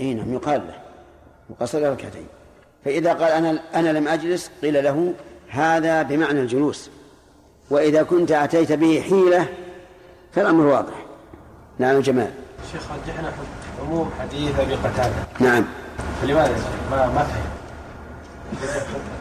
اي 0.00 0.14
نعم 0.14 0.34
يقال 0.34 0.62
له. 0.68 1.66
صلى 1.66 1.90
ركعتين. 1.90 2.26
فإذا 2.84 3.12
قال 3.12 3.32
أنا 3.32 3.60
أنا 3.74 3.88
لم 3.88 4.08
أجلس 4.08 4.50
قيل 4.62 4.84
له 4.84 5.14
هذا 5.48 6.02
بمعنى 6.02 6.40
الجلوس. 6.40 6.90
وإذا 7.70 8.02
كنت 8.02 8.32
أتيت 8.32 8.72
به 8.72 9.00
حيلة 9.00 9.48
فالأمر 10.32 10.66
واضح. 10.66 11.04
نعم 11.78 12.00
جمال 12.00 12.30
شيخ 12.72 12.82
رجحنا 12.92 13.32
عموم 13.80 14.10
حديث 14.20 14.60
أبي 14.60 14.74
قتادة؟ 14.74 15.14
نعم. 15.40 15.64
فلماذا 16.22 16.56
ما 16.90 17.06
ما 17.06 17.22
فهم 17.22 17.58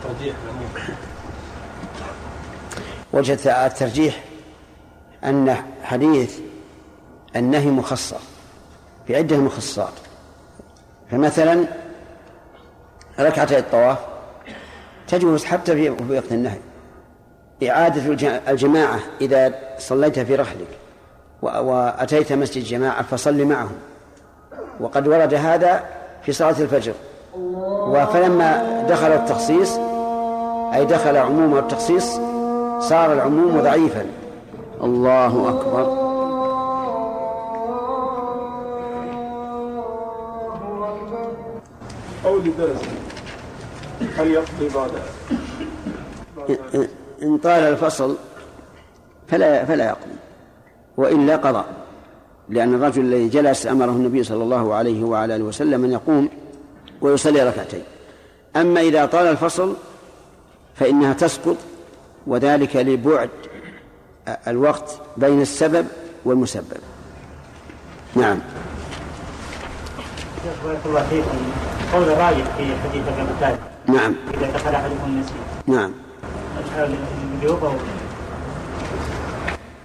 الترجيح 0.03 0.35
وجه 3.13 3.65
الترجيح 3.65 4.23
أن 5.23 5.55
حديث 5.83 6.39
النهي 7.35 7.67
مخصص 7.67 8.13
في 9.07 9.15
عدة 9.15 9.37
مخصصات. 9.37 9.93
فمثلا 11.11 11.65
ركعتي 13.19 13.57
الطواف 13.57 13.97
تجوز 15.07 15.45
حتى 15.45 15.75
في 15.75 15.89
وقت 15.89 16.31
النهي. 16.31 16.57
إعادة 17.69 18.01
الجماعة 18.47 18.99
إذا 19.21 19.53
صليت 19.77 20.19
في 20.19 20.35
رحلك 20.35 20.67
وأتيت 21.41 22.33
مسجد 22.33 22.57
الجماعة 22.57 23.03
فصل 23.03 23.45
معهم. 23.45 23.75
وقد 24.79 25.07
ورد 25.07 25.33
هذا 25.33 25.83
في 26.23 26.33
صلاة 26.33 26.55
الفجر. 26.59 26.93
فلما 28.13 28.81
دخل 28.89 29.11
التخصيص 29.11 29.77
أي 30.73 30.85
دخل 30.85 31.17
عموم 31.17 31.57
التخصيص 31.57 32.13
صار 32.79 33.13
العموم 33.13 33.61
ضعيفا. 33.61 34.05
الله 34.83 35.49
أكبر. 35.49 36.06
هل 44.17 44.31
يقضي 44.31 44.69
بعد. 44.75 44.91
إن 47.23 47.37
طال 47.37 47.63
الفصل 47.63 48.15
فلا 49.27 49.65
فلا 49.65 49.85
يقضي 49.85 50.15
وإلا 50.97 51.35
قضى. 51.35 51.63
لأن 52.49 52.73
الرجل 52.73 53.01
الذي 53.01 53.29
جلس 53.29 53.67
أمره 53.67 53.91
النبي 53.91 54.23
صلى 54.23 54.43
الله 54.43 54.73
عليه 54.73 55.03
وعلى 55.03 55.35
آله 55.35 55.43
وسلم 55.43 55.83
أن 55.83 55.91
يقوم 55.91 56.29
ويصلي 57.01 57.43
ركعتين. 57.43 57.83
أما 58.55 58.81
إذا 58.81 59.05
طال 59.05 59.27
الفصل 59.27 59.75
فإنها 60.75 61.13
تسقط 61.13 61.57
وذلك 62.27 62.75
لبعد 62.75 63.29
الوقت 64.47 65.01
بين 65.17 65.41
السبب 65.41 65.87
والمسبب. 66.25 66.77
نعم. 68.15 68.39
بارك 70.65 70.79
الله 70.85 71.03
فيكم 71.09 71.37
قول 71.93 72.03
الراجح 72.03 72.55
في 72.57 72.75
حديث 72.83 73.03
أبي 73.07 73.57
نعم. 73.87 74.15
إذا 74.33 74.51
دخل 74.51 74.69
أحدكم 74.69 75.03
المسجد. 75.05 75.35
نعم. 75.67 75.91
الوجوب 76.77 77.63
أو 77.63 77.73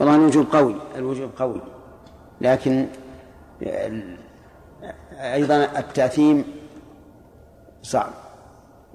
والله 0.01 0.15
الوجوب 0.15 0.47
قوي 0.53 0.77
الوجوب 0.97 1.31
قوي. 1.39 1.61
لكن 2.41 2.87
أيضا 5.21 5.69
التأثيم 5.77 6.45
صعب. 7.83 8.13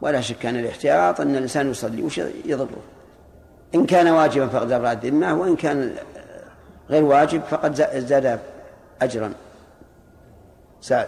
ولا 0.01 0.21
شك 0.21 0.45
أن 0.45 0.55
الاحتياط 0.55 1.21
أن 1.21 1.35
الإنسان 1.35 1.71
يصلي 1.71 2.03
وش 2.03 2.21
يضره. 2.45 2.77
إن 3.75 3.85
كان 3.85 4.07
واجبا 4.07 4.47
فقد 4.47 4.71
أبرأ 4.71 4.91
الذمة 4.91 5.33
وإن 5.33 5.55
كان 5.55 5.95
غير 6.89 7.03
واجب 7.03 7.41
فقد 7.41 7.75
زاد 7.95 8.39
أجرا. 9.01 9.33
سعد. 10.81 11.07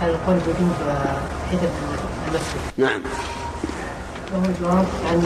هل 0.00 0.10
القول 0.10 0.36
بوجوب 0.36 0.72
حدث 1.50 1.70
المسجد. 2.28 2.60
نعم. 2.76 3.00
وهو 4.32 4.44
الجواب 4.44 4.86
عن 5.10 5.20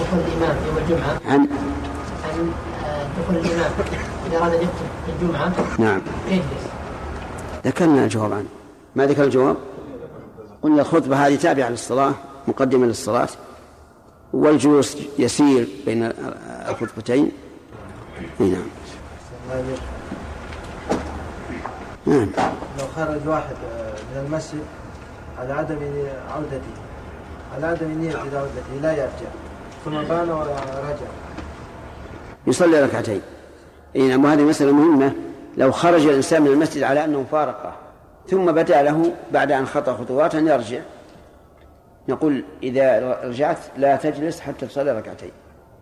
دخول 0.00 0.20
الإمام 0.20 0.56
يوم 0.66 0.78
الجمعة. 0.78 1.20
عن؟ 1.26 1.48
عن 2.24 2.52
دخول 3.18 3.36
الإمام. 3.36 3.70
إذا 4.26 4.38
أراد 4.38 4.54
أن 4.54 4.62
يخطب 4.62 5.22
الجمعة. 5.22 5.52
نعم. 5.78 6.00
يجلس 6.28 6.42
ذكرنا 7.66 8.04
الجواب 8.04 8.32
عنه 8.32 8.48
ما 8.96 9.06
ذكر 9.06 9.24
الجواب؟ 9.24 9.56
قلنا 10.62 10.82
الخطبة 10.82 11.26
هذه 11.26 11.36
تابعة 11.36 11.68
للصلاة 11.68 12.14
مقدمة 12.48 12.86
للصلاة. 12.86 13.28
والجلوس 14.32 14.96
يسير 15.18 15.68
بين 15.86 16.12
الخطبتين. 16.68 17.32
نعم. 18.38 18.62
نعم. 22.06 22.30
لو 22.78 22.86
خرج 22.96 23.28
واحد 23.28 23.56
من 24.14 24.24
المسجد 24.26 24.64
على 25.38 25.52
عدم 25.52 25.78
عودته 26.34 26.74
على 27.54 27.66
عدم 27.66 27.88
نية 28.00 28.16
عودته 28.16 28.80
لا 28.82 28.92
يرجع. 28.92 29.30
ثم 29.84 29.90
بان 29.90 30.30
ورجع 30.30 31.06
يصلي 32.46 32.82
ركعتين. 32.82 33.20
اي 33.96 34.08
نعم 34.08 34.24
وهذه 34.24 34.42
مسألة 34.42 34.72
مهمة. 34.72 35.12
لو 35.56 35.72
خرج 35.72 36.06
الإنسان 36.06 36.42
من 36.42 36.48
المسجد 36.48 36.82
على 36.82 37.04
أنه 37.04 37.24
فارقه 37.32 37.72
ثم 38.28 38.52
بدأ 38.52 38.82
له 38.82 39.12
بعد 39.32 39.52
أن 39.52 39.66
خطأ 39.66 39.96
خطوات 39.96 40.34
أن 40.34 40.46
يرجع 40.46 40.80
نقول 42.08 42.44
إذا 42.62 43.16
رجعت 43.24 43.58
لا 43.76 43.96
تجلس 43.96 44.40
حتى 44.40 44.66
تصلي 44.66 44.92
ركعتين. 44.92 45.30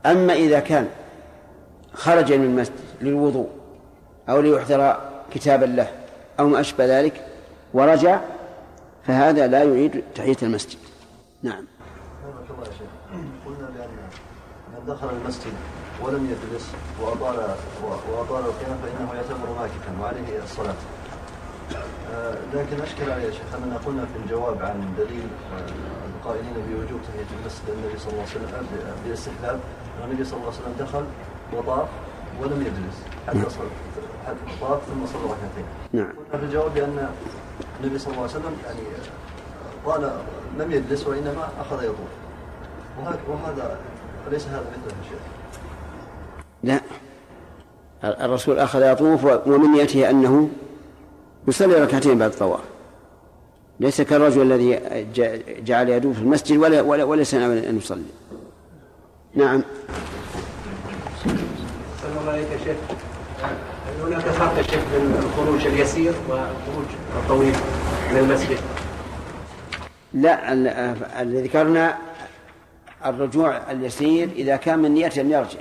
أما 0.07 0.33
إذا 0.33 0.61
كان 0.61 0.89
خرج 1.93 2.33
من 2.33 2.45
المسجد 2.45 2.75
للوضوء 3.01 3.49
أو 4.29 4.41
ليحضر 4.41 4.97
كتابا 5.35 5.65
له 5.65 5.89
أو 6.41 6.49
ما 6.49 6.61
أشبه 6.61 7.01
ذلك 7.01 7.27
ورجع 7.75 8.21
فهذا 9.07 9.47
لا 9.47 9.63
يعيد 9.63 10.05
تحية 10.15 10.37
المسجد. 10.43 10.79
نعم. 11.43 11.65
قلنا 13.47 13.69
بأن 13.77 13.89
من 14.73 14.87
دخل 14.87 15.09
المسجد 15.23 15.53
ولم 16.03 16.25
يجلس 16.25 16.71
وأطال 17.01 17.55
وأطال 17.85 18.45
القيام 18.45 18.79
فإنه 18.83 19.15
يعتبر 19.15 19.49
ماكثا 19.61 20.03
وعليه 20.03 20.43
الصلاة. 20.45 20.75
آه، 22.15 22.35
لكن 22.55 22.81
أشكل 22.81 23.11
علي 23.11 23.25
يا 23.25 23.31
شيخ 23.31 23.55
أننا 23.63 23.77
قلنا 23.77 24.05
في 24.05 24.19
الجواب 24.25 24.63
عن 24.63 24.95
دليل 24.99 25.27
آه، 25.53 25.67
القائلين 26.17 26.55
بوجوب 26.69 27.01
تحية 27.03 27.39
المسجد 27.41 27.69
النبي 27.69 27.99
صلى 27.99 28.13
الله 28.13 28.23
عليه 28.23 28.31
وسلم 28.31 28.67
بالاستحباب 29.05 29.61
النبي 30.05 30.25
صلى 30.25 30.37
الله 30.41 30.53
عليه 30.53 30.59
وسلم 30.59 30.75
دخل 30.87 31.05
وطاف 31.53 31.89
ولم 32.41 32.61
يجلس 32.63 32.97
حتى 33.27 33.51
صلى. 33.51 33.69
طاف 34.61 34.81
ثم 34.87 35.07
صلى 35.07 35.25
ركعتين. 35.25 35.65
نعم. 35.93 36.07
قلنا 36.07 36.39
في 36.39 36.45
الجواب 36.45 36.75
بأن 36.75 37.09
النبي 37.81 37.99
صلى 37.99 38.13
الله 38.13 38.23
عليه 38.23 38.33
وسلم 38.33 38.57
يعني 38.67 38.81
قال 39.87 40.13
لم 40.59 40.73
يجلس 40.73 41.07
وإنما 41.07 41.49
أخذ 41.61 41.85
يطوف. 41.85 42.29
وهذا 43.29 43.79
أليس 44.29 44.47
هذا 44.47 44.61
مثل 44.61 44.95
الشيخ؟ 45.03 45.19
لا 46.63 46.81
الرسول 48.05 48.59
أخذ 48.59 48.93
يطوف 48.93 49.25
ومن 49.47 49.77
يأتيه 49.77 50.11
أنه 50.11 50.49
يصلي 51.49 51.75
ركعتين 51.75 52.19
بعد 52.19 52.31
الطواف 52.31 52.61
ليس 53.81 54.01
كالرجل 54.01 54.43
الذي 54.53 54.81
جعل 55.65 55.89
يدوب 55.89 56.13
في 56.13 56.21
المسجد 56.21 56.57
ولا 56.57 56.81
ولا 56.81 57.05
وليس 57.05 57.35
أن 57.35 57.77
يصلي 57.77 58.03
نعم 59.35 59.63
الله 62.21 62.33
عليك 62.33 62.47
يا 62.51 62.59
شيخ 62.65 62.77
هناك 64.09 64.21
فرق 64.21 64.61
شيخ 64.61 64.81
بين 64.93 65.15
الخروج 65.19 65.67
اليسير 65.67 66.13
والخروج 66.29 66.87
الطويل 67.17 67.55
من 68.11 68.19
المسجد. 68.19 68.59
لا 70.15 70.53
الذي 71.23 71.43
ذكرنا 71.43 71.99
الرجوع 73.07 73.71
اليسير 73.71 74.29
إذا 74.29 74.57
كان 74.57 74.79
من 74.79 74.95
نية 74.95 75.13
أن 75.19 75.31
يرجع. 75.31 75.59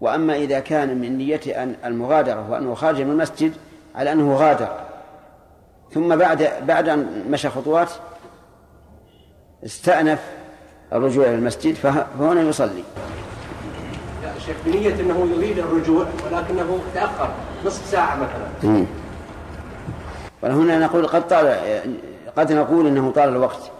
وأما 0.00 0.36
إذا 0.36 0.60
كان 0.60 0.98
من 0.98 1.18
نية 1.18 1.62
أن 1.62 1.76
المغادرة 1.84 2.50
وأنه 2.50 2.74
خارج 2.74 3.00
من 3.00 3.10
المسجد 3.10 3.52
على 3.94 4.12
أنه 4.12 4.34
غادر. 4.34 4.80
ثم 5.92 6.16
بعد 6.16 6.48
بعد 6.62 6.88
أن 6.88 7.24
مشى 7.30 7.48
خطوات 7.48 7.90
استأنف 9.64 10.20
الرجوع 10.92 11.24
إلى 11.24 11.34
المسجد 11.34 11.74
فهنا 11.74 12.40
يصلي. 12.40 12.84
يا 14.48 14.52
شيخ 14.52 14.56
بنية 14.66 14.94
أنه 15.00 15.28
يريد 15.36 15.58
الرجوع 15.58 16.06
ولكنه 16.24 16.78
تأخر 16.94 17.34
نصف 17.64 17.86
ساعة 17.86 18.16
مثلا 18.16 18.86
وهنا 20.42 20.78
نقول 20.78 21.06
قد 21.06 21.28
طال 21.28 21.46
قد 22.36 22.52
نقول 22.52 22.86
إنه 22.86 23.10
طال 23.10 23.28
الوقت 23.28 23.70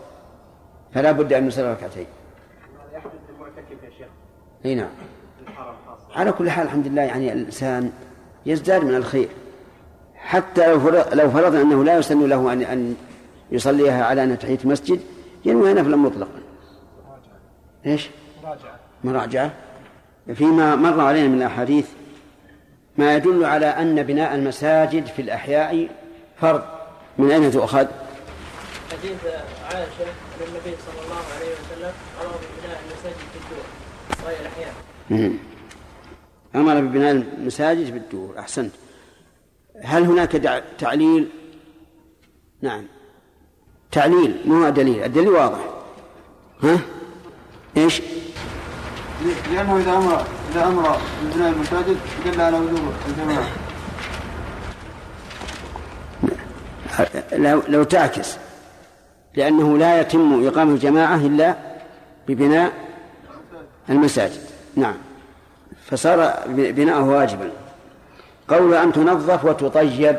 فلا 0.94 1.12
بد 1.12 1.32
أن 1.32 1.46
نصلي 1.46 1.72
ركعتين. 1.72 2.06
يحدث 2.92 3.10
للمعتكف 3.28 3.84
يا 3.84 3.90
شيخ. 3.98 4.06
إي 4.64 4.74
نعم. 4.74 4.88
على 6.14 6.32
كل 6.32 6.50
حال 6.50 6.66
الحمد 6.66 6.86
لله 6.86 7.02
يعني 7.02 7.32
الإنسان 7.32 7.92
يزداد 8.46 8.84
من 8.84 8.94
الخير. 8.94 9.28
حتى 10.14 10.72
لو 10.72 10.90
لو 11.12 11.30
فرضنا 11.30 11.62
أنه 11.62 11.84
لا 11.84 11.98
يسن 11.98 12.26
له 12.28 12.52
أن 12.52 12.62
أن 12.62 12.94
يصليها 13.52 14.04
على 14.04 14.24
انها 14.24 14.36
تحية 14.36 14.58
مسجد 14.64 15.00
ينوي 15.44 15.74
نفلا 15.74 15.96
مطلقا. 15.96 16.40
إيش؟ 17.86 18.10
مراجعة. 18.44 18.78
مراجعة. 19.04 19.50
فيما 20.34 20.76
مر 20.76 21.00
علينا 21.00 21.28
من 21.28 21.38
الأحاديث 21.38 21.86
ما 22.96 23.16
يدل 23.16 23.44
على 23.44 23.66
أن 23.66 24.02
بناء 24.02 24.34
المساجد 24.34 25.06
في 25.06 25.22
الأحياء 25.22 25.88
فرض. 26.40 26.62
من 27.18 27.30
أين 27.30 27.50
تؤخذ؟ 27.50 27.86
حديث 28.92 29.26
عائشة 29.64 30.02
أن 30.02 30.46
النبي 30.48 30.76
صلى 30.86 31.04
الله 31.04 31.22
عليه 31.36 31.52
وسلم 31.52 31.92
أمر 32.22 32.36
ببناء 32.36 32.80
المساجد 32.86 33.16
في 33.16 33.38
الدور 33.44 33.64
صغير 34.22 34.40
الأحيان 34.40 34.72
مم. 35.10 35.32
أمر 36.54 36.80
ببناء 36.80 37.10
المساجد 37.12 37.92
بالدور 37.94 38.38
أحسنت. 38.38 38.72
هل 39.82 40.02
هناك 40.04 40.62
تعليل؟ 40.78 41.28
نعم. 42.62 42.84
تعليل 43.92 44.36
مو 44.44 44.68
دليل. 44.68 45.04
الدليل 45.04 45.28
واضح. 45.28 45.58
ها؟ 46.62 46.78
إيش؟ 47.76 48.02
لأنه 49.24 49.76
إذا 49.76 49.96
أمر 49.96 50.24
إذا 50.52 50.66
أمر 50.66 50.96
ببناء 51.24 51.52
المساجد 51.52 51.96
دل 52.24 52.40
على 52.40 52.58
وجوب 52.58 52.92
الجماعة. 53.08 53.46
لو, 57.32 57.62
لو 57.68 57.82
تعكس. 57.82 58.36
لأنه 59.34 59.78
لا 59.78 60.00
يتم 60.00 60.46
إقامة 60.46 60.72
الجماعة 60.72 61.16
إلا 61.16 61.56
ببناء 62.28 62.72
المساجد. 63.90 64.40
نعم. 64.76 64.96
فصار 65.86 66.34
بناؤه 66.48 67.04
واجبا. 67.04 67.50
قول 68.48 68.74
أن 68.74 68.92
تنظف 68.92 69.44
وتطيب 69.44 70.16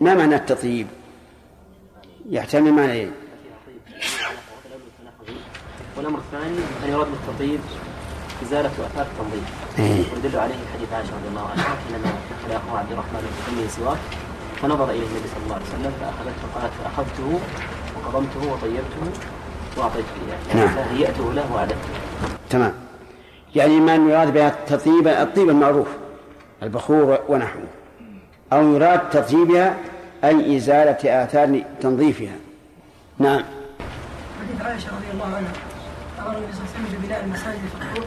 ما 0.00 0.14
معنى 0.14 0.34
التطيب؟ 0.34 0.86
يحتمل 2.30 2.72
معنيين. 2.72 3.12
والأمر 6.02 6.18
الثاني 6.18 6.58
أن 6.84 6.92
يراد 6.92 7.06
بالتطيب 7.06 7.60
إزالة 8.42 8.68
آثار 8.68 9.06
التنظيف 9.06 9.44
إيه. 9.78 10.14
ويدل 10.14 10.38
عليه 10.38 10.54
حديث 10.74 10.92
عائشة 10.92 11.10
رضي 11.10 11.28
الله 11.28 11.50
عنها 11.50 11.64
حينما 11.64 12.12
دخل 12.30 12.56
اخوه 12.56 12.78
عبد 12.78 12.92
الرحمن 12.92 13.20
بفمه 13.20 13.68
سواك 13.68 13.98
فنظر 14.62 14.84
إليه 14.90 15.06
النبي 15.06 15.28
صلى 15.34 15.44
الله 15.44 15.54
عليه 15.54 15.64
وسلم 15.64 15.92
فأخذته 16.00 16.60
قالت 16.60 16.72
فأخذته 16.84 17.40
وقضمته 17.96 18.52
وطيبته 18.52 19.20
وأعطيته 19.76 20.06
إياه. 20.28 20.38
يعني 20.48 20.60
نعم. 20.60 20.76
فهيأته 20.76 21.32
له 21.32 21.52
واعددته 21.52 21.88
تمام. 22.50 22.72
يعني 23.54 23.80
ما 23.80 23.94
يراد 23.94 24.32
بها 24.32 24.48
التطيب 24.48 25.08
الطيب 25.08 25.50
المعروف 25.50 25.88
البخور 26.62 27.18
ونحوه. 27.28 27.68
أو 28.52 28.74
يراد 28.74 29.10
تطيبها 29.10 29.76
أي 30.24 30.56
إزالة 30.56 31.24
آثار 31.24 31.62
تنظيفها. 31.80 32.36
نعم. 33.18 33.42
حديث 34.40 34.62
عائشة 34.62 34.88
رضي 34.88 35.10
الله 35.14 35.36
عنها. 35.36 35.71
ببناء 36.30 37.24
المساجد 37.24 37.58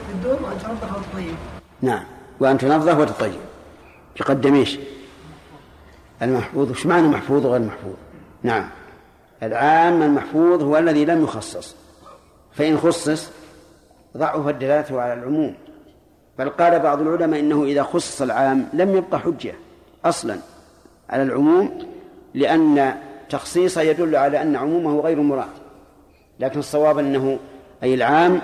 في 0.07 0.11
الدور- 0.13 0.43
وأن 0.43 0.57
تنظف 0.59 0.97
وتطيب 0.97 1.35
نعم. 1.81 2.03
وأن 2.39 2.57
تنظف 2.57 2.97
وتطيب. 2.99 3.39
يقدم 4.19 4.55
إيش؟ 4.55 4.79
المحفوظ. 6.21 6.71
وش 6.71 6.85
معنى 6.85 7.07
محفوظ 7.07 7.45
وغير 7.45 7.61
محفوظ؟ 7.61 7.93
نعم. 8.43 8.69
العام 9.43 10.01
المحفوظ 10.03 10.63
هو 10.63 10.77
الذي 10.77 11.05
لم 11.05 11.23
يخصص. 11.23 11.75
فإن 12.53 12.77
خصص 12.77 13.29
ضعف 14.17 14.47
الدلالة 14.47 15.01
على 15.01 15.13
العموم. 15.13 15.55
بل 16.39 16.49
قال 16.49 16.79
بعض 16.79 17.01
العلماء 17.01 17.39
إنه 17.39 17.63
إذا 17.63 17.83
خصص 17.83 18.21
العام 18.21 18.69
لم 18.73 18.95
يبقى 18.97 19.19
حجة 19.19 19.53
أصلا 20.05 20.37
على 21.09 21.23
العموم 21.23 21.79
لأن 22.33 22.95
تخصيصه 23.29 23.81
يدل 23.81 24.15
على 24.15 24.41
أن 24.41 24.55
عمومه 24.55 24.99
غير 25.01 25.21
مراد. 25.21 25.49
لكن 26.39 26.59
الصواب 26.59 26.99
أنه 26.99 27.39
أي 27.85 27.93
العام 27.93 28.41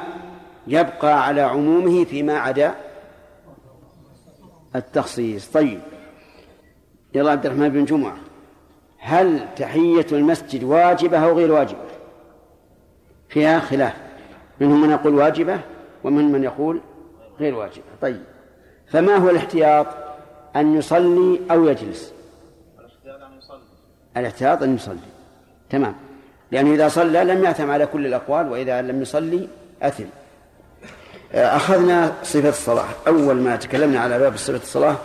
يبقى 0.67 1.25
على 1.27 1.41
عمومه 1.41 2.03
فيما 2.05 2.37
عدا 2.37 2.75
التخصيص. 4.75 5.51
طيب. 5.51 5.79
يلا 7.13 7.31
عبد 7.31 7.45
الرحمن 7.45 7.69
بن 7.69 7.85
جمعة 7.85 8.17
هل 8.97 9.47
تحية 9.55 10.05
المسجد 10.11 10.63
واجبة 10.63 11.17
أو 11.17 11.37
غير 11.37 11.51
واجبة؟ 11.51 11.79
فيها 13.29 13.59
خلاف. 13.59 13.93
منهم 14.59 14.81
من 14.81 14.89
يقول 14.89 15.15
واجبة 15.15 15.59
ومن 16.03 16.31
من 16.31 16.43
يقول 16.43 16.81
غير 17.39 17.55
واجبة. 17.55 17.85
طيب. 18.01 18.23
فما 18.87 19.15
هو 19.15 19.29
الاحتياط؟ 19.29 19.87
أن 20.55 20.75
يصلي 20.75 21.39
أو 21.51 21.65
يجلس؟ 21.65 22.13
الاحتياط 24.17 24.63
أن 24.63 24.75
يصلي. 24.75 24.97
تمام. 25.69 26.10
لأنه 26.51 26.73
إذا 26.73 26.87
صلى 26.87 27.23
لم 27.23 27.43
يأثم 27.43 27.71
على 27.71 27.85
كل 27.85 28.05
الأقوال 28.05 28.47
وإذا 28.51 28.81
لم 28.81 29.01
يصلي 29.01 29.47
أثم. 29.81 30.03
أخذنا 31.33 32.13
صفة 32.23 32.49
الصلاة. 32.49 32.87
أول 33.07 33.35
ما 33.35 33.55
تكلمنا 33.55 33.99
على 33.99 34.19
باب 34.19 34.37
صفة 34.37 34.57
الصلاة 34.57 34.95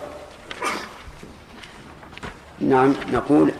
نعم 2.59 2.95
نقول 3.11 3.51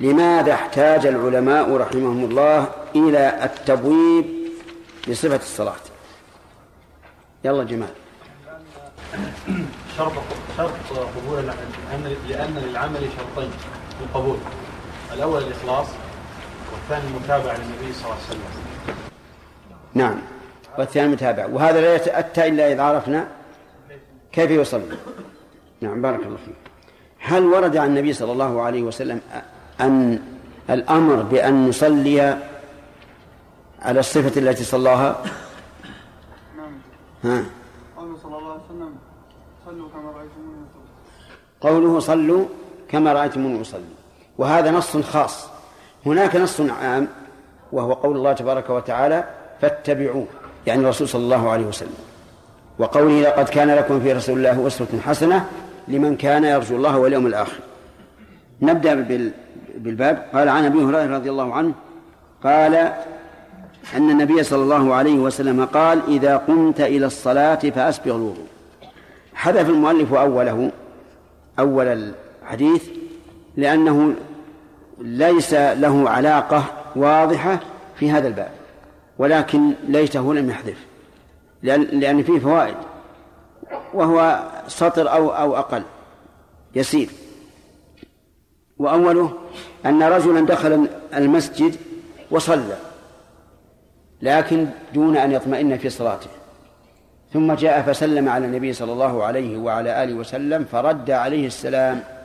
لماذا 0.00 0.52
احتاج 0.52 1.06
العلماء 1.06 1.76
رحمهم 1.76 2.24
الله 2.24 2.66
إلى 2.96 3.44
التبويب 3.44 4.26
بصفة 5.08 5.36
الصلاة؟ 5.36 5.74
يلا 7.44 7.64
جمال. 7.64 7.88
شرط 9.96 10.12
شرط 10.56 10.70
قبول 11.16 11.46
لأن 12.28 12.54
للعمل 12.68 13.00
شرطين 13.18 13.50
للقبول 14.00 14.36
الأول 15.14 15.42
الإخلاص 15.42 15.86
والثاني 16.72 17.16
المتابعة 17.16 17.56
للنبي 17.56 17.92
صلى 17.92 18.04
الله 18.04 18.14
عليه 18.14 18.28
وسلم. 18.30 18.40
نعم. 19.94 20.18
والثاني 20.78 21.08
متابع. 21.08 21.46
وهذا 21.46 21.80
لا 21.80 21.94
يتأتى 21.94 22.48
إلا 22.48 22.72
إذا 22.72 22.82
عرفنا 22.82 23.28
كيف 24.32 24.50
يصلي. 24.50 24.96
نعم 25.80 26.02
بارك 26.02 26.20
الله 26.26 26.36
فيك. 26.36 26.54
هل 27.18 27.44
ورد 27.44 27.76
عن 27.76 27.88
النبي 27.88 28.12
صلى 28.12 28.32
الله 28.32 28.62
عليه 28.62 28.82
وسلم 28.82 29.20
أن 29.80 30.22
الأمر 30.70 31.22
بأن 31.22 31.68
نصلي 31.68 32.38
على 33.82 34.00
الصفة 34.00 34.40
التي 34.40 34.64
صلاها؟ 34.64 35.22
نعم. 36.56 36.72
ها؟ 37.24 37.44
قوله 37.96 38.16
صلى 38.22 38.38
الله 38.38 38.52
عليه 38.52 38.62
وسلم 38.64 38.94
صلوا 39.66 39.88
كما 39.88 40.10
رأيتموني 40.10 40.64
أصلي 40.70 40.82
قوله 41.60 42.00
صلوا 42.00 42.44
كما 42.88 43.12
رأيتموني 43.12 43.60
أصلي. 43.60 43.94
وهذا 44.38 44.70
نص 44.70 44.96
خاص. 44.96 45.57
هناك 46.08 46.36
نص 46.36 46.60
عام 46.60 47.08
وهو 47.72 47.92
قول 47.92 48.16
الله 48.16 48.32
تبارك 48.32 48.70
وتعالى 48.70 49.24
فاتبعوه 49.60 50.26
يعني 50.66 50.80
الرسول 50.82 51.08
صلى 51.08 51.22
الله 51.22 51.50
عليه 51.50 51.66
وسلم. 51.66 51.94
وقوله 52.78 53.20
لقد 53.20 53.48
كان 53.48 53.70
لكم 53.70 54.00
في 54.00 54.12
رسول 54.12 54.36
الله 54.38 54.66
أسوة 54.66 54.88
حسنة 55.06 55.46
لمن 55.88 56.16
كان 56.16 56.44
يرجو 56.44 56.76
الله 56.76 56.98
واليوم 56.98 57.26
الآخر. 57.26 57.58
نبدأ 58.62 58.94
بال- 58.94 59.32
بالباب. 59.76 60.26
قال 60.34 60.48
عن 60.48 60.64
أبي 60.64 60.78
هريرة 60.78 61.16
رضي 61.16 61.30
الله 61.30 61.54
عنه 61.54 61.72
قال 62.44 62.74
أن 63.96 64.10
النبي 64.10 64.42
صلى 64.42 64.62
الله 64.62 64.94
عليه 64.94 65.18
وسلم 65.18 65.64
قال 65.64 66.00
إذا 66.08 66.36
قمت 66.36 66.80
إلى 66.80 67.06
الصلاة 67.06 67.54
فأسبغ 67.54 68.16
الوضوء. 68.16 68.46
حذف 69.34 69.68
المؤلف 69.68 70.14
أوله 70.14 70.70
أول 71.58 71.86
الحديث 72.42 72.88
لأنه 73.56 74.14
ليس 74.98 75.54
له 75.54 76.10
علاقة 76.10 76.64
واضحة 76.96 77.60
في 77.96 78.10
هذا 78.10 78.28
الباب 78.28 78.50
ولكن 79.18 79.72
ليته 79.88 80.34
لم 80.34 80.50
يحذف 80.50 80.86
لأن, 81.62 81.82
لأن 81.82 82.22
فيه 82.22 82.38
فوائد 82.38 82.76
وهو 83.94 84.42
سطر 84.66 85.12
أو 85.12 85.30
أو 85.30 85.56
أقل 85.56 85.82
يسير. 86.74 87.08
وأوله 88.78 89.32
أن 89.86 90.02
رجلا 90.02 90.40
دخل 90.46 90.88
المسجد 91.14 91.76
وصلى 92.30 92.76
لكن 94.22 94.66
دون 94.94 95.16
أن 95.16 95.32
يطمئن 95.32 95.78
في 95.78 95.90
صلاته. 95.90 96.30
ثم 97.32 97.52
جاء 97.52 97.82
فسلم 97.82 98.28
على 98.28 98.46
النبي 98.46 98.72
صلى 98.72 98.92
الله 98.92 99.24
عليه 99.24 99.58
وعلى 99.58 100.04
آله 100.04 100.14
وسلم 100.14 100.64
فرد 100.64 101.10
عليه 101.10 101.46
السلام 101.46 102.17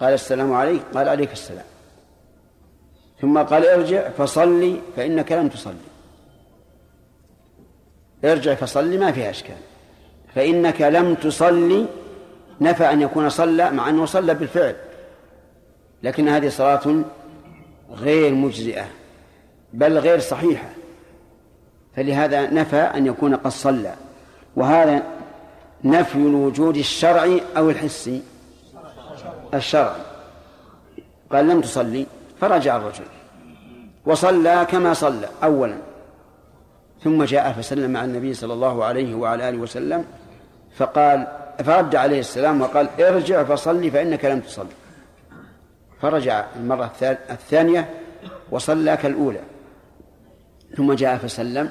قال 0.00 0.12
السلام 0.12 0.52
عليك 0.52 0.82
قال 0.94 1.08
عليك 1.08 1.32
السلام. 1.32 1.64
ثم 3.20 3.38
قال 3.38 3.66
ارجع 3.66 4.08
فصلي 4.08 4.80
فإنك 4.96 5.32
لم 5.32 5.48
تصلي. 5.48 5.74
ارجع 8.24 8.54
فصلي 8.54 8.98
ما 8.98 9.12
فيها 9.12 9.30
أشكال. 9.30 9.56
فإنك 10.34 10.80
لم 10.80 11.14
تصلي 11.14 11.86
نفى 12.60 12.84
أن 12.92 13.00
يكون 13.00 13.28
صلى 13.28 13.70
مع 13.70 13.88
أنه 13.88 14.06
صلى 14.06 14.34
بالفعل. 14.34 14.76
لكن 16.02 16.28
هذه 16.28 16.48
صلاة 16.48 17.02
غير 17.90 18.34
مجزئة 18.34 18.86
بل 19.72 19.98
غير 19.98 20.18
صحيحة. 20.20 20.68
فلهذا 21.96 22.50
نفى 22.50 22.76
أن 22.76 23.06
يكون 23.06 23.36
قد 23.36 23.50
صلى. 23.50 23.94
وهذا 24.56 25.02
نفي 25.84 26.18
الوجود 26.18 26.76
الشرعي 26.76 27.42
أو 27.56 27.70
الحسي. 27.70 28.22
الشرعي 29.54 30.02
قال 31.32 31.48
لم 31.48 31.60
تصلي 31.60 32.06
فرجع 32.40 32.76
الرجل. 32.76 33.04
وصلى 34.06 34.66
كما 34.70 34.94
صلى 34.94 35.28
أولا. 35.42 35.76
ثم 37.04 37.24
جاء 37.24 37.52
فسلم 37.52 37.90
مع 37.90 38.04
النبي 38.04 38.34
صلى 38.34 38.52
الله 38.52 38.84
عليه 38.84 39.14
وعلى 39.14 39.48
آله 39.48 39.58
وسلم 39.58 40.04
فقال 40.76 41.26
فرد 41.64 41.96
عليه 41.96 42.20
السلام 42.20 42.60
وقال 42.60 42.88
ارجع 43.00 43.44
فصلي 43.44 43.90
فإنك 43.90 44.24
لم 44.24 44.40
تصلي. 44.40 44.68
فرجع 46.00 46.44
المرة 46.56 46.92
الثانية 47.30 47.90
وصلى 48.50 48.96
كالأولى. 48.96 49.40
ثم 50.76 50.92
جاء 50.92 51.16
فسلم 51.16 51.70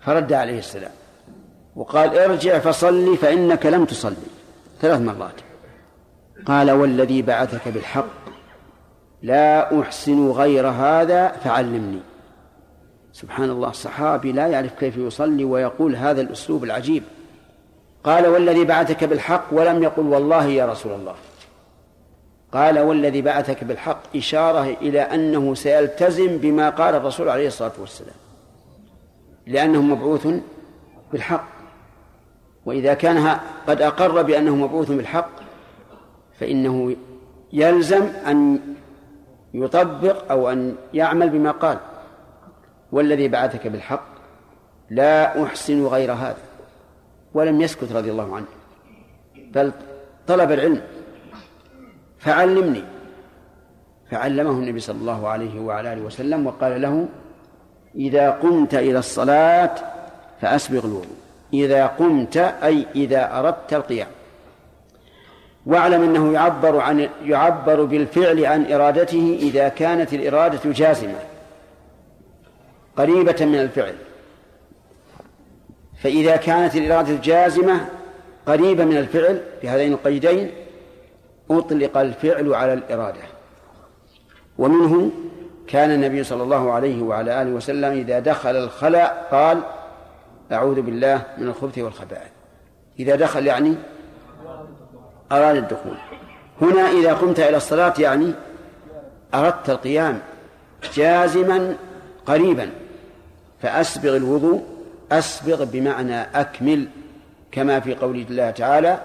فرد 0.00 0.32
عليه 0.32 0.58
السلام. 0.58 0.90
وقال 1.76 2.18
ارجع 2.18 2.58
فصلي 2.58 3.16
فإنك 3.16 3.66
لم 3.66 3.84
تصلي. 3.84 4.16
ثلاث 4.80 5.00
مرات. 5.00 5.47
قال 6.46 6.70
والذي 6.70 7.22
بعثك 7.22 7.68
بالحق. 7.68 8.04
لا 9.22 9.80
أحسن 9.80 10.30
غير 10.30 10.66
هذا 10.66 11.28
فعلمني. 11.28 12.00
سبحان 13.12 13.50
الله 13.50 13.70
الصحابي 13.70 14.32
لا 14.32 14.46
يعرف 14.46 14.74
كيف 14.74 14.96
يصلي 14.96 15.44
ويقول 15.44 15.96
هذا 15.96 16.20
الأسلوب 16.20 16.64
العجيب. 16.64 17.02
قال 18.04 18.26
والذي 18.26 18.64
بعثك 18.64 19.04
بالحق. 19.04 19.44
ولم 19.52 19.82
يقل 19.82 20.06
والله 20.06 20.44
يا 20.44 20.66
رسول 20.66 20.92
الله. 20.92 21.14
قال 22.52 22.78
والذي 22.78 23.22
بعثك 23.22 23.64
بالحق. 23.64 24.16
إشارة 24.16 24.76
إلى 24.80 25.00
أنه 25.00 25.54
سيلتزم 25.54 26.38
بما 26.38 26.70
قال 26.70 26.94
الرسول 26.94 27.28
عليه 27.28 27.46
الصلاة 27.46 27.72
والسلام. 27.80 28.16
لأنه 29.46 29.82
مبعوث 29.82 30.28
بالحق. 31.12 31.48
وإذا 32.66 32.94
كان 32.94 33.38
قد 33.68 33.82
أقر 33.82 34.22
بأنه 34.22 34.56
مبعوث 34.56 34.90
بالحق 34.90 35.37
فإنه 36.40 36.96
يلزم 37.52 38.06
أن 38.26 38.60
يطبق 39.54 40.30
أو 40.30 40.50
أن 40.50 40.74
يعمل 40.94 41.30
بما 41.30 41.50
قال. 41.50 41.78
والذي 42.92 43.28
بعثك 43.28 43.66
بالحق 43.66 44.06
لا 44.90 45.42
أحسن 45.42 45.86
غير 45.86 46.12
هذا. 46.12 46.36
ولم 47.34 47.60
يسكت 47.60 47.92
رضي 47.92 48.10
الله 48.10 48.36
عنه. 48.36 48.46
بل 49.52 49.72
طلب 50.26 50.52
العلم. 50.52 50.82
فعلمني. 52.18 52.84
فعلمه 54.10 54.50
النبي 54.50 54.80
صلى 54.80 54.96
الله 54.96 55.28
عليه 55.28 55.60
وعلى 55.60 55.92
آله 55.92 56.02
وسلم 56.02 56.46
وقال 56.46 56.82
له 56.82 57.08
إذا 57.94 58.30
قمت 58.30 58.74
إلى 58.74 58.98
الصلاة 58.98 59.74
فأسبغ 60.40 60.84
الوضوء. 60.84 61.16
إذا 61.52 61.86
قمت 61.86 62.36
أي 62.36 62.86
إذا 62.94 63.38
أردت 63.38 63.74
القيام. 63.74 64.08
واعلم 65.68 66.02
أنه 66.02 66.32
يعبر 66.32 66.80
عن 66.80 67.08
يعبر 67.22 67.84
بالفعل 67.84 68.46
عن 68.46 68.72
إرادته 68.72 69.38
إذا 69.42 69.68
كانت 69.68 70.14
الإرادة 70.14 70.72
جازمة 70.72 71.18
قريبة 72.96 73.44
من 73.44 73.54
الفعل. 73.54 73.94
فإذا 76.02 76.36
كانت 76.36 76.76
الإرادة 76.76 77.16
جازمة 77.22 77.88
قريبة 78.46 78.84
من 78.84 78.96
الفعل 78.96 79.42
بهذين 79.62 79.92
القيدين 79.92 80.50
أطلق 81.50 81.98
الفعل 81.98 82.54
على 82.54 82.72
الإرادة. 82.72 83.20
ومنه 84.58 85.10
كان 85.66 85.90
النبي 85.90 86.24
صلى 86.24 86.42
الله 86.42 86.72
عليه 86.72 87.02
وعلى 87.02 87.42
آله 87.42 87.50
وسلم 87.50 87.92
إذا 87.92 88.18
دخل 88.18 88.56
الخلاء 88.56 89.28
قال 89.30 89.62
أعوذ 90.52 90.82
بالله 90.82 91.22
من 91.38 91.48
الخبث 91.48 91.78
والخبائث. 91.78 92.30
إذا 93.00 93.16
دخل 93.16 93.46
يعني 93.46 93.74
أراد 95.32 95.56
الدخول. 95.56 95.96
هنا 96.62 96.90
إذا 96.90 97.14
قمت 97.14 97.40
إلى 97.40 97.56
الصلاة 97.56 97.94
يعني 97.98 98.32
أردت 99.34 99.70
القيام 99.70 100.18
جازما 100.94 101.76
قريبا 102.26 102.70
فأسبغ 103.62 104.16
الوضوء 104.16 104.62
أسبغ 105.12 105.64
بمعنى 105.64 106.22
أكمل 106.22 106.88
كما 107.52 107.80
في 107.80 107.94
قول 107.94 108.16
الله 108.30 108.50
تعالى 108.50 108.98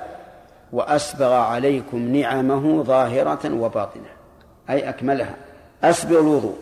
وأسبغ 0.73 1.33
عليكم 1.33 2.15
نعمه 2.15 2.83
ظاهرة 2.83 3.53
وباطنة. 3.53 4.09
أي 4.69 4.89
أكملها. 4.89 5.35
أسبغ 5.83 6.19
الوضوء. 6.19 6.55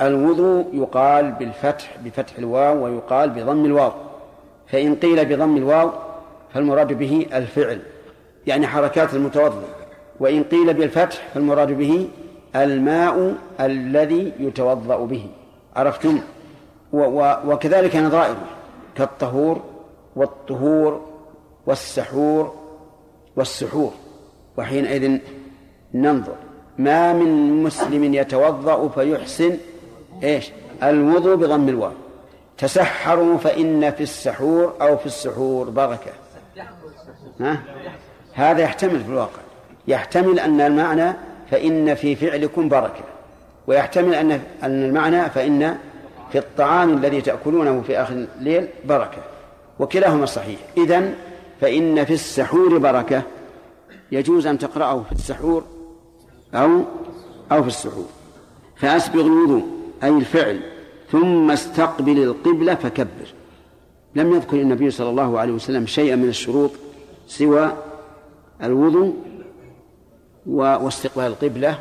الوضوء 0.00 0.66
يقال 0.72 1.32
بالفتح 1.32 1.96
بفتح 2.04 2.38
الواو 2.38 2.84
ويقال 2.84 3.30
بضم 3.30 3.64
الواو. 3.64 3.92
فإن 4.66 4.94
قيل 4.94 5.24
بضم 5.24 5.56
الواو 5.56 5.90
فالمراد 6.54 6.92
به 6.92 7.26
الفعل. 7.32 7.80
يعني 8.46 8.66
حركات 8.66 9.14
المتوضئ. 9.14 9.66
وإن 10.20 10.44
قيل 10.44 10.74
بالفتح 10.74 11.28
فالمراد 11.34 11.72
به 11.72 12.08
الماء 12.56 13.34
الذي 13.60 14.32
يتوضأ 14.38 15.04
به. 15.04 15.26
عرفتم؟ 15.76 16.20
وكذلك 16.92 17.96
نظائره 17.96 18.46
كالطهور 18.96 19.62
والطهور 20.16 21.00
والسحور 21.66 22.54
والسحور. 23.36 23.92
وحينئذ 24.56 25.18
ننظر. 25.94 26.36
ما 26.78 27.12
من 27.12 27.62
مسلم 27.62 28.14
يتوضأ 28.14 28.88
فيحسن 28.88 29.56
إيش؟ 30.22 30.50
الوضوء 30.82 31.34
بضم 31.34 31.68
الواو. 31.68 31.92
تسحروا 32.58 33.38
فإن 33.38 33.90
في 33.90 34.02
السحور 34.02 34.74
أو 34.80 34.96
في 34.96 35.06
السحور. 35.06 35.70
بركة 35.70 36.10
ها؟ 37.40 37.62
هذا 38.34 38.62
يحتمل 38.62 39.04
في 39.04 39.08
الواقع. 39.08 39.40
يحتمل 39.88 40.38
أن 40.38 40.60
المعنى 40.60 41.12
فإن 41.50 41.94
في 41.94 42.16
فعلكم 42.16 42.68
بركة. 42.68 43.04
ويحتمل 43.66 44.14
أن 44.14 44.30
أن 44.62 44.84
المعنى 44.84 45.30
فإن 45.30 45.78
في 46.32 46.38
الطعام 46.38 46.96
الذي 46.96 47.20
تأكلونه 47.20 47.82
في 47.86 47.98
آخر 47.98 48.26
الليل 48.38 48.68
بركة. 48.84 49.22
وكلاهما 49.78 50.26
صحيح. 50.26 50.58
إذن 50.76 51.14
فإن 51.60 52.04
في 52.04 52.12
السحور 52.12 52.78
بركة. 52.78 53.22
يجوز 54.12 54.46
أن 54.46 54.58
تقرأه 54.58 55.02
في 55.02 55.12
السحور 55.12 55.64
أو 56.54 56.80
أو 57.52 57.62
في 57.62 57.68
السحور. 57.68 58.06
فأسبغ 58.76 59.20
الوضوء 59.20 59.62
أي 60.02 60.08
الفعل 60.08 60.60
ثم 61.12 61.50
استقبل 61.50 62.22
القبلة 62.22 62.74
فكبر. 62.74 63.34
لم 64.14 64.34
يذكر 64.34 64.56
النبي 64.56 64.90
صلى 64.90 65.10
الله 65.10 65.38
عليه 65.38 65.52
وسلم 65.52 65.86
شيئا 65.86 66.16
من 66.16 66.28
الشروط 66.28 66.70
سوى 67.26 67.72
الوضوء 68.62 69.14
واستقبال 70.46 71.24
القبلة 71.24 71.78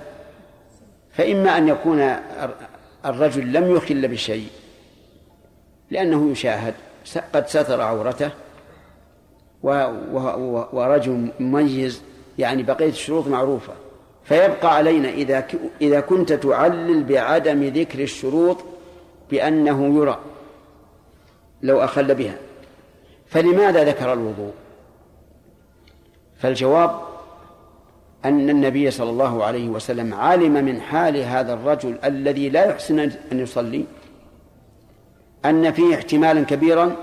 فإما 1.12 1.58
أن 1.58 1.68
يكون 1.68 2.16
الرجل 3.06 3.54
لم 3.54 3.76
يخل 3.76 4.08
بشيء 4.08 4.48
لأنه 5.92 6.32
يشاهد 6.32 6.74
قد 7.34 7.48
ستر 7.48 7.82
عورته 7.82 8.32
ورجل 10.74 11.28
مميز 11.40 12.02
يعني 12.40 12.64
بقية 12.64 12.90
الشروط 12.90 13.28
معروفة. 13.28 13.74
فيبقى 14.24 14.76
علينا 14.76 15.10
إذا 15.10 15.48
إذا 15.82 16.00
كنت 16.00 16.34
تعلل 16.34 17.04
بعدم 17.04 17.64
ذكر 17.64 18.00
الشروط 18.00 18.58
بأنه 19.32 19.96
يرى 19.96 20.20
لو 21.62 21.84
أخل 21.84 22.16
بها. 22.16 22.36
فلماذا 23.28 23.84
ذكر 23.84 24.14
الوضوء؟ 24.14 24.54
فالجواب 26.44 27.00
أن 28.26 28.50
النبي 28.50 28.92
صلى 28.92 29.10
الله 29.10 29.44
عليه 29.44 29.70
وسلم 29.70 30.14
علم 30.14 30.54
من 30.54 30.82
حال 30.82 31.18
هذا 31.18 31.54
الرجل 31.54 31.98
الذي 32.04 32.50
لا 32.50 32.66
يحسن 32.66 33.00
أن 33.00 33.40
يصلي 33.40 33.86
أن 35.46 35.72
فيه 35.72 35.96
احتمالا 35.96 36.44
كبيرا 36.44 36.96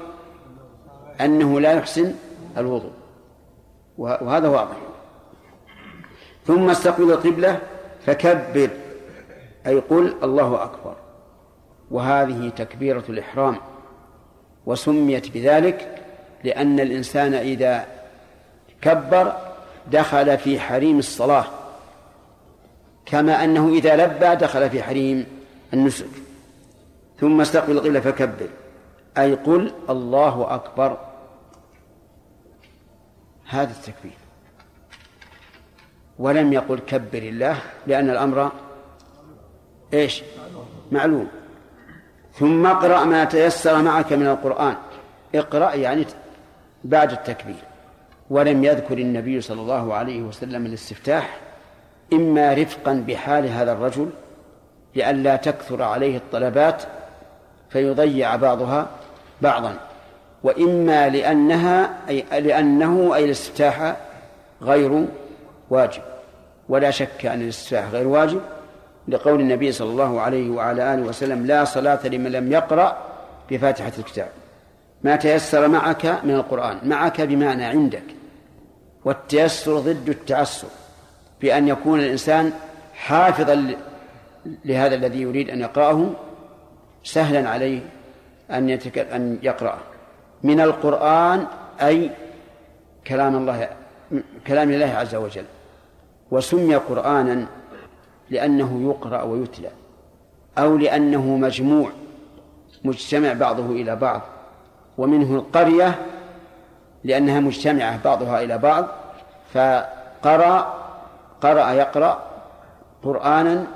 أنه 1.20 1.61
لا 1.61 1.73
يحسن 1.73 2.14
الوضوء. 2.56 2.90
وهذا 3.99 4.49
واضح. 4.49 4.76
ثم 6.47 6.70
استقبل 6.70 7.12
القبلة 7.12 7.59
فكبر 8.06 8.70
أي 9.66 9.78
قل 9.78 10.14
الله 10.23 10.64
أكبر. 10.64 10.97
وهذه 11.90 12.49
تكبيرة 12.56 13.04
الإحرام 13.09 13.56
وسميت 14.66 15.30
بذلك 15.30 16.04
لأن 16.44 16.80
الإنسان 16.80 17.35
إذا 17.35 18.00
كبر 18.83 19.37
دخل 19.87 20.39
في 20.39 20.61
حريم 20.61 20.99
الصلاة. 20.99 21.45
كما 23.07 23.45
أنه 23.45 23.69
إذا 23.69 23.97
لبى 23.97 24.35
دخل 24.35 24.71
في 24.71 24.83
حريم 24.83 25.27
النسك. 25.75 26.07
ثم 27.21 27.41
استقبل 27.41 27.73
القبلة 27.73 28.01
فكبر. 28.01 28.49
أي 29.19 29.35
قل 29.35 29.73
الله 29.91 30.55
أكبر. 30.55 30.99
هذا 33.49 33.71
التكبير. 33.71 34.19
ولم 36.19 36.53
يقل 36.53 36.79
كبر 36.79 37.19
الله 37.19 37.57
لأن 37.87 38.11
الأمر 38.11 38.53
إيش؟ 39.95 40.23
معلوم. 40.93 41.29
ثم 42.39 42.67
اقرأ 42.67 43.05
ما 43.05 43.25
تيسر 43.25 43.83
معك 43.83 44.13
من 44.13 44.27
القرآن. 44.27 44.77
اقرأ 45.35 45.75
يعني 45.75 46.07
بعد 46.85 47.13
التكبير. 47.13 47.70
ولم 48.31 48.65
يذكر 48.65 48.99
النبي 48.99 49.41
صلى 49.41 49.61
الله 49.61 49.95
عليه 49.95 50.23
وسلم 50.23 50.67
الاستفتاح 50.67 51.39
إما 52.13 52.55
رفقا 52.55 53.05
بحال 53.09 53.47
هذا 53.47 53.73
الرجل 53.73 54.11
لئلا 54.95 55.37
تكثر 55.37 55.83
عليه 55.83 56.17
الطلبات 56.17 56.83
فيضيع 57.71 58.37
بعضها 58.37 58.89
بعضا 59.43 59.77
وإما 60.43 61.09
لأنها 61.09 61.91
أي 62.09 62.25
لأنه 62.41 63.15
أي 63.15 63.25
الاستفتاح 63.25 63.97
غير 64.63 65.07
واجب. 65.71 66.03
ولا 66.69 66.91
شك 66.91 67.27
أن 67.27 67.43
الاستفتاح 67.43 67.89
غير 67.91 68.09
واجب 68.09 68.41
لقول 69.09 69.41
النبي 69.41 69.73
صلى 69.73 69.91
الله 69.91 70.21
عليه 70.21 70.51
وعلى 70.51 70.95
آله 70.95 71.03
وسلم 71.03 71.47
لا 71.47 71.65
صلاة 71.65 72.07
لمن 72.07 72.33
لم 72.33 72.53
يقرأ 72.53 72.99
بفاتحة 73.51 73.93
الكتاب. 73.99 74.29
ما 75.03 75.17
تيسر 75.17 75.69
معك 75.69 76.07
من 76.25 76.35
القرآن 76.35 76.79
معك 76.83 77.21
بمعنى 77.21 77.65
عندك. 77.65 78.20
والتيسر 79.04 79.78
ضد 79.78 80.09
التعسر 80.09 80.69
بأن 81.40 81.69
يكون 81.69 82.00
الإنسان 82.00 82.52
حافظا 82.95 83.75
لهذا 84.64 84.95
الذي 84.95 85.23
يريد 85.23 85.50
أن 85.50 85.61
يقرأه 85.61 86.11
سهلا 87.04 87.49
عليه 87.49 87.80
أن 88.50 88.78
أن 88.97 89.38
يقرأه. 89.42 89.78
من 90.42 90.61
القرآن 90.61 91.47
أي 91.83 92.11
كلام 93.07 93.37
الله 93.37 93.69
كلام 94.47 94.71
الله 94.71 94.87
عز 94.87 95.14
وجل. 95.14 95.45
وسمي 96.30 96.75
قرآنا 96.75 97.47
لأنه 98.30 98.90
يقرأ 98.90 99.23
ويتلى 99.23 99.71
أو 100.59 100.76
لأنه 100.76 101.37
مجموع 101.37 101.90
مجتمع 102.85 103.33
بعضه 103.33 103.66
إلى 103.66 103.97
بعض. 103.97 104.23
ومنه 104.99 105.35
القرية 105.35 106.07
لأنها 107.04 107.40
مجتمعة 107.40 108.02
بعضها 108.04 108.42
إلى 108.42 108.59
بعض 108.59 108.87
فقرأ 109.54 110.80
قرأ 111.40 111.71
يقرأ 111.71 112.23
قرآنا 113.02 113.66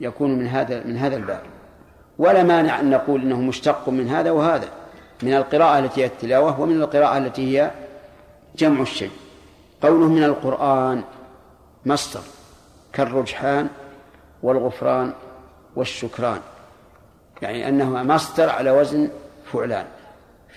يكون 0.00 0.38
من 0.38 0.46
هذا 0.46 0.84
من 0.84 0.96
هذا 0.96 1.16
الباب. 1.16 1.40
ولا 2.18 2.42
مانع 2.42 2.80
أن 2.80 2.90
نقول 2.90 3.22
إنه 3.22 3.40
مشتق 3.40 3.88
من 3.88 4.08
هذا 4.08 4.30
وهذا 4.30 4.68
من 5.22 5.34
القراءة 5.34 5.78
التي 5.78 6.00
هي 6.00 6.06
التلاوة 6.06 6.60
ومن 6.60 6.82
القراءة 6.82 7.18
التي 7.18 7.58
هي 7.58 7.70
جمع 8.56 8.80
الشيء. 8.82 9.10
قوله 9.82 10.08
من 10.08 10.24
القرآن 10.24 11.02
مصدر 11.86 12.20
كالرجحان 12.92 13.68
والغفران 14.42 15.12
والشكران 15.76 16.40
يعني 17.42 17.68
أنه 17.68 18.02
مصدر 18.02 18.50
على 18.50 18.70
وزن 18.70 19.10
فعلان. 19.52 19.84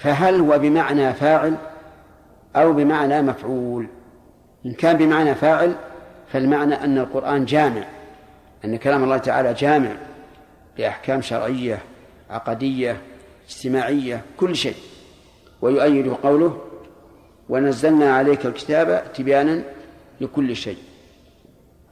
فهل 0.01 0.39
هو 0.39 0.59
بمعنى 0.59 1.13
فاعل؟ 1.13 1.55
أو 2.55 2.73
بمعنى 2.73 3.21
مفعول. 3.21 3.87
إن 4.65 4.73
كان 4.73 4.97
بمعنى 4.97 5.35
فاعل 5.35 5.75
فالمعنى 6.31 6.73
أن 6.73 6.97
القرآن 6.97 7.45
جامع 7.45 7.83
أن 8.65 8.77
كلام 8.77 9.03
الله 9.03 9.17
تعالى 9.17 9.53
جامع 9.53 9.91
لأحكام 10.77 11.21
شرعية 11.21 11.79
عقدية 12.29 12.97
اجتماعية 13.49 14.21
كل 14.37 14.55
شيء. 14.55 14.75
ويؤيد 15.61 16.07
قوله 16.07 16.61
ونزلنا 17.49 18.15
عليك 18.15 18.45
الكتاب 18.45 19.03
تبيانا 19.13 19.63
لكل 20.21 20.55
شيء. 20.55 20.77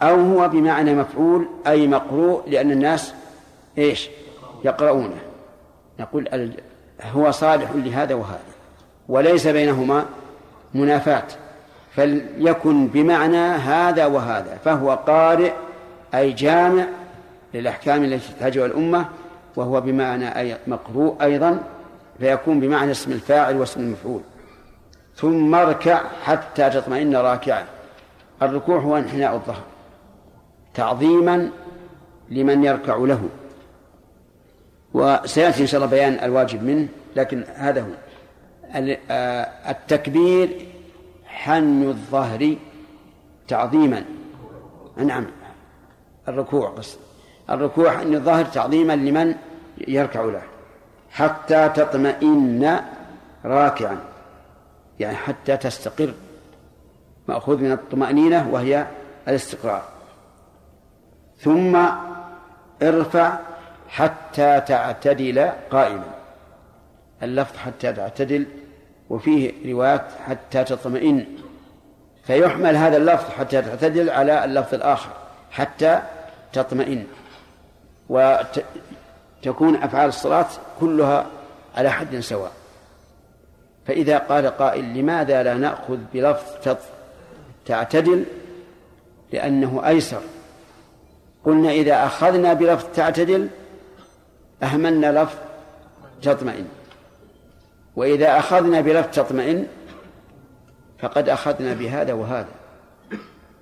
أو 0.01 0.15
هو 0.15 0.49
بمعنى 0.49 0.95
مفعول 0.95 1.47
أي 1.67 1.87
مقروء 1.87 2.49
لأن 2.49 2.71
الناس 2.71 3.13
إيش؟ 3.77 4.09
يقرؤونه. 4.65 5.17
نقول 5.99 6.49
هو 7.01 7.31
صالح 7.31 7.71
لهذا 7.75 8.15
وهذا 8.15 8.39
وليس 9.09 9.47
بينهما 9.47 10.05
منافاة 10.73 11.27
فليكن 11.95 12.87
بمعنى 12.87 13.37
هذا 13.37 14.05
وهذا 14.05 14.57
فهو 14.65 14.91
قارئ 14.91 15.51
أي 16.15 16.31
جامع 16.31 16.85
للأحكام 17.53 18.03
التي 18.03 18.33
تحتاجها 18.33 18.65
الأمة 18.65 19.05
وهو 19.55 19.81
بمعنى 19.81 20.39
أي 20.39 20.57
مقروء 20.67 21.15
أيضا 21.21 21.59
فيكون 22.19 22.59
بمعنى 22.59 22.91
اسم 22.91 23.11
الفاعل 23.11 23.57
واسم 23.57 23.79
المفعول. 23.79 24.21
ثم 25.15 25.55
اركع 25.55 26.01
حتى 26.23 26.69
تطمئن 26.69 27.15
راكعا. 27.15 27.65
الركوع 28.41 28.79
هو 28.79 28.97
انحناء 28.97 29.33
الظهر 29.33 29.63
تعظيما 30.73 31.49
لمن 32.29 32.63
يركع 32.63 32.95
له. 32.95 33.29
وسيأتي 34.93 35.61
إن 35.61 35.67
شاء 35.67 35.83
الله 35.83 35.91
بيان 35.91 36.13
الواجب 36.23 36.63
منه 36.63 36.87
لكن 37.15 37.43
هذا 37.55 37.81
هو. 37.81 38.02
التكبير 38.75 40.67
حن 41.25 41.83
الظهر 41.83 42.55
تعظيما. 43.47 44.03
نعم 44.97 45.25
الركوع 46.27 46.69
قصد 46.69 46.97
الركوع 47.49 47.97
حن 47.97 48.13
الظهر 48.13 48.45
تعظيما 48.45 48.95
لمن 48.95 49.35
يركع 49.87 50.21
له. 50.21 50.41
حتى 51.11 51.69
تطمئن 51.69 52.79
راكعا. 53.45 53.97
يعني 54.99 55.15
حتى 55.15 55.57
تستقر. 55.57 56.13
مأخوذ 57.27 57.57
من 57.57 57.71
الطمأنينة 57.71 58.49
وهي 58.51 58.87
الاستقرار. 59.27 59.83
ثم 61.37 61.77
ارفع 62.81 63.37
حتى 63.87 64.61
تعتدل 64.61 65.49
قائما. 65.71 66.13
اللفظ 67.23 67.57
حتى 67.57 67.93
تعتدل 67.93 68.45
وفيه 69.09 69.73
روايات 69.73 70.05
حتى 70.25 70.63
تطمئن. 70.63 71.25
فيحمل 72.23 72.75
هذا 72.75 72.97
اللفظ 72.97 73.29
حتى 73.29 73.61
تعتدل 73.61 74.09
على 74.09 74.45
اللفظ 74.45 74.73
الآخر 74.73 75.09
حتى 75.51 76.01
تطمئن. 76.53 77.05
وتكون 78.09 79.75
أفعال 79.75 80.09
الصلاة 80.09 80.47
كلها 80.79 81.25
على 81.75 81.89
حد 81.89 82.19
سواء. 82.19 82.51
فإذا 83.87 84.17
قال 84.17 84.47
قائل 84.47 84.93
لماذا 84.93 85.43
لا 85.43 85.53
نأخذ 85.53 85.97
بلفظ 86.13 86.77
تعتدل؟ 87.65 88.25
لأنه 89.33 89.87
أيسر. 89.87 90.21
قلنا 91.45 91.71
إذا 91.71 92.05
أخذنا 92.05 92.53
بلفظ 92.53 92.85
تعتدل 92.95 93.47
أهملنا 94.63 95.23
لفظ 95.23 95.37
تطمئن. 96.21 96.67
وإذا 97.95 98.39
أخذنا 98.39 98.81
بلفظ 98.81 99.11
تطمئن 99.11 99.67
فقد 100.99 101.29
أخذنا 101.29 101.73
بهذا 101.73 102.13
وهذا 102.13 102.47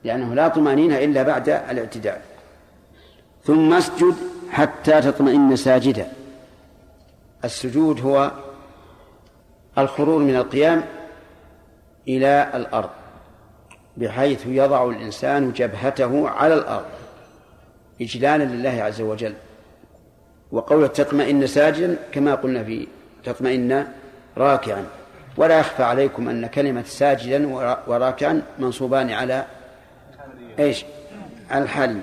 لأنه 0.03 0.33
لا 0.33 0.47
طمأنينة 0.47 0.97
إلا 0.97 1.23
بعد 1.23 1.49
الاعتدال. 1.49 2.17
ثم 3.43 3.73
اسجد 3.73 4.15
حتى 4.49 5.01
تطمئن 5.01 5.55
ساجدا. 5.55 6.07
السجود 7.45 8.01
هو 8.01 8.31
الخروج 9.77 10.21
من 10.21 10.35
القيام 10.35 10.83
إلى 12.07 12.51
الأرض 12.53 12.89
بحيث 13.97 14.45
يضع 14.45 14.89
الإنسان 14.89 15.51
جبهته 15.51 16.29
على 16.29 16.53
الأرض 16.53 16.85
إجلالا 18.01 18.43
لله 18.43 18.83
عز 18.83 19.01
وجل. 19.01 19.33
وقول 20.51 20.89
تطمئن 20.89 21.47
ساجدا 21.47 21.97
كما 22.11 22.35
قلنا 22.35 22.63
في 22.63 22.87
تطمئن 23.23 23.87
راكعا. 24.37 24.85
ولا 25.37 25.59
يخفى 25.59 25.83
عليكم 25.83 26.29
أن 26.29 26.47
كلمة 26.47 26.83
ساجدا 26.83 27.47
وراكعا 27.87 28.41
منصوبان 28.59 29.09
على 29.09 29.45
إيش؟ 30.59 30.85
على 31.49 31.63
الحالية 31.63 32.01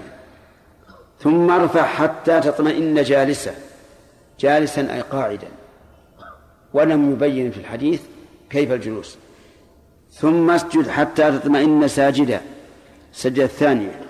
ثم 1.21 1.51
ارفع 1.51 1.83
حتى 1.83 2.41
تطمئن 2.41 3.03
جالسا 3.03 3.55
جالسا 4.41 4.95
أي 4.95 5.01
قاعدا. 5.01 5.49
ولم 6.73 7.12
يبين 7.12 7.51
في 7.51 7.61
الحديث 7.61 8.03
كيف 8.51 8.73
الجلوس. 8.73 9.19
ثم 10.12 10.51
اسجد 10.51 10.88
حتى 10.88 11.38
تطمئن 11.38 11.88
ساجدا 11.88 12.41
السجدة 13.12 13.45
الثانية. 13.45 14.01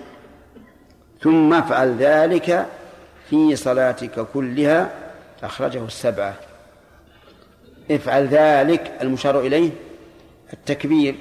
ثم 1.21 1.53
افعل 1.53 1.97
ذلك 1.97 2.65
في 3.29 3.55
صلاتك 3.55 4.27
كلها. 4.33 4.89
أخرجه 5.43 5.85
السبعة. 5.85 6.33
افعل 7.91 8.27
ذلك 8.27 8.97
المشار 9.01 9.39
إليه 9.39 9.69
التكبير 10.53 11.15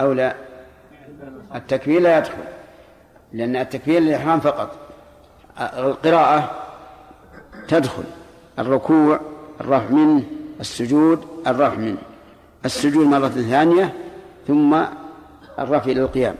أو 0.00 0.12
لا؟ 0.12 0.34
التكبير 1.54 2.00
لا 2.00 2.18
يدخل 2.18 2.32
لأن 3.32 3.56
التكبير 3.56 4.00
للإحرام 4.00 4.40
فقط. 4.40 4.76
القراءة 5.60 6.50
تدخل 7.68 8.04
الركوع 8.58 9.20
الرفع 9.60 9.90
منه 9.90 10.22
السجود 10.60 11.24
الرفع 11.46 11.74
منه 11.74 11.98
السجود 12.64 13.06
مرة 13.06 13.28
ثانية 13.28 13.94
ثم 14.46 14.74
الرفع 15.58 15.90
إلى 15.90 16.00
القيام. 16.00 16.34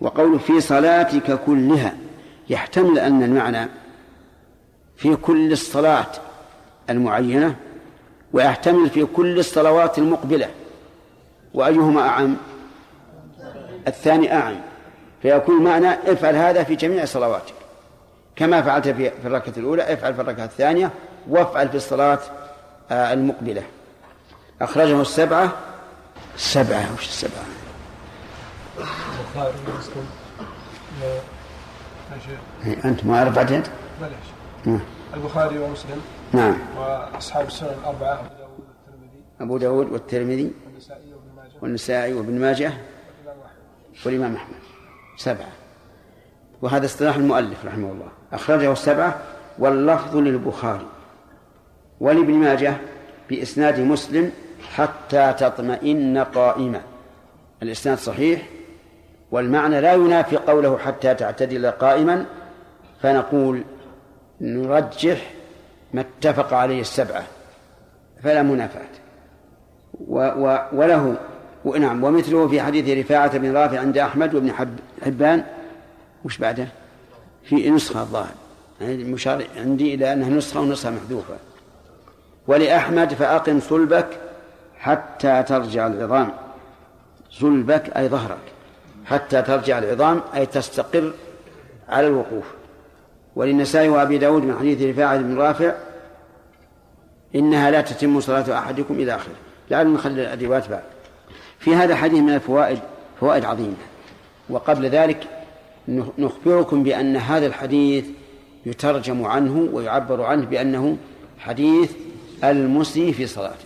وقول 0.00 0.40
في 0.40 0.60
صلاتك 0.60 1.40
كلها 1.44 1.94
يحتمل 2.50 2.98
أن 2.98 3.22
المعنى 3.22 3.68
في 4.96 5.16
كل 5.16 5.52
الصلاة 5.52 6.06
المعينة 6.90 7.56
ويحتمل 8.32 8.90
في 8.90 9.04
كل 9.04 9.38
الصلوات 9.38 9.98
المقبلة. 9.98 10.50
وأيهما 11.54 12.08
أعم؟ 12.08 12.36
الثاني 13.88 14.34
أعم. 14.34 14.56
فيكون 15.22 15.64
معنى 15.64 15.88
افعل 15.88 16.36
هذا 16.36 16.62
في 16.62 16.74
جميع 16.74 17.04
صلواتك. 17.04 17.54
كما 18.36 18.62
فعلت 18.62 18.88
في 18.88 19.12
الركعة 19.24 19.52
الأولى 19.56 19.92
افعل 19.92 20.14
في 20.14 20.20
الركعة 20.20 20.44
الثانية 20.44 20.90
وافعل 21.28 21.68
في 21.68 21.74
الصلاة 21.74 22.18
آه، 22.90 23.12
المقبلة. 23.12 23.62
أخرجه 24.62 25.00
السبعة. 25.00 25.52
السبعة 26.34 26.94
وش 26.94 27.08
السبعة؟ 27.08 27.44
إيه، 32.66 32.84
أنت 32.84 33.04
ما 33.04 33.18
أعرف 33.18 33.38
عدد؟ 33.38 33.68
بلاش. 34.00 34.12
نعم. 34.64 34.80
البخاري 35.14 35.58
ومسلم. 35.58 36.00
نعم. 36.32 36.56
وأصحاب 36.78 37.46
السنن 37.46 37.68
الأربعة 37.80 38.12
أبو 39.40 39.56
ابو 39.56 39.58
داود 39.58 39.92
والترمذي. 39.92 40.42
داود 40.42 40.52
والترمذي 40.52 40.52
والنسائي 40.62 41.12
وابن 41.12 41.34
ماجه. 41.36 41.62
والنسائي 41.62 42.14
وابن 42.14 42.40
ماجه 42.40 42.72
والإمام 44.06 44.34
أحمد. 44.34 44.56
سبعة. 45.16 45.48
وهذا 46.62 46.86
اصطلاح 46.86 47.16
المؤلف 47.16 47.64
رحمه 47.66 47.92
الله. 47.92 48.08
أخرجه 48.32 48.72
السبعة 48.72 49.18
واللفظ 49.58 50.16
للبخاري. 50.16 50.86
ولابن 52.00 52.34
ماجه 52.34 52.76
بإسناد 53.30 53.80
مسلم 53.80 54.32
حتى 54.74 55.32
تطمئن 55.32 56.18
قائما 56.18 56.80
الإسناد 57.62 57.98
صحيح 57.98 58.48
والمعنى 59.30 59.80
لا 59.80 59.94
ينافي 59.94 60.36
قوله 60.36 60.78
حتى 60.78 61.14
تعتدل 61.14 61.70
قائما 61.70 62.26
فنقول 63.02 63.64
نرجح 64.40 65.30
ما 65.94 66.00
اتفق 66.00 66.54
عليه 66.54 66.80
السبعة 66.80 67.24
فلا 68.22 68.42
منافاة. 68.42 68.88
و 70.08 70.56
وله 70.72 71.16
نعم 71.78 72.04
ومثله 72.04 72.48
في 72.48 72.62
حديث 72.62 72.98
رفاعة 73.04 73.38
بن 73.38 73.56
رافع 73.56 73.78
عند 73.78 73.98
أحمد 73.98 74.34
وابن 74.34 74.52
حب 74.52 74.78
حبان. 75.02 75.44
وش 76.24 76.38
بعده؟ 76.38 76.68
في 77.44 77.70
نسخة 77.70 78.00
الظاهر. 78.00 78.34
يعني 78.80 78.94
المشار 78.94 79.46
عندي 79.56 79.94
إلى 79.94 80.12
أنها 80.12 80.28
نسخة 80.28 80.60
ونسخة 80.60 80.90
محذوفة. 80.90 81.34
ولأحمد 82.46 83.14
فأقم 83.14 83.60
صلبك 83.60 84.06
حتى 84.78 85.42
ترجع 85.42 85.86
العظام. 85.86 86.32
صلبك 87.30 87.96
أي 87.96 88.08
ظهرك. 88.08 88.38
حتى 89.06 89.42
ترجع 89.42 89.78
العظام 89.78 90.20
أي 90.34 90.46
تستقر 90.46 91.12
على 91.88 92.06
الوقوف. 92.06 92.44
وللنسائي 93.36 93.88
وأبي 93.88 94.18
داود 94.18 94.42
من 94.42 94.58
حديث 94.58 94.82
رفاعة 94.82 95.16
بن 95.16 95.38
رافع 95.38 95.74
إنها 97.34 97.70
لا 97.70 97.80
تتم 97.80 98.20
صلاة 98.20 98.58
أحدكم 98.58 98.94
إلى 98.94 99.14
آخره. 99.14 99.34
لعل 99.70 99.92
نخلي 99.92 100.22
الأدوات 100.22 100.68
بعد. 100.68 100.82
في 101.58 101.74
هذا 101.74 101.92
الحديث 101.92 102.18
من 102.18 102.34
الفوائد 102.34 102.78
فوائد 103.20 103.44
عظيمة. 103.44 103.74
وقبل 104.50 104.86
ذلك 104.86 105.26
نخبركم 106.18 106.82
بأن 106.82 107.16
هذا 107.16 107.46
الحديث 107.46 108.06
يترجم 108.66 109.24
عنه 109.24 109.68
ويعبر 109.72 110.22
عنه 110.22 110.46
بأنه 110.46 110.96
حديث 111.38 111.92
المسيء 112.44 113.12
في 113.12 113.26
صلاته. 113.26 113.64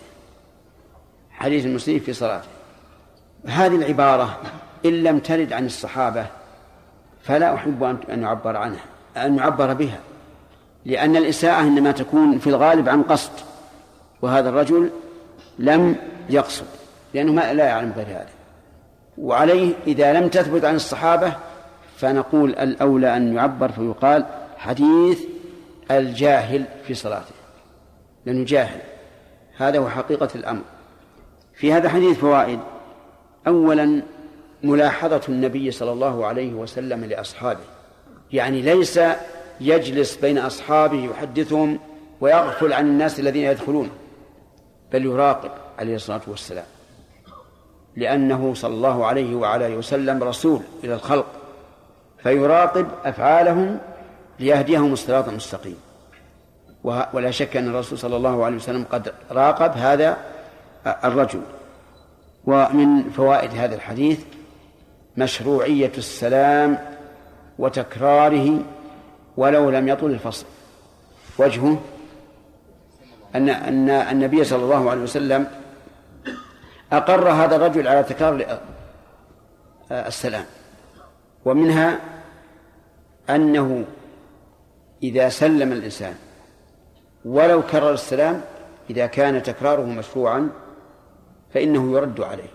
حديث 1.31 1.65
المسيء 1.65 1.99
في 1.99 2.13
صلاته. 2.13 2.47
هذه 3.45 3.75
العبارة 3.75 4.37
إن 4.85 5.03
لم 5.03 5.19
ترد 5.19 5.53
عن 5.53 5.65
الصحابة 5.65 6.25
فلا 7.23 7.55
أحب 7.55 7.83
أن 8.09 8.21
يعبر 8.21 8.57
عنها. 8.57 8.94
أن 9.17 9.37
يعبر 9.37 9.73
بها 9.73 9.99
لأن 10.85 11.15
الإساءة 11.15 11.61
إنما 11.61 11.91
تكون 11.91 12.39
في 12.39 12.47
الغالب 12.47 12.89
عن 12.89 13.03
قصد 13.03 13.31
وهذا 14.21 14.49
الرجل 14.49 14.89
لم 15.59 15.95
يقصد 16.29 16.65
لأنه 17.13 17.31
ما 17.31 17.53
لا 17.53 17.65
يعلم 17.65 17.93
غير 17.95 18.07
هذا. 18.07 18.29
وعليه 19.17 19.73
إذا 19.87 20.13
لم 20.13 20.27
تثبت 20.27 20.65
عن 20.65 20.75
الصحابة 20.75 21.33
فنقول 21.97 22.49
الأولى 22.49 23.17
أن 23.17 23.35
يعبر 23.35 23.71
فيقال 23.71 24.25
حديث 24.57 25.19
الجاهل 25.91 26.65
في 26.87 26.93
صلاته 26.93 27.35
لأنه 28.25 28.45
جاهل. 28.45 28.79
هذا 29.57 29.79
هو 29.79 29.89
حقيقة 29.89 30.29
الأمر. 30.35 30.61
في 31.53 31.73
هذا 31.73 31.85
الحديث 31.85 32.17
فوائد. 32.17 32.59
أولا 33.47 34.01
ملاحظة 34.63 35.21
النبي 35.29 35.71
صلى 35.71 35.91
الله 35.91 36.25
عليه 36.25 36.53
وسلم 36.53 37.05
لأصحابه. 37.05 37.74
يعني 38.33 38.61
ليس 38.61 38.99
يجلس 39.61 40.15
بين 40.15 40.37
أصحابه 40.37 41.05
يحدثهم 41.05 41.79
ويغفل 42.21 42.73
عن 42.73 42.85
الناس 42.87 43.19
الذين 43.19 43.43
يدخلون 43.43 43.89
بل 44.91 45.05
يراقب 45.05 45.51
عليه 45.79 45.95
الصلاة 45.95 46.21
والسلام. 46.27 46.65
لأنه 47.95 48.53
صلى 48.53 48.73
الله 48.73 49.05
عليه 49.05 49.35
وعلى 49.35 49.67
آله 49.67 49.77
وسلم 49.77 50.23
رسول 50.23 50.61
إلى 50.83 50.93
الخلق 50.93 51.25
فيراقب 52.23 52.87
أفعالهم 53.05 53.79
ليهديهم 54.39 54.93
الصراط 54.93 55.27
المستقيم. 55.27 55.77
ولا 56.83 57.31
شك 57.31 57.57
أن 57.57 57.67
الرسول 57.67 57.97
صلى 57.97 58.17
الله 58.17 58.45
عليه 58.45 58.55
وسلم 58.55 58.85
قد 58.91 59.13
راقب 59.31 59.71
هذا 59.71 60.17
الرجل. 61.03 61.41
ومن 62.45 63.09
فوائد 63.09 63.51
هذا 63.51 63.75
الحديث 63.75 64.19
مشروعية 65.17 65.91
السلام 65.97 66.94
وتكراره 67.59 68.59
ولو 69.37 69.69
لم 69.69 69.87
يطل 69.87 70.05
الفصل. 70.05 70.45
وجهه 71.37 71.81
أن 73.35 73.49
أن 73.49 73.89
النبي 73.89 74.43
صلى 74.43 74.63
الله 74.63 74.89
عليه 74.89 75.01
وسلم 75.01 75.47
أقر 76.91 77.29
هذا 77.29 77.55
الرجل 77.55 77.87
على 77.87 78.03
تكرار 78.03 78.59
السلام. 79.91 80.45
ومنها 81.45 81.99
أنه 83.29 83.85
إذا 85.03 85.29
سلم 85.29 85.71
الإنسان 85.71 86.15
ولو 87.25 87.61
كرر 87.61 87.93
السلام 87.93 88.41
إذا 88.89 89.05
كان 89.05 89.43
تكراره 89.43 89.85
مشروعا 89.85 90.49
فإنه 91.53 91.91
يرد 91.91 92.21
عليه. 92.21 92.49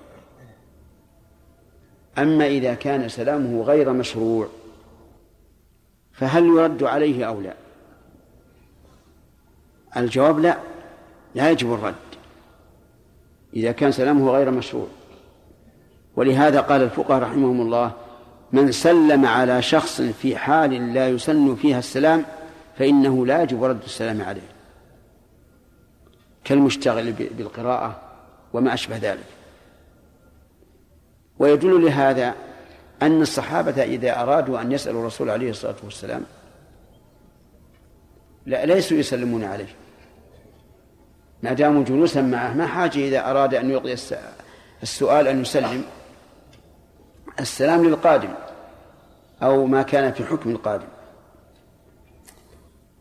أما 2.18 2.46
إذا 2.46 2.74
كان 2.74 3.08
سلامه 3.08 3.62
غير 3.62 3.92
مشروع 3.92 4.48
فهل 6.20 6.46
يرد 6.46 6.82
عليه 6.82 7.24
أو 7.24 7.40
لا؟ 7.40 7.54
الجواب 9.96 10.38
لا 10.38 10.58
لا 11.34 11.50
يجب 11.50 11.74
الرد. 11.74 11.94
إذا 13.56 13.72
كان 13.72 13.92
سلامه 13.92 14.30
غير 14.30 14.50
مشروع. 14.50 14.86
ولهذا 16.16 16.60
قال 16.60 16.82
الفقهاء 16.82 17.22
رحمهم 17.22 17.60
الله 17.60 17.92
من 18.52 18.72
سلم 18.72 19.26
على 19.26 19.62
شخص 19.62 20.00
في 20.00 20.36
حال 20.36 20.94
لا 20.94 21.08
يسن 21.08 21.54
فيها 21.54 21.78
السلام 21.78 22.24
فإنه 22.78 23.26
لا 23.26 23.42
يجب 23.42 23.64
رد 23.64 23.82
السلام 23.84 24.22
عليه. 24.22 24.48
كالمشتغل 26.44 27.12
بالقراءة 27.12 28.00
وما 28.52 28.74
أشبه 28.74 28.96
ذلك. 28.96 29.26
ويدل 31.38 31.84
لهذا 31.84 32.34
أن 33.02 33.22
الصحابة 33.22 33.82
إذا 33.82 34.22
أرادوا 34.22 34.60
أن 34.60 34.72
يسألوا 34.72 35.00
الرسول 35.00 35.30
عليه 35.30 35.50
الصلاة 35.50 35.74
والسلام 35.84 36.22
لا 38.46 38.66
ليسوا 38.66 38.96
يسلمون 38.96 39.44
عليه. 39.44 39.74
ما 41.42 41.52
داموا 41.52 41.84
جلوسا 41.84 42.22
معه 42.22 42.54
ما 42.54 42.66
حاجة 42.66 42.98
إذا 42.98 43.30
أراد 43.30 43.54
أن 43.54 43.70
يعطي 43.70 43.96
السؤال 44.82 45.28
أن 45.28 45.42
يسلم. 45.42 45.84
السلام 47.40 47.84
للقادم 47.84 48.30
أو 49.42 49.66
ما 49.66 49.82
كان 49.82 50.12
في 50.12 50.24
حكم 50.24 50.50
القادم. 50.50 50.88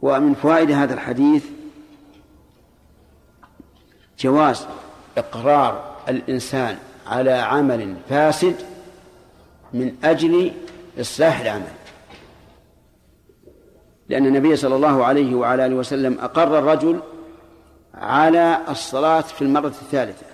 ومن 0.02 0.34
فوائد 0.34 0.72
هذا 0.72 0.94
الحديث 0.94 1.46
جواز 4.20 4.68
إقرار 5.18 5.96
الإنسان 6.10 6.78
على 7.08 7.32
عمل 7.32 7.96
فاسد 8.10 8.69
من 9.74 9.96
أجل 10.04 10.52
إصلاح 11.00 11.40
العمل 11.40 11.72
لأن 14.10 14.26
النبي 14.26 14.56
صلى 14.56 14.76
الله 14.76 15.06
عليه 15.06 15.36
وعلى 15.36 15.66
آله 15.66 15.76
وسلم 15.76 16.18
أقر 16.20 16.60
الرجل 16.60 17.00
على 17.94 18.60
الصلاة 18.70 19.22
في 19.22 19.42
المرة 19.42 19.68
الثالثة 19.68 20.26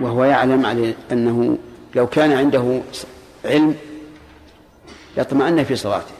وهو 0.00 0.24
يعلم 0.24 0.92
أنه 1.12 1.58
لو 1.94 2.06
كان 2.06 2.32
عنده 2.32 2.80
علم 3.44 3.76
يطمئن 5.16 5.64
في 5.64 5.76
صلاته. 5.76 6.14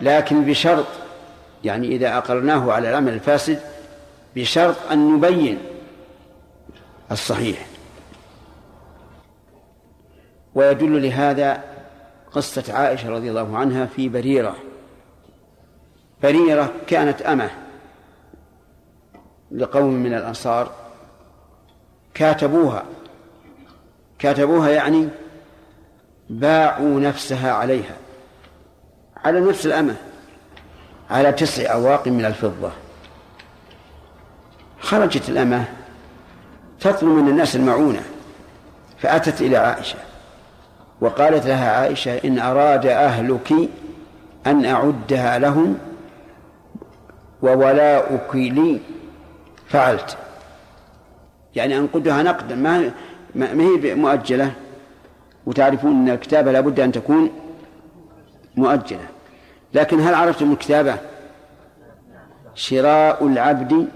لكن 0.00 0.44
بشرط 0.44 0.86
يعني 1.64 1.88
إذا 1.88 2.18
أقرناه 2.18 2.72
على 2.72 2.90
العمل 2.90 3.12
الفاسد 3.12 3.60
بشرط 4.36 4.76
أن 4.90 5.14
نبين 5.14 5.58
الصحيح. 7.12 7.66
ويدل 10.54 11.02
لهذا 11.02 11.62
قصة 12.32 12.74
عائشة 12.74 13.10
رضي 13.10 13.30
الله 13.30 13.58
عنها 13.58 13.86
في 13.86 14.08
بريرة. 14.08 14.56
بريرة 16.22 16.72
كانت 16.86 17.22
أمة 17.22 17.50
لقوم 19.50 19.92
من 19.92 20.14
الأنصار 20.14 20.72
كاتبوها. 22.14 22.82
كاتبوها 24.18 24.70
يعني 24.70 25.08
باعوا 26.30 27.00
نفسها 27.00 27.52
عليها. 27.52 27.96
على 29.24 29.40
نفس 29.40 29.66
الأمة. 29.66 29.96
على 31.10 31.32
تسع 31.32 31.72
أواق 31.72 32.08
من 32.08 32.24
الفضة. 32.24 32.70
خرجت 34.80 35.28
الأمة 35.28 35.64
تطلب 36.80 37.08
من 37.08 37.28
الناس 37.28 37.56
المعونة 37.56 38.02
فأتت 38.98 39.40
إلى 39.40 39.56
عائشة. 39.56 40.13
وقالت 41.04 41.46
لها 41.46 41.70
عائشة 41.70 42.18
إن 42.24 42.38
أراد 42.38 42.86
أهلك 42.86 43.52
أن 44.46 44.64
أعدها 44.64 45.38
لهم 45.38 45.78
وولاؤك 47.42 48.36
لي. 48.36 48.80
فعلت. 49.68 50.16
يعني 51.56 51.78
أنقدها 51.78 52.22
نقدا. 52.22 52.54
ما 52.54 52.90
ما 53.34 53.62
هي 53.62 53.94
مؤجلة؟ 53.94 54.52
وتعرفون 55.46 55.90
أن 55.90 56.08
الكتابة 56.08 56.52
لابد 56.52 56.80
أن 56.80 56.92
تكون 56.92 57.30
مؤجلة. 58.56 59.06
لكن 59.74 60.00
هل 60.00 60.14
عرفتم 60.14 60.52
الكتابة؟ 60.52 60.96
شراء 62.54 63.26
العبد 63.26 63.88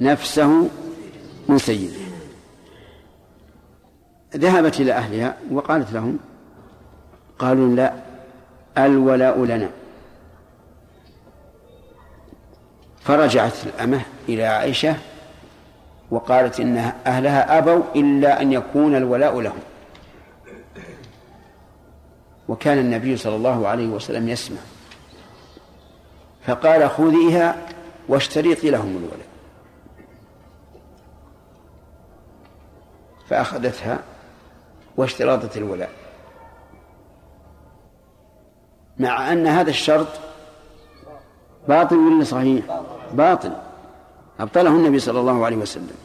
نفسه 0.00 0.68
من 1.48 1.58
سيده. 1.58 2.01
ذهبت 4.36 4.80
إلى 4.80 4.92
أهلها 4.92 5.36
وقالت 5.50 5.92
لهم 5.92 6.18
قالوا 7.38 7.76
لا 7.76 7.92
الولاء 8.78 9.44
لنا. 9.44 9.70
فرجعت 13.00 13.52
الأمة 13.66 14.02
إلى 14.28 14.44
عائشة 14.44 14.96
وقالت 16.10 16.60
إن 16.60 16.76
أهلها 17.06 17.58
أبوا 17.58 17.82
إلا 17.96 18.42
أن 18.42 18.52
يكون 18.52 18.96
الولاء 18.96 19.40
لهم. 19.40 19.58
وكان 22.48 22.78
النبي 22.78 23.16
صلى 23.16 23.36
الله 23.36 23.68
عليه 23.68 23.86
وسلم 23.86 24.28
يسمع. 24.28 24.60
فقال 26.46 26.90
خذيها 26.90 27.68
واشترطي 28.08 28.70
لهم 28.70 28.96
الولاء. 28.96 29.26
فأخذتها 33.28 33.98
واشتراطت 34.96 35.56
الولاء. 35.56 35.90
مع 38.98 39.32
أن 39.32 39.46
هذا 39.46 39.70
الشرط 39.70 40.08
باطل 41.68 41.96
ولا 41.96 42.24
صحيح؟ 42.24 42.80
باطل. 43.12 43.52
أبطله 44.40 44.70
النبي 44.70 44.98
صلى 44.98 45.20
الله 45.20 45.44
عليه 45.44 45.56
وسلم. 45.56 45.96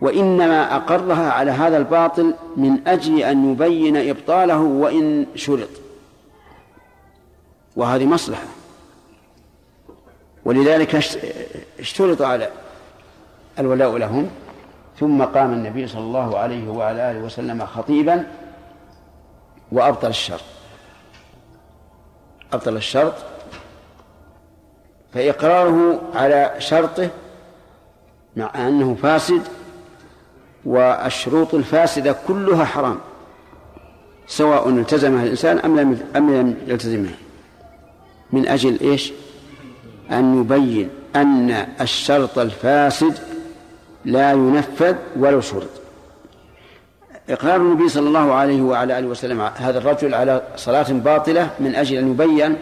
وإنما 0.00 0.76
أقرها 0.76 1.32
على 1.32 1.50
هذا 1.50 1.76
الباطل 1.76 2.34
من 2.56 2.88
أجل 2.88 3.18
أن 3.18 3.52
يبين 3.52 3.96
إبطاله 3.96 4.60
وإن 4.60 5.26
شرط. 5.34 5.68
وهذه 7.76 8.06
مصلحة. 8.06 8.44
ولذلك 10.44 10.94
اشترط 11.78 12.22
على 12.22 12.50
الولاء 13.58 13.96
لهم 13.96 14.30
ثم 15.02 15.22
قام 15.24 15.52
النبي 15.52 15.86
صلى 15.86 16.00
الله 16.00 16.38
عليه 16.38 16.68
وعلى 16.68 17.10
آله 17.10 17.20
وسلم 17.20 17.66
خطيبا 17.66 18.26
وأبطل 19.72 20.08
الشرط 20.08 20.40
أبطل 22.52 22.76
الشرط 22.76 23.14
فإقراره 25.14 26.00
على 26.14 26.54
شرطه 26.58 27.10
مع 28.36 28.50
أنه 28.54 28.94
فاسد 28.94 29.42
والشروط 30.64 31.54
الفاسدة 31.54 32.16
كلها 32.28 32.64
حرام 32.64 32.98
سواء 34.26 34.68
التزمها 34.68 35.24
الإنسان 35.24 35.58
أم 35.58 35.80
لم 35.80 36.00
أم 36.16 36.34
لم 36.34 36.56
يلتزمها 36.66 37.14
من 38.32 38.48
أجل 38.48 38.80
إيش؟ 38.80 39.12
أن 40.10 40.40
يبين 40.40 40.90
أن 41.16 41.50
الشرط 41.80 42.38
الفاسد 42.38 43.31
لا 44.04 44.32
ينفذ 44.32 44.96
ولو 45.16 45.40
شرط 45.40 45.68
إقرار 47.30 47.56
النبي 47.56 47.88
صلى 47.88 48.08
الله 48.08 48.32
عليه 48.32 48.62
وعلى 48.62 48.98
آله 48.98 49.06
وسلم 49.06 49.40
هذا 49.40 49.78
الرجل 49.78 50.14
على 50.14 50.42
صلاة 50.56 50.92
باطلة 50.92 51.50
من 51.60 51.74
أجل 51.74 51.96
أن 51.96 52.10
يبين 52.10 52.56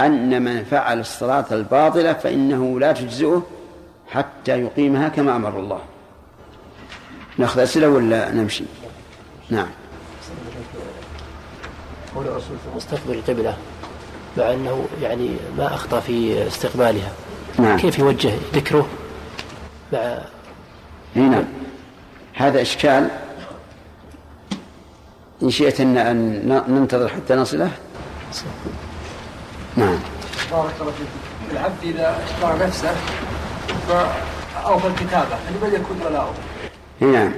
أن 0.00 0.42
من 0.42 0.64
فعل 0.64 1.00
الصلاة 1.00 1.44
الباطلة 1.50 2.12
فإنه 2.12 2.80
لا 2.80 2.92
تجزئه 2.92 3.42
حتى 4.08 4.60
يقيمها 4.60 5.08
كما 5.08 5.36
أمر 5.36 5.58
الله. 5.58 5.80
نأخذ 7.38 7.60
أسئلة 7.60 7.88
ولا 7.88 8.30
نمشي؟ 8.30 8.64
نعم. 9.50 9.68
قول 12.14 12.26
الرسول 12.26 12.56
مستقبل 12.76 13.14
القبلة 13.14 13.56
مع 14.38 14.52
أنه 14.52 14.86
يعني 15.02 15.30
ما 15.58 15.74
أخطأ 15.74 16.00
في 16.00 16.46
استقبالها. 16.46 17.12
نعم. 17.58 17.78
كيف 17.78 17.98
يوجه 17.98 18.32
ذكره؟ 18.54 18.86
مع 19.92 20.18
نعم. 21.14 21.44
هذا 22.34 22.62
إشكال. 22.62 23.08
إن 25.42 25.50
شئت 25.50 25.80
أن 25.80 26.64
ننتظر 26.68 27.08
حتى 27.08 27.34
نصله. 27.34 27.70
نعم. 29.76 29.98
بارك 30.52 30.74
الله 30.80 30.92
فيك. 30.92 31.06
العبد 31.52 31.82
إذا 31.82 32.24
اشترى 32.24 32.66
نفسه 32.66 32.94
أو 34.64 34.78
في 34.78 34.86
الكتابه 34.86 35.36
لمن 35.50 35.74
يكون 35.74 36.06
ولاؤه؟ 36.06 36.34
نعم. 37.00 37.32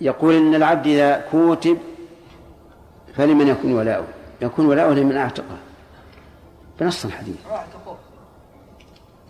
يقول 0.00 0.34
إن 0.34 0.54
العبد 0.54 0.86
إذا 0.86 1.24
كوتب 1.30 1.78
فلمن 3.16 3.48
يكون 3.48 3.72
ولاؤه؟ 3.72 4.06
يكون 4.42 4.66
ولاؤه 4.66 4.94
لمن 4.94 5.16
أعتقه. 5.16 5.56
بنص 6.80 7.04
الحديث. 7.04 7.36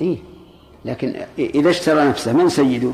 إيه. 0.01 0.34
لكن 0.85 1.14
إذا 1.38 1.70
اشترى 1.70 2.05
نفسه 2.05 2.33
من 2.33 2.49
سيده؟ 2.49 2.90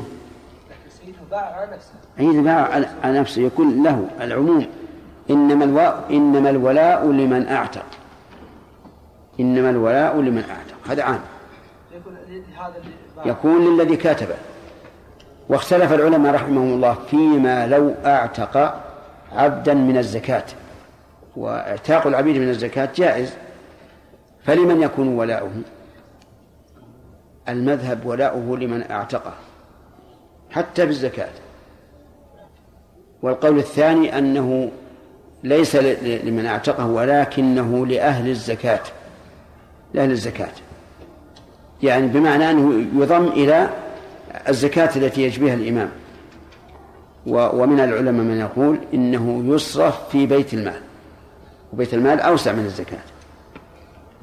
سيده 0.89 1.17
باع 1.31 1.55
على 1.55 1.71
نفسه 1.75 1.91
إذا 2.19 2.41
باع 2.41 2.85
على 3.03 3.19
نفسه 3.19 3.41
يكون 3.41 3.83
له 3.83 4.07
العموم 4.21 4.67
إنما 5.29 5.65
الولاء 5.65 6.05
إنما 6.09 6.49
الولاء 6.49 7.05
لمن 7.05 7.47
أعتق. 7.47 7.85
إنما 9.39 9.69
الولاء 9.69 10.21
لمن 10.21 10.43
أعتق. 10.49 10.91
هذا 10.91 11.03
عام. 11.03 11.19
يكون 13.25 13.77
للذي 13.77 13.95
كاتبه. 13.95 14.35
واختلف 15.49 15.93
العلماء 15.93 16.33
رحمهم 16.33 16.73
الله 16.73 16.93
فيما 17.09 17.67
لو 17.67 17.93
أعتق 18.05 18.81
عبدا 19.35 19.73
من 19.73 19.97
الزكاة. 19.97 20.45
واعتاق 21.35 22.07
العبيد 22.07 22.37
من 22.37 22.49
الزكاة 22.49 22.89
جائز. 22.95 23.33
فلمن 24.43 24.81
يكون 24.81 25.07
ولاؤه؟ 25.07 25.51
المذهب 27.49 28.05
ولاؤه 28.05 28.57
لمن 28.57 28.91
أعتقه 28.91 29.33
حتى 30.51 30.85
بالزكاة. 30.85 31.29
والقول 33.21 33.57
الثاني 33.57 34.17
أنه 34.17 34.71
ليس 35.43 35.75
لمن 35.75 36.45
أعتقه 36.45 36.87
ولكنه 36.87 37.85
لأهل 37.85 38.29
الزكاة 38.29 38.83
لأهل 39.93 40.11
الزكاة. 40.11 40.51
يعني 41.83 42.07
بمعنى 42.07 42.51
أنه 42.51 42.85
يضم 43.03 43.27
إلى 43.27 43.69
الزكاة 44.49 44.95
التي 44.95 45.21
يجبيها 45.21 45.53
الإمام. 45.53 45.89
ومن 47.25 47.79
العلماء 47.79 48.25
من 48.25 48.39
يقول 48.39 48.79
إنه 48.93 49.43
يصرف 49.55 50.09
في 50.09 50.25
بيت 50.25 50.53
المال 50.53 50.81
وبيت 51.73 51.93
المال 51.93 52.19
أوسع 52.19 52.51
من 52.51 52.65
الزكاة. 52.65 52.99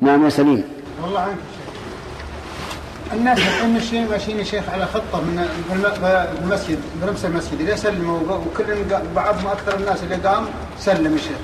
نعم 0.01 0.25
يا 0.25 0.31
سليم. 0.31 0.65
والله 1.03 1.21
عنك 1.21 1.37
الناس 3.13 3.39
الحين 3.39 3.71
ماشيين 3.75 4.09
ماشيين 4.11 4.39
يا 4.39 4.45
شيخ 4.45 4.69
على 4.69 4.87
خطة 4.87 5.21
من 5.21 5.47
الم- 5.73 6.27
المسجد 6.45 6.79
بنفس 7.03 7.25
المسجد. 7.25 7.61
إذا 7.61 7.77
سلموا 7.77 8.19
وكل 8.21 8.65
بعضهم 9.17 9.47
أكثر 9.47 9.77
الناس 9.77 10.03
اللي 10.03 10.15
قام 10.15 10.47
سلم 10.79 11.13
يا 11.13 11.19
شيخ. 11.19 11.39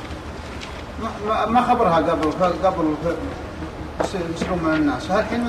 ما- 1.28 1.62
خبرها 1.62 1.96
قبل 1.96 2.32
قبل 2.64 2.94
يسلمون 4.36 4.58
من 4.64 4.74
الناس 4.74 5.10
الحين 5.10 5.46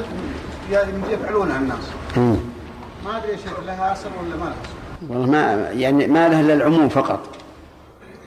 يفعلونها 1.11 1.57
الناس. 1.57 1.83
ما 2.17 3.17
أدري 3.17 3.31
يا 3.31 3.37
شيخ 3.37 3.53
لها 3.67 3.91
أثر 3.93 4.09
ولا 4.19 4.35
ما 4.35 4.43
لها 4.45 4.53
أثر؟ 4.53 5.09
والله 5.13 5.25
ما 5.31 5.69
يعني 5.71 6.07
ما 6.07 6.29
له 6.29 6.39
إلا 6.41 6.53
العموم 6.53 6.89
فقط. 6.89 7.19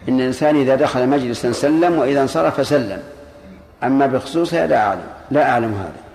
إن 0.09 0.21
الإنسان 0.21 0.57
إذا 0.57 0.75
دخل 0.75 1.09
مجلسا 1.09 1.53
سلم 1.53 1.99
وإذا 1.99 2.23
انصرف 2.23 2.67
سلم. 2.67 3.03
أما 3.83 4.07
بخصوصها 4.07 4.67
لا 4.67 4.87
أعلم. 4.87 5.07
لا 5.31 5.51
أعلم 5.51 5.75
هذا. 5.75 6.08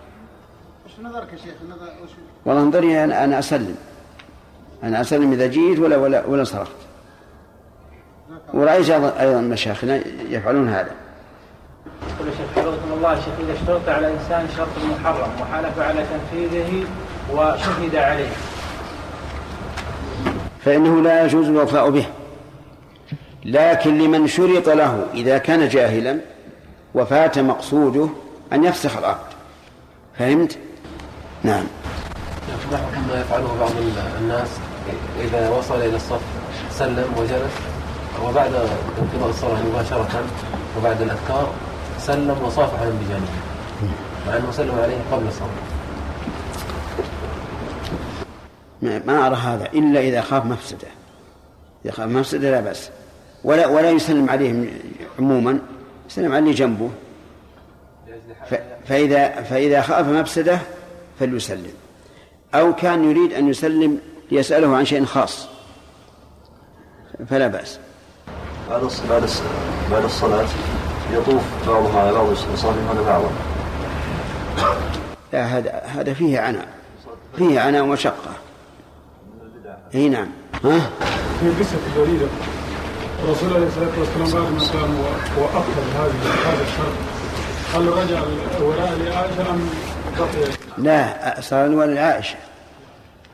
نظرك 1.04 1.28
يا 1.34 1.38
شيخ 1.38 1.54
نظر 1.70 1.86
وش؟ 2.04 2.10
والله 2.46 2.62
انظري 2.62 3.04
أنا 3.04 3.24
أنا 3.24 3.40
أسلم. 3.40 3.76
أنا 4.84 5.02
أسلم 5.02 5.32
إذا 5.32 5.48
جيت 5.48 5.80
ولا 5.80 5.98
ولا 5.98 6.26
ولا 6.26 6.40
انصرفت 6.40 6.72
ورأيت 8.54 8.90
أيضا 8.90 9.14
أيضا 9.20 9.42
مشايخنا 9.42 10.02
يفعلون 10.30 10.70
هذا. 10.70 10.92
يقول 12.16 12.28
الشيخ 12.28 12.48
حفظكم 12.56 12.94
الله 12.98 13.14
الشيخ 13.14 13.34
إذا 13.40 13.54
اشترط 13.54 13.90
على 13.90 14.14
إنسان 14.14 14.48
شرط 14.58 14.68
محرم 15.00 15.42
وحلف 15.42 15.80
على 15.80 16.06
تنفيذه 16.06 16.86
وشهد 17.34 17.96
عليه. 17.96 18.30
فإنه 20.66 21.02
لا 21.02 21.26
يجوز 21.26 21.48
الوفاء 21.48 21.90
به. 21.90 22.06
لكن 23.46 23.98
لمن 23.98 24.28
شرط 24.28 24.70
له 24.70 25.08
إذا 25.14 25.38
كان 25.38 25.68
جاهلا 25.68 26.20
وفات 26.96 27.40
مقصوده 27.40 28.10
أن 28.54 28.64
يفسخ 28.64 28.98
العقد. 28.98 29.34
فهمت؟ 30.20 30.58
نعم. 31.44 31.64
حكم 32.72 33.08
ما 33.08 33.22
يفعله 33.22 33.58
بعض 33.60 33.72
الناس 34.22 34.48
إذا 35.22 35.50
وصل 35.50 35.76
إلى 35.76 35.96
الصف 35.96 36.22
سلم 36.72 37.14
وجلس 37.18 37.54
وبعد 38.26 38.54
انقضاء 39.02 39.30
الصلاة 39.30 39.62
مباشرة 39.64 40.24
وبعد 40.78 41.02
الأذكار 41.02 41.54
سلم 42.00 42.38
وصافح 42.46 42.82
من 42.82 43.06
بجانبه 43.06 43.54
مع 44.28 44.38
أنه 44.38 44.52
سلم 44.52 44.80
عليه 44.80 44.98
قبل 45.12 45.28
الصلاة. 45.28 45.50
ما 49.06 49.28
أرى 49.28 49.36
هذا 49.36 49.66
إلا 49.66 50.00
إذا 50.00 50.22
خاف 50.22 50.46
مفسدة. 50.46 50.88
إذا 51.86 51.94
خاف 51.94 52.08
مفسدة 52.08 52.52
لا 52.52 52.60
بأس. 52.60 52.90
ولا 53.44 53.68
ولا 53.68 53.90
يسلم 53.90 54.30
عليه 54.30 54.70
عموما 55.20 55.60
يسلم 56.10 56.34
عليه 56.34 56.54
جنبه. 56.56 56.90
فإذا 58.88 59.42
فإذا 59.42 59.82
خاف 59.82 60.08
مفسدة 60.08 60.60
فليسلم. 61.20 61.74
أو 62.56 62.76
كان 62.76 63.12
يريد 63.12 63.34
أن 63.34 63.50
يسلم 63.50 64.00
ليسأله 64.32 64.76
عن 64.76 64.86
شيء 64.86 65.06
خاص. 65.06 65.48
فلا 67.30 67.48
بأس. 67.48 67.80
بعد 68.70 68.82
بعد 69.10 69.30
بعد 69.92 70.04
الصلاة 70.04 70.46
يطوف 71.14 71.42
بعضهم 71.68 71.98
على 71.98 72.14
بعض 72.14 72.32
يصافحون 72.32 73.04
بعضا 73.06 73.30
لا 75.34 75.46
هذا 75.46 75.72
هذا 75.86 76.14
فيه 76.14 76.40
عناء. 76.40 76.68
فيه 77.38 77.60
عناء 77.60 77.84
ومشقة 77.84 78.34
أي 79.96 80.10
نعم. 80.10 80.28
ها؟ 80.64 80.90
في 81.40 81.50
قصة 81.60 81.78
جديدة 81.98 82.26
الرسول 83.24 83.54
عليه 83.54 83.68
الصلاة 83.68 84.00
والسلام 84.00 84.44
بعد 84.44 84.54
ما 84.54 84.68
كان 84.74 84.96
وأكل 85.38 85.78
هذه 85.96 86.14
هذا 86.46 86.64
الشرط. 86.64 86.98
هل 87.74 87.88
رجع 87.88 88.24
الولاء 88.58 88.98
لعائشة 89.00 89.50
أم؟ 89.52 89.70
لا 90.78 91.42
صار 91.42 91.66
الولاء 91.66 91.96
لعائشة 91.96 92.36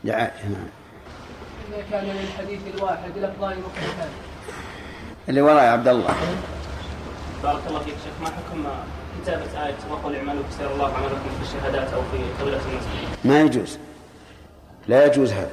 لعائشة 0.04 0.48
نعم. 0.48 0.66
إذا 1.68 1.84
كان 1.90 2.04
للحديث 2.04 2.60
الواحد 2.74 3.10
لفظان 3.16 3.56
مختلفان 3.58 4.08
اللي 5.28 5.42
وراء 5.42 5.64
عبد 5.64 5.88
الله. 5.88 6.14
بارك 7.42 7.60
الله 7.68 7.78
فيك 7.78 7.94
شيخ. 8.04 8.12
ما 8.22 8.26
حكم 8.26 8.64
كتابة 9.22 9.66
آية 9.66 9.74
وقل 9.90 10.16
اعملوا 10.16 10.42
فسير 10.50 10.72
الله 10.72 10.86
عملكم 10.86 11.30
في 11.38 11.42
الشهادات 11.42 11.92
أو 11.92 12.00
في 12.12 12.42
قبلة 12.42 12.56
المسجد؟ 12.56 13.08
ما 13.24 13.40
يجوز. 13.40 13.78
لا 14.88 15.06
يجوز 15.06 15.32
هذا. 15.32 15.50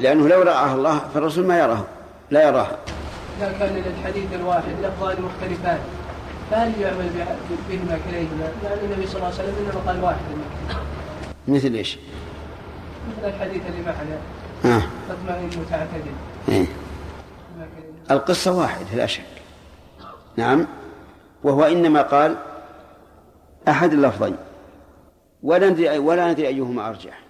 لأنه 0.00 0.28
لو 0.28 0.42
رآه 0.42 0.74
الله 0.74 0.98
فالرسول 1.14 1.46
ما 1.46 1.58
يراه 1.58 1.84
لا 2.30 2.48
يراها 2.48 2.76
إذا 3.38 3.52
كان 3.58 3.74
للحديث 3.74 4.32
الواحد 4.32 4.72
لفظان 4.82 5.16
مختلفان 5.22 5.78
فهل 6.50 6.80
يعمل 6.80 7.10
بهما 7.68 7.98
كليهما؟ 8.10 8.52
لأن 8.62 8.78
النبي 8.84 9.06
صلى 9.06 9.16
الله 9.16 9.26
عليه 9.26 9.34
وسلم 9.34 9.54
إنما 9.60 9.80
قال 9.86 10.04
واحد 10.04 10.20
مثل 11.48 11.74
إيش؟ 11.74 11.98
مثل 13.18 13.28
الحديث 13.28 13.62
اللي 13.66 13.82
معنا. 13.86 14.18
آه. 14.64 14.82
تطمئن 15.08 15.60
وتعتدل 15.60 16.12
إيه. 16.48 16.66
القصة 18.10 18.52
واحدة 18.52 18.96
لا 18.96 19.06
شك. 19.06 19.22
نعم. 20.36 20.66
وهو 21.44 21.64
إنما 21.64 22.02
قال 22.02 22.36
أحد 23.68 23.92
اللفظين. 23.92 24.36
ولا 25.42 25.70
ندري 25.70 25.98
ولا 25.98 26.32
ندري 26.32 26.48
أيهما 26.48 26.88
أرجح. 26.88 27.22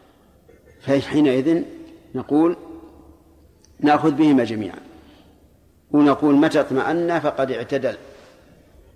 فحينئذ 0.81 1.63
نقول 2.15 2.57
نأخذ 3.81 4.11
بهما 4.11 4.45
جميعا. 4.45 4.79
ونقول 5.91 6.35
متى 6.35 6.61
اطمأن 6.61 7.21
فقد 7.21 7.51
اعتدل. 7.51 7.97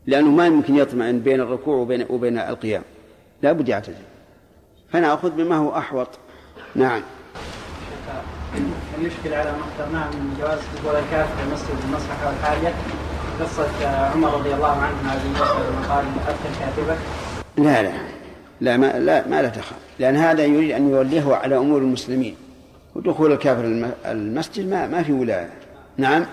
لأنه 0.06 0.30
ما 0.30 0.46
يمكن 0.46 0.76
يطمئن 0.76 1.20
بين 1.20 1.40
الركوع 1.40 1.76
وبين 1.76 2.06
وبين 2.10 2.38
القيام. 2.38 2.82
لا 3.42 3.52
بد 3.52 3.68
يعتدل 3.68 3.94
فنأخذ 4.92 5.30
بما 5.30 5.56
هو 5.56 5.78
أحوط. 5.78 6.08
نعم. 6.74 7.02
هل 8.54 9.06
يشكل 9.06 9.34
على 9.34 9.52
ما 9.52 9.58
اخترناه 9.58 10.10
من 10.10 10.36
جواز 10.40 10.58
دخول 10.76 10.96
الكافر 10.96 11.42
المسجد 11.46 11.74
بالمصلحة 11.82 12.26
والحاجة 12.26 12.72
قصة 13.40 13.88
عمر 13.88 14.34
رضي 14.34 14.54
الله 14.54 14.70
عنه 14.70 15.12
هذه 15.12 15.26
المسألة 15.26 15.70
لما 15.70 15.94
قال 15.94 16.04
كاتبك 16.60 16.98
لا 17.56 17.82
لا. 17.82 17.92
لا 18.60 18.76
ما 18.76 18.98
لا 18.98 19.28
ما 19.28 19.42
لا 19.42 19.48
تخاف. 19.48 19.78
لأن 19.98 20.16
هذا 20.16 20.44
يريد 20.44 20.70
أن 20.70 20.90
يوليه 20.90 21.34
على 21.34 21.56
أمور 21.56 21.78
المسلمين. 21.78 22.36
ودخول 22.94 23.32
الكافر 23.32 23.92
المسجد 24.06 24.70
ما 24.70 24.86
ما 24.86 25.02
في 25.02 25.12
ولاية. 25.12 25.50
نعم. 25.96 26.26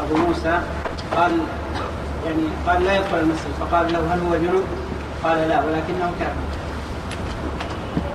أبو 0.00 0.16
موسى 0.16 0.60
قال 1.16 1.32
يعني 2.24 2.42
قال 2.66 2.84
لا 2.84 2.96
يدخل 2.96 3.18
المسجد 3.18 3.50
فقال 3.60 3.92
له 3.92 4.14
هل 4.14 4.20
هو 4.20 4.36
جنوب؟ 4.36 4.64
قال 5.24 5.48
لا 5.48 5.64
ولكنه 5.64 6.12
كافر. 6.18 6.34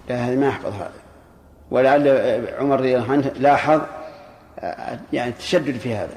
لا 0.09 0.15
هذا 0.15 0.35
ما 0.35 0.47
يحفظ 0.47 0.73
هذا 0.73 0.91
ولعل 1.71 2.07
عمر 2.59 2.79
رضي 2.79 2.97
الله 2.97 3.11
عنه 3.11 3.31
لاحظ 3.39 3.81
يعني 5.13 5.31
تشدد 5.31 5.77
في 5.77 5.95
هذا. 5.95 6.15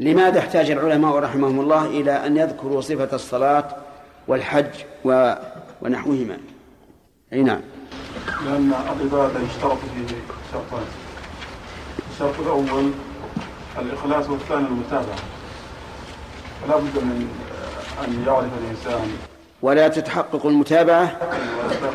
لماذا 0.00 0.38
احتاج 0.38 0.70
العلماء 0.70 1.18
رحمهم 1.18 1.60
الله 1.60 1.86
إلى 1.86 2.26
أن 2.26 2.36
يذكروا 2.36 2.80
صفة 2.80 3.08
الصلاة 3.12 3.64
والحج 4.28 4.70
و... 5.04 5.34
ونحوهما؟ 5.82 6.36
أي 7.32 7.42
نعم. 7.42 7.60
لأن 8.46 8.72
العبادة 8.72 9.40
يشترط 9.40 9.78
فيه 9.78 10.16
شرطان. 10.52 10.84
الشرط 12.12 12.40
الأول 12.40 12.90
الإخلاص 13.78 14.28
والثاني 14.28 14.66
المتابعة. 14.66 15.18
فلا 16.62 16.76
بد 16.76 16.96
من 16.96 17.28
أن 18.08 18.24
يعرف 18.26 18.48
الإنسان. 18.64 19.08
ولا 19.62 19.88
تتحقق 19.88 20.46
المتابعة. 20.46 21.18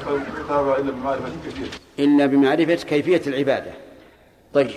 المتابعة 0.08 0.78
إلا 0.78 0.92
بمعرفة 0.92 1.32
كيفية 1.46 1.70
إلا 2.00 2.26
بمعرفة 2.26 2.76
كيفية 2.76 3.22
العبادة. 3.28 3.72
طيب 4.54 4.70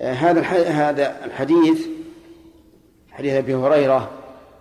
آه 0.00 0.12
هذا 0.12 0.40
هذا 0.68 1.24
الحديث 1.24 1.86
حديث 3.12 3.34
أبي 3.34 3.54
هريرة 3.54 4.10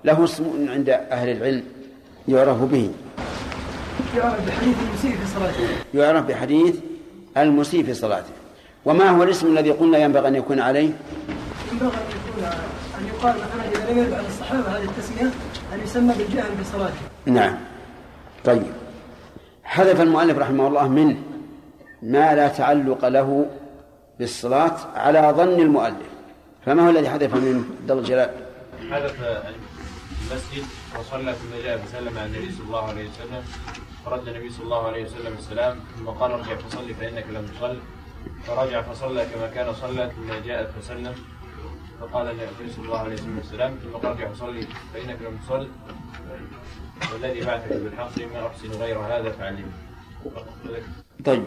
له 0.04 0.24
اسم 0.24 0.70
عند 0.70 0.90
أهل 0.90 1.30
العلم 1.30 1.64
يعرف 2.28 2.58
به. 2.58 2.92
يعرف 4.18 4.48
بحديث 4.48 4.76
المسيء 4.88 5.12
في 5.12 5.28
صلاته. 5.40 5.68
يعرف 5.94 6.26
بحديث 6.26 6.76
المسيء 7.38 7.84
في 7.84 7.94
صلاته. 7.94 8.34
وما 8.86 9.10
هو 9.10 9.24
الاسم 9.24 9.48
الذي 9.48 9.72
قلنا 9.72 9.98
ينبغي 9.98 10.28
أن 10.28 10.36
يكون 10.36 10.60
عليه؟ 10.60 10.90
ينبغي 11.72 11.88
أن 11.88 12.04
يكون 12.30 12.44
أن 13.00 13.08
يقال 13.08 13.36
لم 13.94 14.14
عن 14.14 14.26
الصحابة 14.26 14.78
هذه 14.78 14.84
التسمية 14.84 15.32
أن 15.74 15.80
يسمى 15.84 16.14
بالجهل 16.14 16.52
بصلاته. 16.62 17.02
نعم. 17.26 17.58
طيب. 18.46 18.74
حذف 19.64 20.02
المؤلف 20.02 20.38
رحمه 20.38 20.68
الله 20.68 20.88
منه 20.88 21.18
ما 22.02 22.36
لا 22.36 22.48
تعلق 22.48 23.08
له 23.08 23.46
بالصلاة 24.20 24.78
على 24.96 25.34
ظن 25.38 25.60
المؤلف. 25.60 26.10
فما 26.66 26.86
هو 26.86 26.90
الذي 26.90 27.10
حذف 27.10 27.36
منه 27.36 27.64
عبد 27.82 27.92
الجلال؟ 27.92 28.32
حذف 28.92 29.16
المسجد 29.22 30.66
وصلى 31.00 31.34
ثم 31.34 31.64
جاء 31.64 31.78
فسلم 31.78 32.18
على 32.18 32.26
النبي 32.26 32.52
صلى 32.52 32.66
الله 32.68 32.88
عليه 32.88 33.10
وسلم. 33.10 33.44
فرد 34.06 34.28
النبي 34.28 34.50
صلى 34.50 34.64
الله 34.64 34.88
عليه 34.88 35.06
وسلم 35.06 35.34
السلام 35.40 35.80
ثم 35.98 36.10
قال 36.10 36.32
ارجع 36.32 36.56
فصلي 36.56 36.94
فإنك 36.94 37.26
لم 37.30 37.46
تصل. 37.48 37.78
فرجع 38.48 38.82
فصلى 38.82 39.26
كما 39.26 39.48
كان 39.48 39.74
صلى 39.74 40.12
ثم 40.16 40.48
جاء 40.48 40.72
فسلم. 40.80 41.14
فقال 42.02 42.28
النبي 42.28 42.74
صلى 42.76 42.86
الله 42.86 43.00
عليه 43.00 43.14
وسلم 43.14 43.80
ثم 43.84 43.98
قال 43.98 44.06
ارجع 44.06 44.30
فصلي 44.30 44.62
فإنك 44.94 45.18
لم 45.22 45.38
تصل. 45.48 45.68
والذي 47.14 47.46
بعثك 47.46 47.74
بالحق 47.74 48.18
ما 48.34 48.48
أحسن 48.48 48.72
غير 48.72 49.00
هذا 49.00 49.32
فعلمني 49.32 49.72
طيب. 51.26 51.44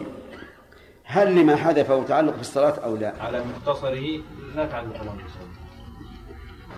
هل 1.03 1.35
لما 1.35 1.55
حذفه 1.55 2.03
تعلق 2.03 2.37
بالصلاة 2.37 2.73
أو 2.83 2.95
لا؟ 2.95 3.13
على 3.19 3.43
مختصره 3.45 4.21
لا 4.55 4.65
تعلق 4.65 5.03
له 5.03 5.13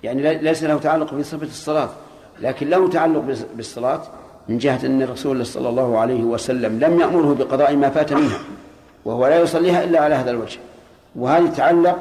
يعني 0.02 0.38
ليس 0.38 0.62
له 0.62 0.78
تعلق 0.78 1.14
بصفة 1.14 1.46
الصلاة 1.46 1.88
لكن 2.40 2.70
له 2.70 2.90
تعلق 2.90 3.24
بالصلاة 3.54 4.02
من 4.48 4.58
جهة 4.58 4.86
أن 4.86 5.02
الرسول 5.02 5.46
صلى 5.46 5.68
الله 5.68 5.98
عليه 5.98 6.22
وسلم 6.22 6.80
لم 6.80 7.00
يأمره 7.00 7.34
بقضاء 7.34 7.76
ما 7.76 7.90
فات 7.90 8.12
منها 8.12 8.38
وهو 9.04 9.26
لا 9.26 9.40
يصليها 9.40 9.84
إلا 9.84 10.00
على 10.00 10.14
هذا 10.14 10.30
الوجه. 10.30 10.58
وهذه 11.16 11.46
تتعلق 11.46 11.98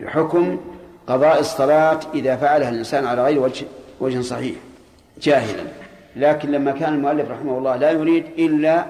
بحكم 0.00 0.60
قضاء 1.06 1.40
الصلاة 1.40 2.00
إذا 2.14 2.36
فعلها 2.36 2.68
الإنسان 2.68 3.06
على 3.06 3.24
غير 3.24 3.40
وجه 3.40 3.66
وجه 4.00 4.20
صحيح 4.20 4.56
جاهلا. 5.22 5.62
لكن 6.16 6.50
لما 6.50 6.72
كان 6.72 6.94
المؤلف 6.94 7.30
رحمه 7.30 7.58
الله 7.58 7.76
لا 7.76 7.90
يريد 7.90 8.24
إلا 8.38 8.86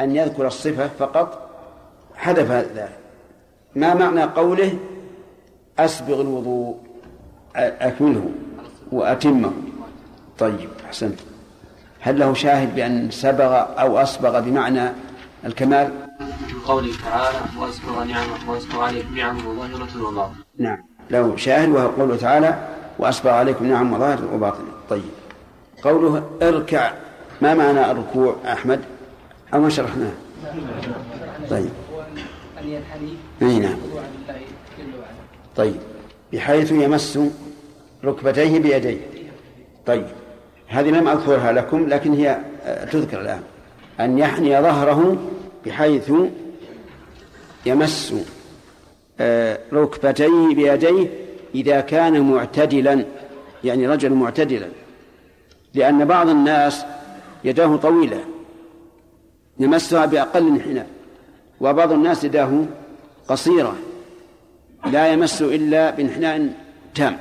أن 0.00 0.16
يذكر 0.16 0.46
الصفة 0.46 0.88
فقط 0.98 1.50
حذف 2.16 2.50
ذلك. 2.50 2.98
ما 3.74 3.94
معنى 3.94 4.22
قوله 4.22 4.78
أسبغ 5.78 6.20
الوضوء؟ 6.20 6.76
أكمله 7.56 8.30
وأتمه. 8.92 9.52
طيب 10.38 10.68
أحسنت. 10.86 11.20
هل 12.00 12.18
له 12.18 12.34
شاهد 12.34 12.74
بأن 12.74 13.10
سبغ 13.10 13.80
أو 13.80 13.98
أسبغ 13.98 14.40
بمعنى 14.40 14.92
الكمال؟ 15.44 15.90
من 16.20 16.60
قوله 16.66 16.92
تعالى 17.04 17.38
وأسبغ 17.60 18.04
نعمه 18.04 18.50
وأسبغ 18.50 18.82
عليكم 18.82 19.16
نعمة 19.16 19.40
ظاهرة 19.40 20.08
وباطنة. 20.08 20.34
نعم. 20.58 20.89
له 21.10 21.36
شاهد 21.36 21.68
وهو 21.68 21.88
قوله 21.88 22.16
تعالى 22.16 22.68
وأسبغ 22.98 23.30
عليكم 23.30 23.66
نعم 23.66 23.92
وظاهرة 23.92 24.34
وباطنة 24.34 24.68
طيب. 24.90 25.02
قوله 25.82 26.22
اركع. 26.42 26.92
ما 27.42 27.54
معنى 27.54 27.90
الركوع 27.90 28.36
أحمد؟ 28.46 28.80
أو 29.54 29.60
ما 29.60 29.68
شرحناه؟ 29.68 30.12
طيب. 31.50 31.70
أي 33.42 33.58
نعم. 33.58 33.78
طيب. 35.56 35.76
بحيث 36.32 36.72
يمس 36.72 37.18
ركبتيه 38.04 38.58
بيديه. 38.58 39.00
طيب. 39.86 40.06
هذه 40.68 40.88
لم 40.90 41.08
أذكرها 41.08 41.52
لكم 41.52 41.88
لكن 41.88 42.12
هي 42.12 42.38
آه، 42.64 42.84
تذكر 42.84 43.20
الآن. 43.20 43.42
أن 44.00 44.18
يحني 44.18 44.60
ظهره 44.60 45.16
بحيث 45.66 46.12
يمس 47.66 48.14
ركبتيه 49.72 50.54
بيديه 50.54 51.08
إذا 51.54 51.80
كان 51.80 52.20
معتدلا 52.20 53.04
يعني 53.64 53.88
رجل 53.88 54.12
معتدلا. 54.12 54.68
لأن 55.74 56.04
بعض 56.04 56.28
الناس 56.28 56.84
يداه 57.44 57.76
طويلة 57.76 58.24
يمسها 59.58 60.06
بأقل 60.06 60.46
انحناء 60.46 60.86
وبعض 61.60 61.92
الناس 61.92 62.24
يداه 62.24 62.64
قصيرة 63.28 63.74
لا 64.86 65.12
يمس 65.12 65.42
إلا 65.42 65.90
بانحناء 65.90 66.52
تام. 66.94 67.18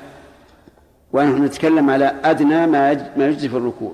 ونحن 1.13 1.43
نتكلم 1.43 1.89
على 1.89 2.15
أدنى 2.23 2.67
ما 2.67 3.11
ما 3.17 3.27
يجزي 3.27 3.49
في 3.49 3.57
الركوع. 3.57 3.93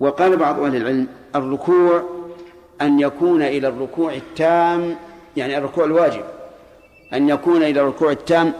وقال 0.00 0.36
بعض 0.36 0.60
أهل 0.60 0.76
العلم 0.76 1.06
الركوع 1.36 2.02
أن 2.80 3.00
يكون 3.00 3.42
إلى 3.42 3.68
الركوع 3.68 4.14
التام 4.14 4.96
يعني 5.36 5.58
الركوع 5.58 5.84
الواجب. 5.84 6.22
أن 7.12 7.28
يكون 7.28 7.62
إلى 7.62 7.80
الركوع 7.80 8.12
التام 8.12 8.52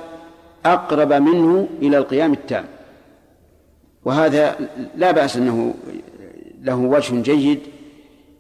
أقرب 0.67 1.13
منه 1.13 1.69
إلى 1.83 1.99
القيام 1.99 2.33
التام. 2.33 2.65
وهذا 4.05 4.57
لا 4.97 5.11
بأس 5.11 5.37
أنه 5.37 5.75
له 6.63 6.77
وجه 6.77 7.23
جيد 7.23 7.61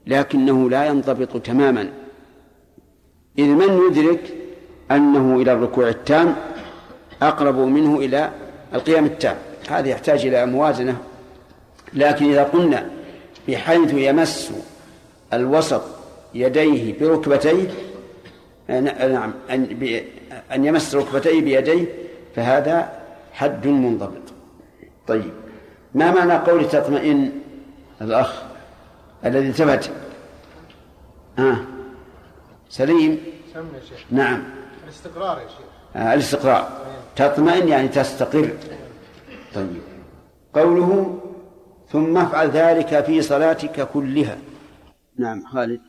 لكنه 0.06 0.70
لا 0.70 0.86
ينضبط 0.86 1.42
تماما. 1.42 1.90
إذ 3.38 3.44
من 3.44 3.86
يدرك 3.86 4.34
أنه 4.90 5.36
إلى 5.36 5.52
الركوع 5.52 5.88
التام 5.88 6.36
أقرب 7.22 7.58
منه 7.58 7.96
إلى 7.98 8.30
القيام 8.74 9.04
التام؟ 9.04 9.36
هذا 9.68 9.88
يحتاج 9.88 10.26
إلى 10.26 10.46
موازنة. 10.46 10.96
لكن 11.94 12.30
إذا 12.30 12.42
قلنا 12.42 12.90
بحيث 13.48 13.94
يمس 13.94 14.52
الوسط 15.32 15.82
يديه 16.34 16.98
بركبتيه 17.00 17.68
نعم 18.68 19.34
أن, 19.50 19.90
أن 20.52 20.64
يمس 20.64 20.94
ركبتيه 20.94 21.40
بيديه 21.40 21.86
فهذا 22.36 22.92
حد 23.32 23.66
منضبط. 23.66 24.32
طيب 25.06 25.32
ما 25.94 26.10
معنى 26.10 26.32
قول 26.32 26.68
تطمئن؟ 26.68 27.32
الأخ 28.00 28.42
الذي 29.24 29.52
ثبت. 29.52 29.90
آه. 31.38 31.56
سليم؟ 32.68 33.20
نعم. 34.10 34.44
الاستقرار 34.84 35.38
يا 35.38 35.48
شيخ. 35.48 35.66
آه 35.96 36.14
الاستقرار. 36.14 36.68
تطمئن 37.16 37.68
يعني 37.68 37.88
تستقر. 37.88 38.50
طيب. 39.54 39.80
قوله 40.54 41.20
ثم 41.92 42.16
افعل 42.16 42.50
ذلك 42.50 43.04
في 43.04 43.22
صلاتك 43.22 43.88
كلها. 43.88 44.38
نعم 45.18 45.46
خالد. 45.46 45.80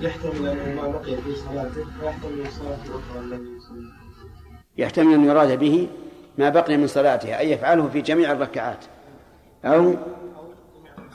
يحتمل 0.00 0.48
أن 0.48 2.50
صلاته 2.50 3.00
يراد 5.24 5.58
به 5.58 5.88
ما 6.38 6.48
بقي 6.48 6.76
من 6.76 6.86
صلاتها 6.86 7.38
أي 7.38 7.50
يفعله 7.50 7.88
في 7.88 8.00
جميع 8.00 8.32
الركعات 8.32 8.84
أو 9.64 9.94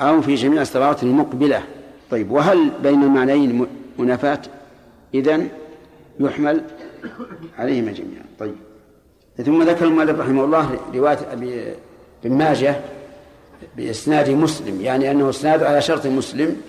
أو 0.01 0.21
في 0.21 0.36
جميع 0.36 0.61
الصلوات 0.61 1.03
المقبلة. 1.03 1.63
طيب 2.11 2.32
وهل 2.32 2.71
بين 2.84 3.03
المعنيين 3.03 3.67
منافاة 3.97 4.41
إذن 5.13 5.49
يحمل 6.19 6.61
عليهما 7.57 7.91
جميعا. 7.91 8.25
طيب. 8.39 8.55
ثم 9.45 9.63
ذكر 9.63 9.86
المؤلف 9.86 10.19
رحمه 10.19 10.43
الله 10.43 10.80
رواية 10.95 11.19
أبي 11.32 11.73
بن 12.23 12.38
ماجه 12.38 12.75
بإسناد 13.77 14.30
مسلم 14.30 14.82
يعني 14.82 15.11
أنه 15.11 15.30
إسناد 15.30 15.63
على 15.63 15.82
شرط 15.82 16.07
مسلم 16.07 16.61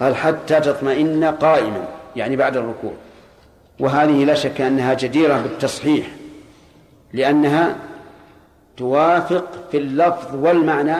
قال 0.00 0.16
حتى 0.16 0.60
تطمئن 0.60 1.24
قائما 1.24 1.88
يعني 2.16 2.36
بعد 2.36 2.56
الركوع 2.56 2.92
وهذه 3.80 4.24
لا 4.24 4.34
شك 4.34 4.60
أنها 4.60 4.94
جديرة 4.94 5.40
بالتصحيح 5.42 6.06
لأنها 7.12 7.76
توافق 8.76 9.68
في 9.70 9.76
اللفظ 9.78 10.34
والمعنى 10.34 10.96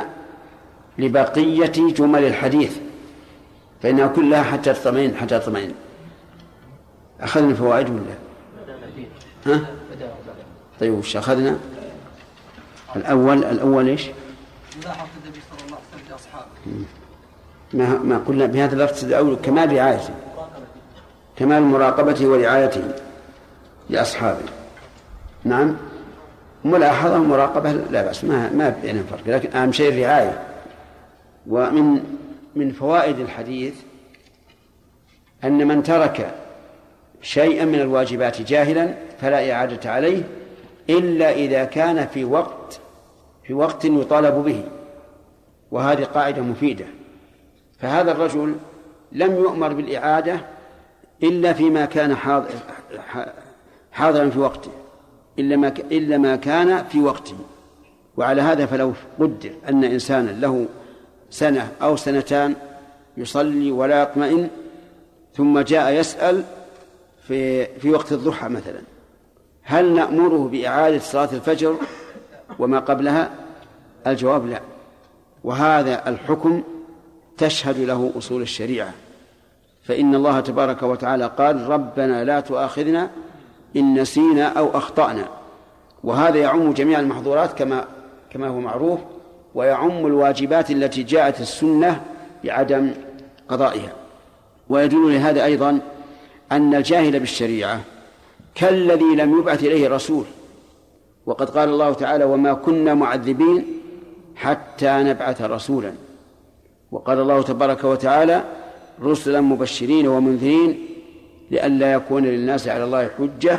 لبقية 0.98 1.66
جمل 1.66 2.24
الحديث 2.24 2.76
فإنها 3.82 4.06
كلها 4.06 4.42
حتى 4.42 4.72
تطمئن 4.72 5.16
حتى 5.16 5.38
تطمئن 5.38 5.74
أخذنا 7.20 7.50
الفوائد 7.50 7.90
ولا؟ 7.90 8.14
ها؟ 9.46 9.66
طيب 10.80 10.92
وش 10.92 11.16
أخذنا؟ 11.16 11.58
الأول 12.96 13.44
الأول 13.44 13.88
إيش؟ 13.88 14.06
ملاحظة 14.82 15.08
النبي 15.24 15.40
صلى 15.50 15.66
الله 15.66 15.76
عليه 15.76 16.02
وسلم 16.02 16.10
لأصحابه 16.10 16.46
ما 17.74 17.98
ما 17.98 18.18
قلنا 18.18 18.46
بهذا 18.46 18.72
اللفظ 18.74 19.04
الأول 19.04 19.36
كمال 19.36 19.72
رعايته 19.72 20.14
كمال 21.36 21.62
مراقبته 21.62 22.28
ورعايته 22.28 22.82
لأصحابه. 23.90 24.44
نعم؟ 25.44 25.76
ملاحظة 26.64 27.20
ومراقبة 27.20 27.72
لا 27.72 28.02
بأس 28.02 28.24
ما 28.24 28.50
ما 28.52 28.76
بينهم 28.82 29.04
فرق 29.10 29.20
لكن 29.26 29.56
أهم 29.56 29.72
شيء 29.72 29.88
الرعاية. 29.88 30.42
ومن 31.46 32.02
من 32.56 32.72
فوائد 32.72 33.18
الحديث 33.18 33.74
أن 35.44 35.68
من 35.68 35.82
ترك 35.82 36.34
شيئا 37.22 37.64
من 37.64 37.80
الواجبات 37.80 38.42
جاهلا 38.42 38.94
فلا 39.20 39.52
إعادة 39.52 39.90
عليه 39.90 40.22
إلا 40.90 41.32
إذا 41.32 41.64
كان 41.64 42.06
في 42.06 42.24
وقت 42.24 42.80
في 43.46 43.54
وقت 43.54 43.84
يطالب 43.84 44.34
به. 44.34 44.64
وهذه 45.70 46.04
قاعدة 46.04 46.42
مفيدة. 46.42 46.84
فهذا 47.84 48.12
الرجل 48.12 48.54
لم 49.12 49.34
يؤمر 49.34 49.72
بالإعادة 49.72 50.40
إلا 51.22 51.52
فيما 51.52 51.84
كان 51.84 52.16
حاضرا 53.92 54.30
في 54.30 54.38
وقته 54.38 54.70
إلا 55.38 55.56
ما 55.56 55.68
إلا 55.68 56.18
ما 56.18 56.36
كان 56.36 56.84
في 56.84 57.00
وقته. 57.00 57.34
وعلى 58.16 58.42
هذا 58.42 58.66
فلو 58.66 58.92
قدر 59.20 59.50
أن 59.68 59.84
إنسانا 59.84 60.30
له 60.30 60.66
سنة 61.30 61.72
أو 61.82 61.96
سنتان 61.96 62.54
يصلي 63.16 63.70
ولا 63.70 64.02
يطمئن 64.02 64.48
ثم 65.34 65.60
جاء 65.60 65.92
يسأل 65.92 66.44
في 67.28 67.66
في 67.66 67.90
وقت 67.90 68.12
الضحى 68.12 68.48
مثلا 68.48 68.80
هل 69.62 69.94
نأمره 69.94 70.48
بإعادة 70.48 70.98
صلاة 70.98 71.28
الفجر 71.32 71.76
وما 72.58 72.78
قبلها؟ 72.78 73.30
الجواب 74.06 74.46
لا. 74.46 74.60
وهذا 75.44 76.08
الحكم 76.08 76.62
تشهد 77.38 77.78
له 77.78 78.12
أصول 78.18 78.42
الشريعة. 78.42 78.92
فإن 79.84 80.14
الله 80.14 80.40
تبارك 80.40 80.82
وتعالى 80.82 81.26
قال 81.38 81.68
ربنا 81.68 82.24
لا 82.24 82.40
تؤاخذنا 82.40 83.10
إن 83.76 84.00
نسينا 84.00 84.46
أو 84.46 84.76
أخطأنا 84.76 85.28
وهذا 86.04 86.38
يعم 86.38 86.72
جميع 86.72 87.00
المحظورات 87.00 87.52
كما 87.52 87.84
كما 88.30 88.48
هو 88.48 88.60
معروف 88.60 89.00
ويعم 89.54 90.06
الواجبات 90.06 90.70
التي 90.70 91.02
جاءت 91.02 91.40
السنة 91.40 92.00
بعدم 92.44 92.90
قضائها. 93.48 93.92
ويدل 94.68 95.14
لهذا 95.14 95.44
أيضا 95.44 95.80
أن 96.52 96.74
الجاهل 96.74 97.20
بالشريعة 97.20 97.80
كالذي 98.54 99.16
لم 99.16 99.38
يبعث 99.38 99.64
إليه 99.64 99.88
رسول 99.88 100.24
وقد 101.26 101.50
قال 101.50 101.68
الله 101.68 101.92
تعالى 101.92 102.24
وما 102.24 102.54
كنا 102.54 102.94
معذبين 102.94 103.66
حتى 104.36 105.02
نبعث 105.02 105.42
رسولا 105.42 105.92
وقال 106.94 107.20
الله 107.20 107.42
تبارك 107.42 107.84
وتعالى 107.84 108.44
رسلا 109.02 109.40
مبشرين 109.40 110.08
ومنذرين 110.08 110.78
لئلا 111.50 111.92
يكون 111.92 112.24
للناس 112.24 112.68
على 112.68 112.84
الله 112.84 113.10
حجة 113.18 113.58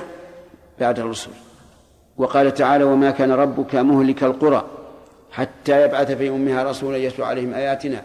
بعد 0.79 0.99
الرسل. 0.99 1.29
وقال 2.17 2.53
تعالى 2.53 2.83
وما 2.83 3.11
كان 3.11 3.31
ربك 3.31 3.75
مهلك 3.75 4.23
القرى 4.23 4.65
حتى 5.31 5.83
يبعث 5.83 6.11
في 6.11 6.29
أمها 6.29 6.63
رسولا 6.63 6.97
يتلو 6.97 7.25
عليهم 7.25 7.53
آياتنا. 7.53 8.01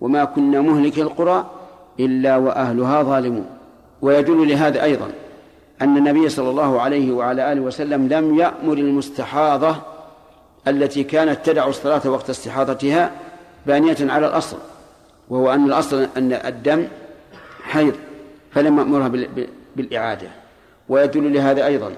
وما 0.00 0.24
كنا 0.24 0.60
مهلك 0.60 0.98
القرى 0.98 1.50
إلا 2.00 2.36
وأهلها 2.36 3.02
ظالمون. 3.02 3.46
ويدل 4.02 4.48
لهذا 4.48 4.82
أيضا 4.82 5.10
أن 5.82 5.96
النبي 5.96 6.28
صلى 6.28 6.50
الله 6.50 6.80
عليه 6.80 7.12
وعلى 7.12 7.52
آله 7.52 7.60
وسلم 7.60 8.08
لم 8.08 8.38
يأمر 8.38 8.78
المستحاضة 8.78 9.76
التي 10.68 11.04
كانت 11.04 11.38
تدع 11.44 11.66
الصلاة 11.66 12.10
وقت 12.10 12.30
استحاضتها 12.30 13.10
بانية 13.66 13.96
على 14.00 14.26
الأصل 14.26 14.56
وهو 15.28 15.52
أن 15.52 15.66
الأصل 15.66 16.08
أن 16.16 16.32
الدم 16.32 16.88
حيض 17.62 17.94
فلم 18.50 18.78
يأمرها 18.78 19.08
بالإعادة. 19.76 20.28
ويدل 20.88 21.32
لهذا 21.34 21.66
أيضا 21.66 21.92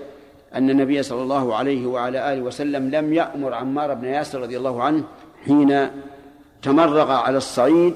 أن 0.54 0.70
النبي 0.70 1.02
صلى 1.02 1.22
الله 1.22 1.56
عليه 1.56 1.86
وعلى 1.86 2.32
آله 2.32 2.42
وسلم 2.42 2.90
لم 2.90 3.12
يأمر 3.12 3.54
عمار 3.54 3.94
بن 3.94 4.04
ياسر 4.04 4.40
رضي 4.40 4.56
الله 4.56 4.82
عنه 4.82 5.04
حين 5.44 5.90
تمرغ 6.62 7.10
على 7.10 7.36
الصعيد 7.36 7.94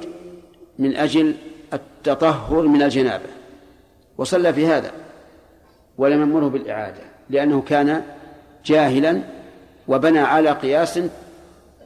من 0.78 0.96
أجل 0.96 1.34
التطهر 1.72 2.62
من 2.62 2.82
الجنابة. 2.82 3.28
وصلى 4.18 4.52
في 4.52 4.66
هذا 4.66 4.90
ولم 5.98 6.20
يأمره 6.20 6.48
بالإعادة 6.48 7.00
لأنه 7.30 7.62
كان 7.62 8.02
جاهلا 8.64 9.20
وبنى 9.88 10.18
على 10.18 10.50
قياس 10.50 11.00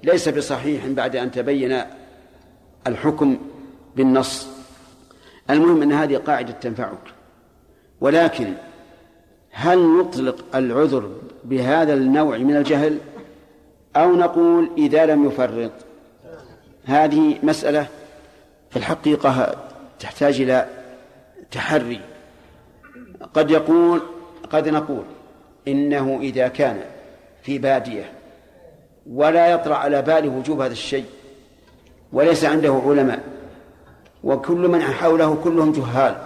ليس 0.03 0.29
بصحيح 0.29 0.87
بعد 0.87 1.17
أن 1.17 1.31
تبين 1.31 1.83
الحكم 2.87 3.39
بالنص. 3.97 4.47
المهم 5.51 5.83
أن 5.83 5.93
هذه 5.93 6.17
قاعدة 6.17 6.53
تنفعك. 6.53 7.15
ولكن 8.01 8.55
هل 9.51 9.99
نطلق 9.99 10.57
العذر 10.57 11.11
بهذا 11.45 11.95
النوع 11.95 12.39
من 12.39 12.57
الجهل؟ 12.57 12.99
أو 13.97 14.17
نقول 14.17 14.71
إذا 14.79 15.07
لم 15.07 15.25
يفرط؟ 15.27 15.73
هذه 16.85 17.39
مسألة 17.43 17.87
في 18.71 18.77
الحقيقة 18.77 19.57
تحتاج 20.01 20.41
إلى 20.41 20.67
تحري. 21.51 22.01
قد 23.35 23.51
يقول 23.51 24.03
قد 24.51 24.69
نقول 24.69 25.05
إنه 25.69 26.19
إذا 26.23 26.49
كان 26.49 26.81
في 27.43 27.59
بادية 27.59 28.13
ولا 29.11 29.47
يطرأ 29.47 29.75
على 29.75 30.03
باله 30.03 30.29
وجوب 30.29 30.61
هذا 30.61 30.73
الشيء 30.73 31.05
وليس 32.13 32.45
عنده 32.45 32.83
علماء 32.87 33.21
وكل 34.25 34.69
من 34.69 34.83
حوله 34.83 35.39
كلهم 35.45 35.73
جهال 35.73 36.17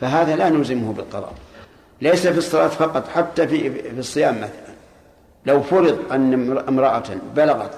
فهذا 0.00 0.36
لا 0.36 0.48
نلزمه 0.48 0.92
بالقضاء 0.92 1.32
ليس 2.00 2.26
في 2.26 2.38
الصلاة 2.38 2.68
فقط 2.68 3.08
حتى 3.08 3.48
في 3.48 3.70
في 3.70 3.98
الصيام 3.98 4.36
مثلا. 4.36 4.76
لو 5.46 5.62
فرض 5.62 6.12
أن 6.12 6.58
امرأة 6.68 7.02
بلغت 7.36 7.70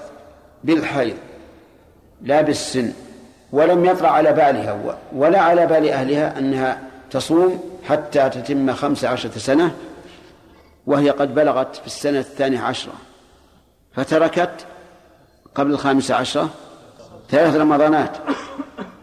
بالحيض 0.63 1.15
لا 2.21 2.41
بالسن 2.41 2.91
ولم 3.51 3.85
يطرأ 3.85 4.07
على 4.07 4.33
بالها 4.33 4.97
ولا 5.15 5.39
على 5.39 5.65
بال 5.65 5.89
أهلها 5.89 6.39
أنها 6.39 6.81
تصوم 7.11 7.79
حتى 7.87 8.29
تتم 8.29 8.73
خمس 8.73 9.05
عشرة 9.05 9.37
سنة 9.37 9.71
وهي 10.87 11.09
قد 11.09 11.35
بلغت 11.35 11.75
في 11.75 11.87
السنة 11.87 12.19
الثانية 12.19 12.59
عشرة. 12.59 12.93
فتركت 13.99 14.65
قبل 15.55 15.71
الخامسة 15.71 16.15
عشرة 16.15 16.49
ثلاث 17.29 17.55
رمضانات 17.55 18.17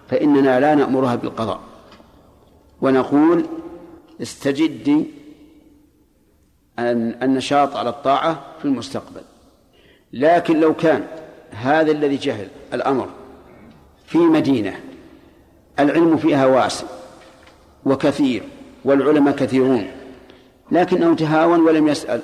فإننا 0.09 0.61
لا 0.61 0.74
نأمرها 0.74 1.14
بالقضاء. 1.14 1.61
ونقول 2.80 3.47
استجدي 4.22 5.05
النشاط 6.78 7.76
على 7.76 7.88
الطاعة 7.88 8.40
في 8.59 8.64
المستقبل. 8.64 9.22
لكن 10.12 10.61
لو 10.61 10.74
كان 10.74 11.07
هذا 11.51 11.90
الذي 11.92 12.16
جهل 12.16 12.49
الأمر 12.74 13.09
في 14.07 14.18
مدينة 14.18 14.80
العلم 15.78 16.16
فيها 16.16 16.47
واسع 16.47 16.86
وكثير 17.84 18.42
والعلماء 18.84 19.36
كثيرون 19.36 19.90
لكنه 20.70 21.14
تهاون 21.16 21.61
ولم 21.61 21.88
يسأل 21.88 22.22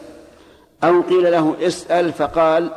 أو 0.85 1.01
قيل 1.01 1.33
له 1.33 1.67
اسأل 1.67 2.13
فقال 2.13 2.71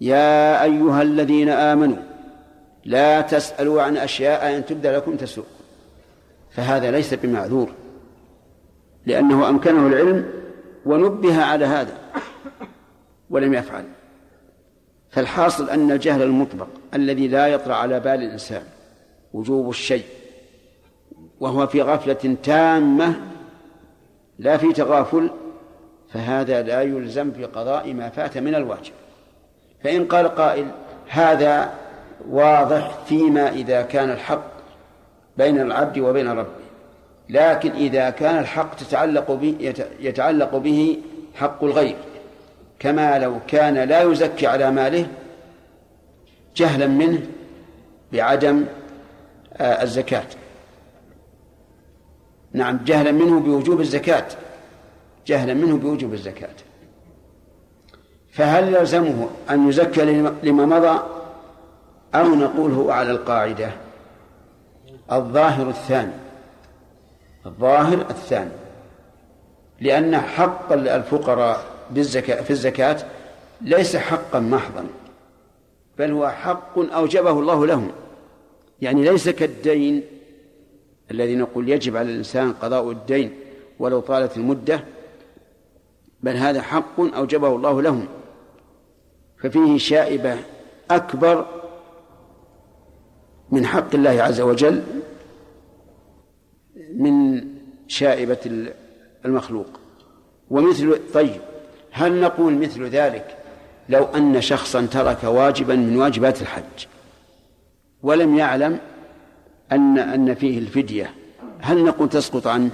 يا 0.00 0.62
أيها 0.62 1.02
الذين 1.02 1.48
آمنوا 1.48 1.96
لا 2.84 3.20
تسألوا 3.20 3.82
عن 3.82 3.96
أشياء 3.96 4.56
أن 4.56 4.66
تبدى 4.66 4.90
لكم 4.90 5.16
تسوء. 5.16 5.44
فهذا 6.50 6.90
ليس 6.90 7.14
بمعذور 7.14 7.68
لأنه 9.06 9.48
أمكنه 9.48 9.86
العلم 9.86 10.30
ونبه 10.86 11.44
على 11.44 11.64
هذا 11.64 11.98
ولم 13.30 13.54
يفعل. 13.54 13.84
فالحاصل 15.10 15.70
أن 15.70 15.90
الجهل 15.90 16.22
المطبق 16.22 16.66
الذي 16.94 17.28
لا 17.28 17.46
يطرأ 17.46 17.74
على 17.74 18.00
بال 18.00 18.22
الإنسان 18.22 18.62
وجوب 19.32 19.68
الشيء 19.68 20.04
وهو 21.40 21.66
في 21.66 21.82
غفلة 21.82 22.36
تامة 22.42 23.14
لا 24.38 24.56
في 24.56 24.72
تغافل 24.72 25.30
فهذا 26.12 26.62
لا 26.62 26.82
يلزم 26.82 27.32
في 27.32 27.44
قضاء 27.44 27.92
ما 27.92 28.08
فات 28.08 28.38
من 28.38 28.54
الواجب. 28.54 28.92
فإن 29.84 30.04
قال 30.04 30.28
قائل 30.28 30.66
هذا 31.08 31.72
واضح 32.28 32.98
فيما 33.08 33.48
إذا 33.48 33.82
كان 33.82 34.10
الحق 34.10 34.50
بين 35.36 35.60
العبد 35.60 35.98
وبين 35.98 36.28
ربه. 36.28 36.66
لكن 37.28 37.70
إذا 37.70 38.10
كان 38.10 38.38
الحق 38.38 38.74
تتعلق 38.74 39.32
به 39.32 39.74
يتعلق 40.00 40.56
به 40.56 40.98
حق 41.34 41.64
الغير. 41.64 41.96
كما 42.78 43.18
لو 43.18 43.38
كان 43.48 43.74
لا 43.74 44.02
يزكي 44.02 44.46
على 44.46 44.70
ماله 44.70 45.06
جهلا 46.56 46.86
منه 46.86 47.20
بعدم 48.12 48.64
آه، 49.56 49.82
الزكاة. 49.82 50.26
نعم 52.52 52.80
جهلا 52.84 53.12
منه 53.12 53.40
بوجوب 53.40 53.80
الزكاة. 53.80 54.26
جهلا 55.26 55.54
منه 55.54 55.76
بوجوب 55.76 56.12
الزكاة. 56.14 56.54
فهل 58.30 58.74
يلزمه 58.74 59.28
أن 59.50 59.68
يزكى 59.68 60.04
لما 60.42 60.66
مضى 60.66 61.00
أو 62.14 62.34
نقول 62.34 62.72
هو 62.72 62.90
على 62.90 63.10
القاعدة؟ 63.10 63.70
الظاهر 65.12 65.68
الثاني. 65.68 66.12
الظاهر 67.46 68.00
الثاني. 68.10 68.50
لأن 69.80 70.16
حق 70.16 70.72
الفقراء 70.72 71.64
بالزكاة 71.90 72.42
في 72.42 72.50
الزكاة 72.50 72.96
ليس 73.60 73.96
حقا 73.96 74.40
محضا 74.40 74.86
بل 75.98 76.10
هو 76.10 76.28
حق 76.28 76.78
أوجبه 76.78 77.30
الله 77.30 77.66
لهم. 77.66 77.90
يعني 78.82 79.04
ليس 79.04 79.28
كالدين 79.28 80.02
الذي 81.10 81.36
نقول 81.36 81.68
يجب 81.68 81.96
على 81.96 82.10
الإنسان 82.10 82.52
قضاء 82.52 82.90
الدين 82.90 83.34
ولو 83.78 84.00
طالت 84.00 84.36
المدة 84.36 84.84
بل 86.22 86.36
هذا 86.36 86.62
حق 86.62 87.00
أوجبه 87.00 87.56
الله 87.56 87.82
لهم. 87.82 88.06
ففيه 89.42 89.78
شائبة 89.78 90.36
أكبر 90.90 91.46
من 93.50 93.66
حق 93.66 93.94
الله 93.94 94.22
عز 94.22 94.40
وجل 94.40 94.82
من 96.94 97.44
شائبة 97.88 98.68
المخلوق. 99.24 99.80
ومثل 100.50 101.00
طيب 101.14 101.40
هل 101.90 102.20
نقول 102.20 102.54
مثل 102.54 102.84
ذلك 102.84 103.36
لو 103.88 104.04
أن 104.04 104.40
شخصا 104.40 104.86
ترك 104.86 105.24
واجبا 105.24 105.74
من 105.74 105.96
واجبات 105.96 106.42
الحج 106.42 106.86
ولم 108.02 108.38
يعلم 108.38 108.78
أن 109.72 109.98
أن 109.98 110.34
فيه 110.34 110.58
الفدية 110.58 111.10
هل 111.60 111.84
نقول 111.84 112.08
تسقط 112.08 112.46
عنه؟ 112.46 112.70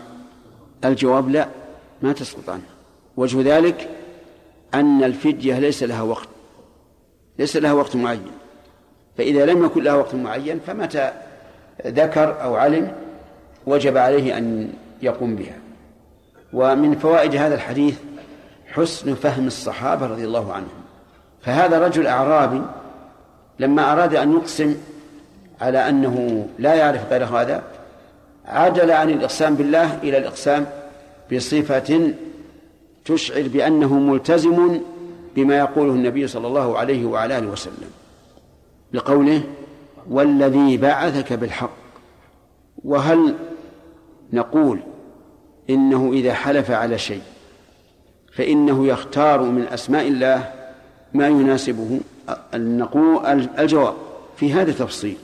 الجواب 0.84 1.28
لا 1.28 1.48
ما 2.02 2.12
تسقط 2.12 2.50
عنه. 2.50 2.71
وجه 3.16 3.56
ذلك 3.56 3.88
أن 4.74 5.04
الفدية 5.04 5.58
ليس 5.58 5.82
لها 5.82 6.02
وقت 6.02 6.28
ليس 7.38 7.56
لها 7.56 7.72
وقت 7.72 7.96
معين. 7.96 8.32
فإذا 9.18 9.46
لم 9.46 9.64
يكن 9.64 9.82
لها 9.82 9.94
وقت 9.94 10.14
معين 10.14 10.60
فمتى 10.66 11.12
ذكر 11.86 12.42
أو 12.42 12.54
علم 12.54 12.92
وجب 13.66 13.96
عليه 13.96 14.38
أن 14.38 14.72
يقوم 15.02 15.36
بها. 15.36 15.56
ومن 16.52 16.98
فوائد 16.98 17.36
هذا 17.36 17.54
الحديث 17.54 17.98
حسن 18.72 19.14
فهم 19.14 19.46
الصحابة 19.46 20.06
رضي 20.06 20.24
الله 20.24 20.52
عنهم. 20.52 20.82
فهذا 21.42 21.86
رجل 21.86 22.06
أعرابي 22.06 22.62
لما 23.58 23.92
أراد 23.92 24.14
أن 24.14 24.32
يقسم 24.32 24.76
على 25.60 25.88
أنه 25.88 26.46
لا 26.58 26.74
يعرف 26.74 27.12
غير 27.12 27.24
هذا 27.24 27.62
عدل 28.44 28.90
عن 28.90 29.10
الإقسام 29.10 29.54
بالله 29.54 29.98
إلى 30.02 30.18
الإقسام 30.18 30.66
بصفة 31.32 32.12
تشعر 33.04 33.42
بأنه 33.48 33.98
ملتزم 33.98 34.80
بما 35.36 35.58
يقوله 35.58 35.92
النبي 35.92 36.26
صلى 36.26 36.46
الله 36.46 36.78
عليه 36.78 37.04
وعلى 37.04 37.38
آله 37.38 37.46
وسلم 37.46 37.90
بقوله 38.92 39.42
والذي 40.10 40.76
بعثك 40.76 41.32
بالحق. 41.32 41.76
وهل 42.84 43.34
نقول 44.32 44.78
إنه 45.70 46.10
إذا 46.12 46.34
حلف 46.34 46.70
على 46.70 46.98
شيء 46.98 47.22
فإنه 48.32 48.86
يختار 48.86 49.42
من 49.42 49.62
أسماء 49.62 50.08
الله 50.08 50.52
ما 51.14 51.28
يناسبه؟ 51.28 52.00
نقول 52.54 53.26
الجواب 53.58 53.94
في 54.36 54.52
هذا 54.52 54.72
تفصيل. 54.72 55.16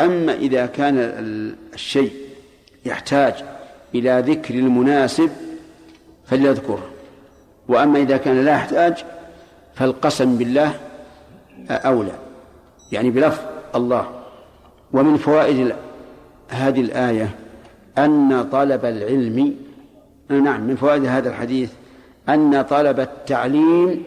أما 0.00 0.34
إذا 0.34 0.66
كان 0.66 0.96
الشيء 1.74 2.12
يحتاج 2.84 3.34
إلى 3.94 4.24
ذكر 4.26 4.54
المناسب 4.54 5.30
فليذكره. 6.26 6.88
وأما 7.70 7.98
إذا 7.98 8.16
كان 8.16 8.44
لا 8.44 8.52
يحتاج 8.52 9.04
فالقسم 9.74 10.38
بالله 10.38 10.74
أولى. 11.70 12.12
يعني 12.92 13.10
بلفظ 13.10 13.42
الله. 13.74 14.10
ومن 14.92 15.16
فوائد 15.16 15.74
هذه 16.48 16.80
الآية 16.80 17.30
أن 17.98 18.48
طلب 18.52 18.84
العلم 18.84 19.56
نعم 20.28 20.60
من 20.66 20.76
فوائد 20.76 21.04
هذا 21.04 21.28
الحديث 21.28 21.70
أن 22.28 22.62
طلب 22.62 23.00
التعليم 23.00 24.02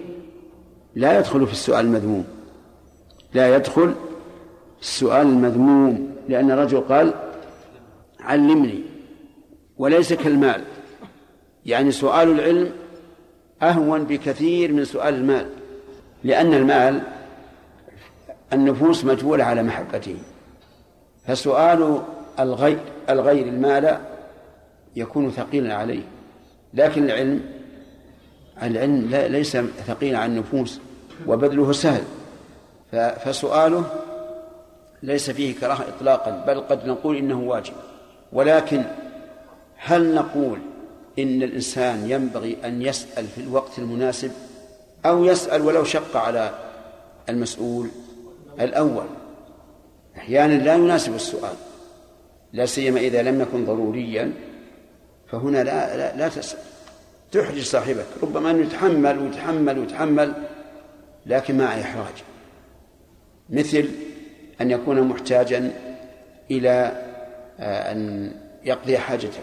لا 0.95 1.19
يدخل 1.19 1.47
في 1.47 1.53
السؤال 1.53 1.85
المذموم. 1.85 2.25
لا 3.33 3.55
يدخل 3.55 3.93
السؤال 4.81 5.27
المذموم 5.27 6.15
لأن 6.29 6.51
الرجل 6.51 6.81
قال 6.81 7.13
علمني 8.19 8.79
وليس 9.77 10.13
كالمال. 10.13 10.61
يعني 11.65 11.91
سؤال 11.91 12.31
العلم 12.31 12.82
أهون 13.69 14.03
بكثير 14.03 14.73
من 14.73 14.85
سؤال 14.85 15.13
المال 15.13 15.49
لأن 16.23 16.53
المال 16.53 17.01
النفوس 18.53 19.05
مجبولة 19.05 19.43
على 19.43 19.63
محبته. 19.63 20.15
فسؤال 21.27 22.01
الغير 22.39 22.79
الغير 23.09 23.47
المال 23.47 23.97
يكون 24.95 25.31
ثقيلا 25.31 25.75
عليه 25.75 26.01
لكن 26.73 27.03
العلم 27.03 27.41
العلم 28.63 29.09
ليس 29.11 29.57
ثقيلا 29.87 30.17
على 30.17 30.31
النفوس 30.31 30.79
وبذله 31.27 31.71
سهل. 31.71 32.03
فسؤاله 33.25 33.85
ليس 35.03 35.31
فيه 35.31 35.55
كراهة 35.55 35.85
إطلاقا 35.97 36.43
بل 36.47 36.59
قد 36.61 36.87
نقول 36.87 37.17
إنه 37.17 37.39
واجب. 37.39 37.73
ولكن 38.33 38.83
هل 39.77 40.15
نقول 40.15 40.59
إن 41.19 41.43
الإنسان 41.43 42.09
ينبغي 42.09 42.57
أن 42.65 42.81
يسأل 42.81 43.27
في 43.27 43.41
الوقت 43.41 43.79
المناسب 43.79 44.31
أو 45.05 45.25
يسأل 45.25 45.61
ولو 45.61 45.83
شق 45.83 46.17
على 46.17 46.59
المسؤول 47.29 47.89
الأول. 48.59 49.05
أحيانا 50.17 50.53
لا 50.53 50.75
يناسب 50.75 51.15
السؤال 51.15 51.55
لا 52.53 52.65
سيما 52.65 52.99
إذا 52.99 53.21
لم 53.21 53.41
يكن 53.41 53.65
ضروريا 53.65 54.31
فهنا 55.27 55.63
لا 55.63 55.97
لا, 55.97 56.17
لا 56.17 56.27
تسأل. 56.29 56.59
تحرج 57.31 57.61
صاحبك 57.61 58.05
ربما 58.23 58.51
أنه 58.51 58.65
يتحمل 58.65 59.19
ويتحمل 59.19 59.79
ويتحمل 59.79 60.33
لكن 61.25 61.57
مع 61.57 61.81
إحراج 61.81 62.23
مثل 63.49 63.89
أن 64.61 64.71
يكون 64.71 65.01
محتاجا 65.01 65.71
إلى 66.51 67.03
آه، 67.59 67.91
أن 67.91 68.31
يقضي 68.65 68.97
حاجته. 68.97 69.39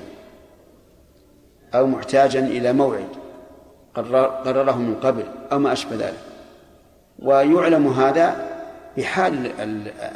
أو 1.74 1.86
محتاجا 1.86 2.40
إلى 2.40 2.72
موعد 2.72 3.08
قرره 4.44 4.78
من 4.78 4.94
قبل 4.94 5.24
أو 5.52 5.58
ما 5.58 5.72
أشبه 5.72 5.96
ذلك. 5.96 6.18
ويعلم 7.18 7.88
هذا 7.88 8.50
بحال 8.96 9.50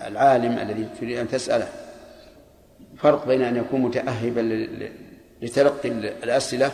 العالم 0.07 0.59
الذي 0.59 0.88
تريد 1.00 1.18
أن 1.18 1.28
تسأله. 1.28 1.68
فرق 2.96 3.26
بين 3.26 3.42
أن 3.42 3.57
يكون 3.57 3.80
متأهبا 3.80 4.66
لتلقي 5.42 5.88
الأسئلة 6.22 6.70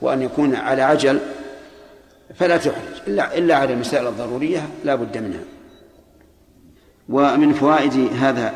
وأن 0.00 0.22
يكون 0.22 0.54
على 0.54 0.82
عجل 0.82 1.20
فلا 2.34 2.56
تحرج. 2.56 2.94
إلا 3.06 3.38
إلا 3.38 3.56
على 3.56 3.72
المسائل 3.72 4.06
الضرورية 4.06 4.68
لا 4.84 4.94
بد 4.94 5.18
منها. 5.18 5.44
ومن 7.08 7.52
فوائد 7.52 8.12
هذا 8.20 8.54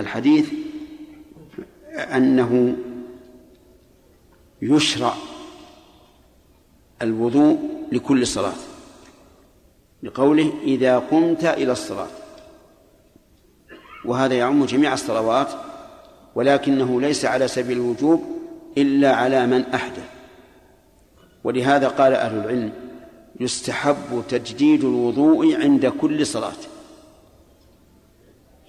الحديث 0.00 0.50
أنه 2.14 2.76
يشرع 4.62 5.14
الوضوء 7.02 7.58
لكل 7.92 8.26
صلاة. 8.26 8.54
لقوله 10.02 10.52
إذا 10.62 10.98
قمت 10.98 11.44
إلى 11.44 11.72
الصلاة. 11.72 12.08
وهذا 14.04 14.34
يعم 14.34 14.64
جميع 14.64 14.92
الصلوات 14.92 15.48
ولكنه 16.34 17.00
ليس 17.00 17.24
على 17.24 17.48
سبيل 17.48 17.76
الوجوب 17.76 18.24
إلا 18.78 19.14
على 19.14 19.46
من 19.46 19.64
أحدث. 19.74 20.08
ولهذا 21.44 21.88
قال 21.88 22.12
أهل 22.12 22.38
العلم 22.38 22.72
يستحب 23.40 24.22
تجديد 24.28 24.84
الوضوء 24.84 25.62
عند 25.62 25.86
كل 25.86 26.26
صلاة. 26.26 26.52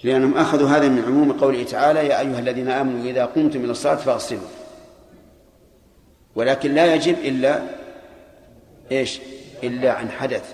لأنهم 0.04 0.38
أخذوا 0.38 0.70
هذا 0.70 0.90
من 0.90 1.04
عموم 1.04 1.32
قوله 1.32 1.64
تعالى 1.64 2.00
يا 2.00 2.20
أيها 2.20 2.40
الذين 2.40 2.70
آمنوا 2.70 3.06
إذا 3.06 3.26
قمتم 3.26 3.64
إلى 3.64 3.72
الصلاة 3.72 3.96
فاغسلوا 3.96 4.57
ولكن 6.38 6.74
لا 6.74 6.96
يجب 6.96 7.20
إلا 7.20 7.62
إيش؟ 8.92 9.20
إلا 9.64 9.94
عن 9.94 10.12
حدث. 10.12 10.54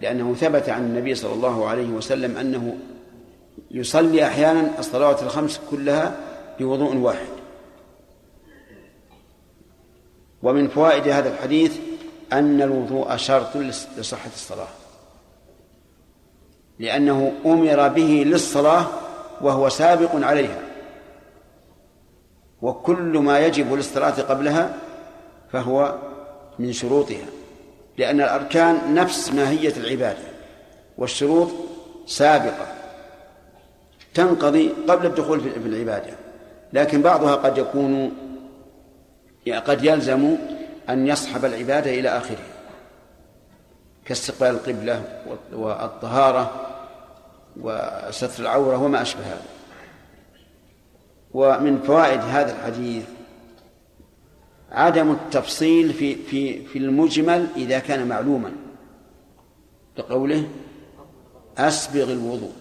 لأنه 0.00 0.34
ثبت 0.34 0.68
عن 0.68 0.84
النبي 0.84 1.14
صلى 1.14 1.32
الله 1.32 1.68
عليه 1.68 1.88
وسلم 1.88 2.36
أنه 2.36 2.76
يصلي 3.70 4.26
أحيانا 4.26 4.78
الصلوات 4.78 5.22
الخمس 5.22 5.60
كلها 5.70 6.16
بوضوء 6.58 6.96
واحد. 6.96 7.28
ومن 10.42 10.68
فوائد 10.68 11.08
هذا 11.08 11.32
الحديث 11.32 11.76
أن 12.32 12.62
الوضوء 12.62 13.16
شرط 13.16 13.56
لصحة 13.98 14.30
الصلاة. 14.34 14.68
لأنه 16.78 17.32
أمر 17.46 17.88
به 17.88 18.24
للصلاة 18.26 18.86
وهو 19.40 19.68
سابق 19.68 20.10
عليها. 20.14 20.62
وكل 22.62 23.18
ما 23.18 23.38
يجب 23.46 23.74
للصلاة 23.74 24.22
قبلها 24.22 24.87
فهو 25.52 25.98
من 26.58 26.72
شروطها 26.72 27.26
لأن 27.98 28.20
الأركان 28.20 28.94
نفس 28.94 29.32
ماهية 29.32 29.76
العبادة 29.76 30.28
والشروط 30.98 31.48
سابقة 32.06 32.66
تنقضي 34.14 34.72
قبل 34.88 35.06
الدخول 35.06 35.40
في 35.40 35.56
العبادة 35.56 36.12
لكن 36.72 37.02
بعضها 37.02 37.34
قد 37.34 37.58
يكون 37.58 38.12
قد 39.66 39.84
يلزم 39.84 40.36
أن 40.88 41.06
يصحب 41.06 41.44
العبادة 41.44 41.90
إلى 41.90 42.08
آخره 42.08 42.46
كاستقبال 44.04 44.48
القبلة 44.48 45.02
والطهارة 45.52 46.66
وستر 47.60 48.42
العورة 48.42 48.82
وما 48.82 49.02
أشبه 49.02 49.20
هذا. 49.20 49.42
ومن 51.34 51.82
فوائد 51.82 52.20
هذا 52.20 52.52
الحديث 52.52 53.04
عدم 54.72 55.10
التفصيل 55.10 55.92
في 55.92 56.14
في 56.14 56.64
في 56.66 56.78
المجمل 56.78 57.46
إذا 57.56 57.78
كان 57.78 58.08
معلوما. 58.08 58.52
لقوله 59.98 60.48
أسبغ 61.58 62.12
الوضوء 62.12 62.52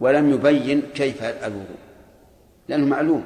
ولم 0.00 0.30
يبين 0.30 0.82
كيف 0.94 1.22
الوضوء 1.22 1.76
لأنه 2.68 2.86
معلوم. 2.86 3.24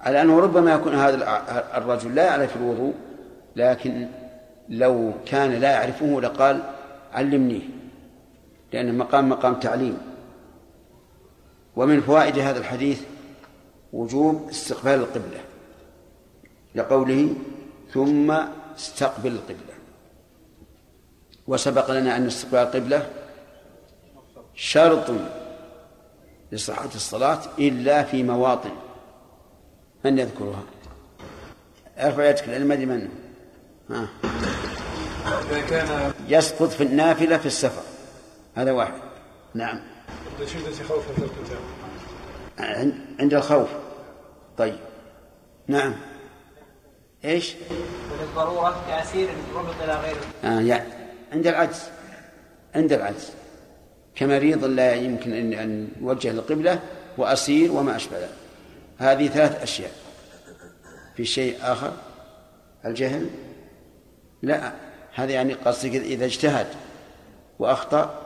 على 0.00 0.22
أنه 0.22 0.40
ربما 0.40 0.72
يكون 0.72 0.94
هذا 0.94 1.42
الرجل 1.76 2.14
لا 2.14 2.24
يعرف 2.24 2.56
الوضوء 2.56 2.94
لكن 3.56 4.08
لو 4.68 5.12
كان 5.26 5.50
لا 5.50 5.70
يعرفه 5.70 6.20
لقال 6.20 6.62
علمنيه 7.12 7.62
لأن 8.72 8.88
المقام 8.88 9.28
مقام 9.28 9.54
تعليم. 9.54 9.98
ومن 11.76 12.00
فوائد 12.00 12.38
هذا 12.38 12.58
الحديث 12.58 13.02
وجوب 13.92 14.48
استقبال 14.50 14.94
القبلة. 14.94 15.40
لقوله 16.76 17.34
ثم 17.94 18.30
استقبل 18.76 19.32
القبلة 19.32 19.76
وسبق 21.46 21.90
لنا 21.90 22.16
أن 22.16 22.26
استقبال 22.26 22.58
القبلة 22.58 23.10
شرط 24.54 25.10
لصحة 26.52 26.88
الصلاة 26.94 27.40
إلا 27.58 28.02
في 28.02 28.22
مواطن. 28.22 28.70
من 30.04 30.18
يذكرها؟ 30.18 30.62
ارفع 31.98 32.30
يدك 32.30 32.48
لأن 32.48 32.66
ما 32.66 32.74
أدري 32.74 32.86
منه 32.86 33.08
ها. 33.90 34.08
كان 35.70 36.12
يسقط 36.28 36.68
في 36.68 36.82
النافلة 36.82 37.38
في 37.38 37.46
السفر. 37.46 37.82
هذا 38.54 38.72
واحد. 38.72 39.00
نعم. 39.54 39.80
عند 43.20 43.34
الخوف. 43.34 43.68
طيب. 44.58 44.76
نعم. 45.68 45.94
إيش؟ 47.26 47.54
وللضرورة 48.10 48.84
كأسير 48.88 49.28
ربط 49.54 49.74
إلى 49.84 49.94
غيره. 49.94 50.20
آه 50.44 50.60
يعني 50.60 50.88
عند 51.32 51.46
العجز 51.46 51.82
عند 52.74 52.92
العجز. 52.92 53.30
كمريض 54.14 54.64
لا 54.64 54.94
يمكن 54.94 55.32
أن 55.32 55.52
أن 55.52 55.88
يوجه 56.00 56.30
القبلة 56.30 56.80
وأسير 57.18 57.72
وما 57.72 57.96
أشبه 57.96 58.18
ذلك. 58.18 58.30
هذه 58.98 59.28
ثلاث 59.28 59.62
أشياء. 59.62 59.92
في 61.16 61.24
شيء 61.24 61.56
آخر 61.62 61.92
الجهل. 62.84 63.30
لا 64.42 64.72
هذا 65.14 65.32
يعني 65.32 65.54
قصدك 65.54 65.94
إذا 65.94 66.24
اجتهد 66.24 66.66
وأخطأ 67.58 68.22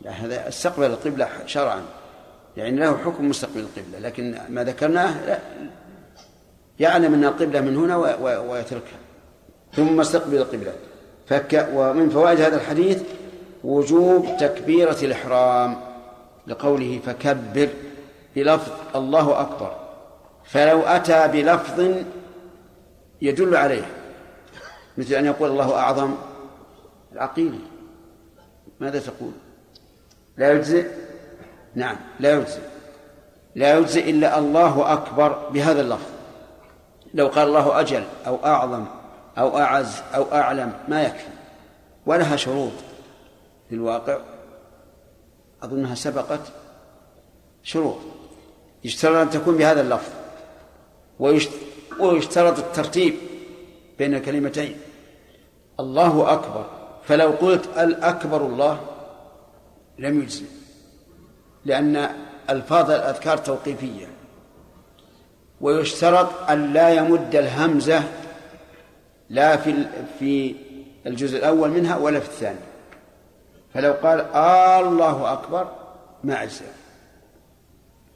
لا 0.00 0.10
هذا 0.10 0.48
استقبل 0.48 0.86
القبلة 0.86 1.28
شرعا. 1.46 1.82
يعني 2.56 2.76
له 2.76 2.96
حكم 2.96 3.28
مستقبل 3.28 3.60
القبلة 3.60 3.98
لكن 3.98 4.38
ما 4.48 4.64
ذكرناه 4.64 5.26
لا 5.26 5.38
يعلم 6.80 7.14
أن 7.14 7.24
القبلة 7.24 7.60
من 7.60 7.76
هنا 7.76 7.96
ويتركها 8.40 8.98
ثم 9.76 10.00
استقبل 10.00 10.36
القبلة. 10.36 10.72
فك 11.26 11.68
ومن 11.74 12.08
فوائد 12.10 12.40
هذا 12.40 12.56
الحديث 12.56 13.02
وجوب 13.64 14.26
تكبيرة 14.40 14.96
الإحرام 15.02 15.76
لقوله 16.46 17.00
فكبر 17.06 17.68
بلفظ 18.36 18.72
الله 18.96 19.40
أكبر. 19.40 19.76
فلو 20.44 20.80
أتى 20.80 21.28
بلفظ 21.28 21.94
يدل 23.22 23.56
عليه 23.56 23.86
مثل 24.98 25.14
أن 25.14 25.26
يقول 25.26 25.50
الله 25.50 25.74
أعظم 25.74 26.14
العقيل. 27.12 27.58
ماذا 28.80 28.98
تقول؟ 28.98 29.32
لا 30.36 30.52
يجزئ؟ 30.52 30.86
نعم 31.74 31.96
لا 32.20 32.32
يجزئ. 32.32 32.60
لا 33.54 33.78
يجزئ 33.78 34.10
إلا 34.10 34.38
الله 34.38 34.92
أكبر 34.92 35.48
بهذا 35.50 35.80
اللفظ. 35.80 36.19
لو 37.14 37.26
قال 37.28 37.48
الله 37.48 37.80
أجل 37.80 38.04
أو 38.26 38.38
أعظم 38.44 38.84
أو 39.38 39.58
أعز 39.58 40.02
أو 40.14 40.32
أعلم 40.32 40.72
ما 40.88 41.02
يكفي. 41.02 41.28
ولها 42.06 42.36
شروط 42.36 42.72
في 43.68 43.74
الواقع 43.74 44.18
أظنها 45.62 45.94
سبقت 45.94 46.40
شروط. 47.62 47.96
يشترط 48.84 49.16
أن 49.16 49.30
تكون 49.30 49.56
بهذا 49.56 49.80
اللفظ. 49.80 50.12
ويشترط 52.00 52.58
الترتيب 52.58 53.14
بين 53.98 54.14
الكلمتين. 54.14 54.76
الله 55.80 56.32
أكبر. 56.32 56.66
فلو 57.04 57.30
قلت 57.30 57.78
الأكبر 57.78 58.46
الله 58.46 58.80
لم 59.98 60.22
يجزي 60.22 60.44
لأن 61.64 62.10
ألفاظ 62.50 62.90
الأذكار 62.90 63.36
توقيفية. 63.36 64.06
ويشترط 65.60 66.50
أن 66.50 66.72
لا 66.72 66.90
يمد 66.90 67.36
الهمزة 67.36 68.02
لا 69.30 69.56
في 69.56 69.86
في 70.18 70.54
الجزء 71.06 71.38
الأول 71.38 71.70
منها 71.70 71.96
ولا 71.96 72.20
في 72.20 72.28
الثاني. 72.28 72.58
فلو 73.74 73.92
قال 73.92 74.20
الله 74.86 75.32
أكبر 75.32 75.72
ما 76.24 76.42
أجزى 76.42 76.64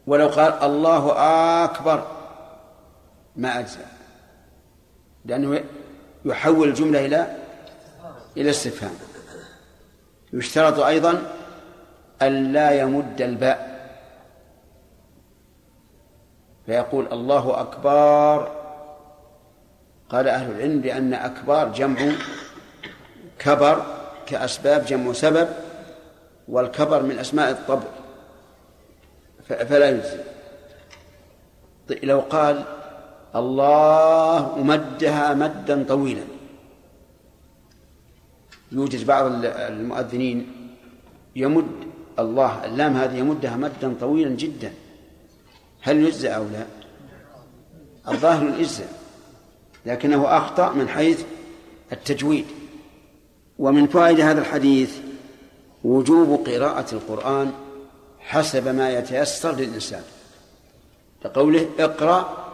ولو 0.06 0.28
قال 0.28 0.52
الله 0.52 1.12
أكبر 1.64 2.06
ما 3.36 3.58
أجزى 3.58 3.84
لأنه 5.24 5.64
يحول 6.24 6.68
الجملة 6.68 7.06
إلى 7.06 7.36
إلى 8.36 8.50
استفهام. 8.50 8.94
يشترط 10.32 10.78
أيضا 10.80 11.22
ألا 12.22 12.70
يمد 12.70 13.22
الباء. 13.22 13.73
فيقول 16.66 17.12
الله 17.12 17.60
أكبر. 17.60 18.52
قال 20.08 20.28
أهل 20.28 20.50
العلم 20.50 20.80
بأن 20.80 21.14
أكبار 21.14 21.72
جمع 21.72 22.12
كبر 23.38 23.82
كأسباب 24.26 24.84
جمع 24.84 25.12
سبب 25.12 25.48
والكبر 26.48 27.02
من 27.02 27.18
أسماء 27.18 27.50
الطبع. 27.50 27.88
فلا 29.48 29.88
يجزي. 29.88 30.18
لو 32.02 32.20
قال 32.20 32.64
الله 33.36 34.58
مدها 34.58 35.34
مدا 35.34 35.84
طويلا. 35.88 36.24
يوجد 38.72 39.06
بعض 39.06 39.30
المؤذنين 39.44 40.38
يمد 41.36 41.66
الله 42.18 42.64
اللام 42.64 42.96
هذه 42.96 43.16
يمدها 43.16 43.56
مدا 43.56 43.94
طويلا 44.00 44.30
جدا. 44.30 44.72
هل 45.84 46.02
يجزى 46.02 46.28
أو 46.28 46.44
لا؟ 46.44 46.66
الظاهر 48.08 48.48
الإجزاء 48.48 48.88
لكنه 49.86 50.36
أخطأ 50.36 50.72
من 50.72 50.88
حيث 50.88 51.24
التجويد. 51.92 52.44
ومن 53.58 53.86
فوائد 53.86 54.20
هذا 54.20 54.40
الحديث 54.40 54.96
وجوب 55.84 56.46
قراءة 56.48 56.94
القرآن 56.94 57.52
حسب 58.18 58.68
ما 58.68 58.90
يتيسر 58.90 59.56
للإنسان. 59.56 60.02
لقوله 61.24 61.68
اقرأ 61.78 62.44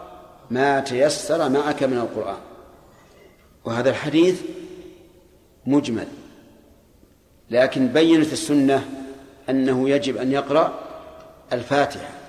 ما 0.50 0.80
تيسر 0.80 1.48
معك 1.48 1.82
من 1.82 1.96
القرآن. 1.98 2.40
وهذا 3.64 3.90
الحديث 3.90 4.40
مجمل 5.66 6.08
لكن 7.50 7.88
بينت 7.88 8.32
السنة 8.32 8.88
أنه 9.50 9.88
يجب 9.90 10.16
أن 10.16 10.32
يقرأ 10.32 10.78
الفاتحة. 11.52 12.19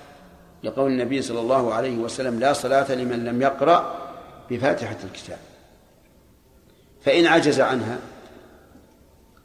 لقول 0.62 0.90
النبي 0.90 1.22
صلى 1.22 1.40
الله 1.40 1.74
عليه 1.74 1.98
وسلم 1.98 2.40
لا 2.40 2.52
صلاة 2.52 2.94
لمن 2.94 3.24
لم 3.24 3.42
يقرأ 3.42 3.94
بفاتحة 4.50 4.96
الكتاب. 5.04 5.38
فإن 7.04 7.26
عجز 7.26 7.60
عنها 7.60 7.98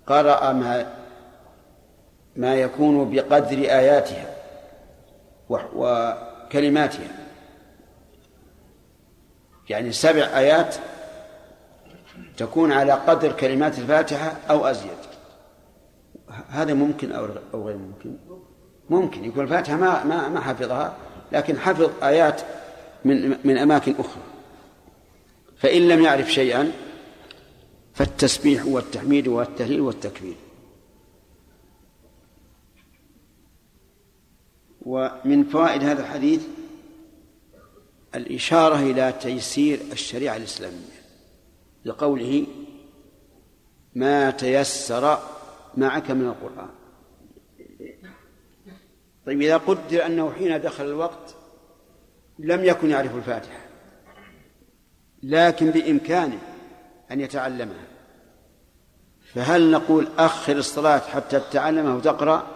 قرأ 0.07 0.51
ما 0.51 0.93
ما 2.36 2.55
يكون 2.55 3.11
بقدر 3.11 3.57
آياتها 3.57 4.36
وكلماتها. 5.49 7.07
يعني 9.70 9.91
سبع 9.91 10.22
آيات 10.22 10.76
تكون 12.38 12.72
على 12.72 12.91
قدر 12.93 13.32
كلمات 13.32 13.80
الفاتحة 13.80 14.34
أو 14.49 14.65
أزيد. 14.65 14.91
هذا 16.49 16.74
ممكن 16.74 17.11
أو 17.11 17.26
غير 17.53 17.78
ممكن؟ 17.78 18.15
ممكن. 18.89 19.26
يكون 19.26 19.43
الفاتحة 19.43 19.76
ما 19.76 20.03
ما 20.03 20.30
ما 20.30 20.39
حفظها. 20.41 20.95
لكن 21.32 21.57
حفظ 21.57 22.03
آيات 22.03 22.41
من 23.05 23.38
من 23.43 23.57
أماكن 23.57 23.95
أخرى. 23.99 24.23
فإن 25.57 25.88
لم 25.88 26.03
يعرف 26.03 26.32
شيئا 26.32 26.71
فالتسبيح 27.93 28.65
والتحميد 28.65 29.28
والتهليل 29.28 29.82
والتكبير. 29.82 30.36
ومن 34.82 35.43
فوائد 35.43 35.84
هذا 35.84 36.01
الحديث 36.01 36.47
الإشارة 38.15 38.75
إلى 38.75 39.13
تيسير 39.21 39.80
الشريعة 39.91 40.36
الإسلامية 40.36 40.97
لقوله 41.86 42.47
ما 43.95 44.32
تيسر 44.32 45.19
معك 45.78 46.11
من 46.11 46.28
القرآن. 46.28 46.69
طيب 49.28 49.41
إذا 49.41 49.57
قدر 49.57 50.05
أنه 50.05 50.32
حين 50.32 50.61
دخل 50.61 50.86
الوقت 50.86 51.36
لم 52.39 52.63
يكن 52.63 52.89
يعرف 52.89 53.15
الفاتحة 53.15 53.59
لكن 55.23 55.71
بإمكانه 55.71 56.39
أن 57.11 57.21
يتعلمها. 57.21 57.88
فهل 59.34 59.71
نقول 59.71 60.07
أخر 60.17 60.57
الصلاة 60.57 60.99
حتى 60.99 61.39
تتعلمها 61.39 61.95
وتقرأ 61.95 62.47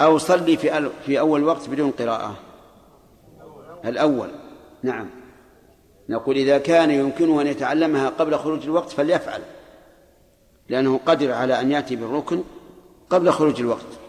أو 0.00 0.18
صلي 0.18 0.56
في 0.56 0.90
في 1.06 1.20
أول 1.20 1.44
وقت 1.44 1.68
بدون 1.68 1.90
قراءة؟ 1.90 2.36
الأول. 3.84 4.28
نعم. 4.82 5.10
نقول 6.08 6.36
إذا 6.36 6.58
كان 6.58 6.90
يمكنه 6.90 7.40
أن 7.40 7.46
يتعلمها 7.46 8.08
قبل 8.08 8.38
خروج 8.38 8.62
الوقت 8.62 8.90
فليفعل 8.90 9.40
لأنه 10.68 11.00
قدر 11.06 11.32
على 11.32 11.60
أن 11.60 11.70
يأتي 11.70 11.96
بالركن 11.96 12.42
قبل 13.10 13.30
خروج 13.30 13.60
الوقت. 13.60 14.05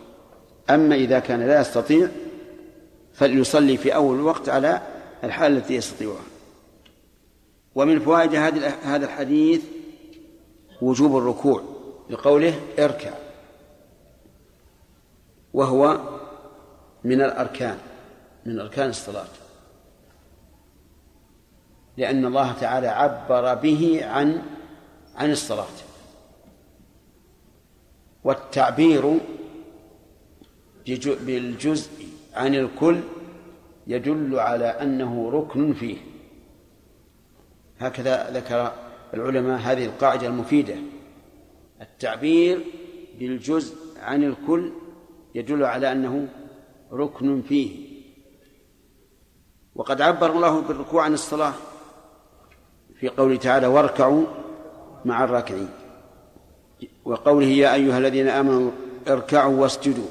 أما 0.70 0.96
إذا 0.96 1.20
كان 1.20 1.42
لا 1.42 1.62
يستطيع 1.62 2.10
فليصلي 3.14 3.78
في 3.78 3.96
أول 3.96 4.16
الوقت 4.16 4.50
على 4.50 4.82
الحال 5.24 5.58
التي 5.58 5.76
يستطيعها. 5.76 6.24
ومن 7.76 8.00
فوائد 8.00 8.36
هذا 8.36 9.06
الحديث 9.06 9.62
وجوب 10.82 11.18
الركوع 11.18 11.64
لقوله 12.10 12.60
اركع 12.80 13.14
وهو 15.54 16.00
من 17.04 17.22
الأركان 17.22 17.78
من 18.46 18.60
أركان 18.60 18.90
الصلاة. 18.90 19.28
لأن 21.98 22.26
الله 22.26 22.54
تعالى 22.54 22.88
عبر 22.88 23.56
به 23.56 24.06
عن 24.06 24.42
عن 25.16 25.32
الصلاة. 25.32 25.66
والتعبير 28.24 29.20
بالجزء 31.26 31.92
عن 32.34 32.56
الكل 32.56 33.00
يدل 33.88 34.40
على 34.40 34.66
أنه 34.66 35.30
ركن 35.30 35.74
فيه. 35.74 35.98
هكذا 37.80 38.32
ذكر 38.32 38.72
العلماء 39.14 39.60
هذه 39.60 39.86
القاعدة 39.86 40.28
المفيدة. 40.28 40.76
التعبير 41.82 42.64
بالجزء 43.20 43.76
عن 44.00 44.24
الكل 44.24 44.72
يدل 45.36 45.64
على 45.64 45.92
أنه 45.92 46.28
ركن 46.92 47.42
فيه. 47.42 47.88
وقد 49.76 50.02
عبر 50.02 50.32
الله 50.32 50.62
بالركوع 50.62 51.04
عن 51.04 51.14
الصلاة 51.14 51.54
في 53.00 53.10
قوله 53.10 53.36
تعالى 53.36 53.68
واركعوا 53.68 54.26
مع 55.06 55.24
الراكعين 55.24 55.70
وقوله 57.06 57.46
يا 57.46 57.74
أيها 57.74 57.98
الذين 57.98 58.28
آمنوا 58.28 58.72
اركعوا 59.08 59.62
واسجدوا 59.62 60.08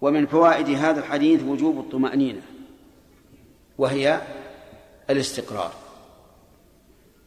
ومن 0.00 0.26
فوائد 0.26 0.68
هذا 0.68 1.00
الحديث 1.00 1.42
وجوب 1.42 1.78
الطمأنينة 1.78 2.40
وهي 3.78 4.20
الاستقرار. 5.10 5.72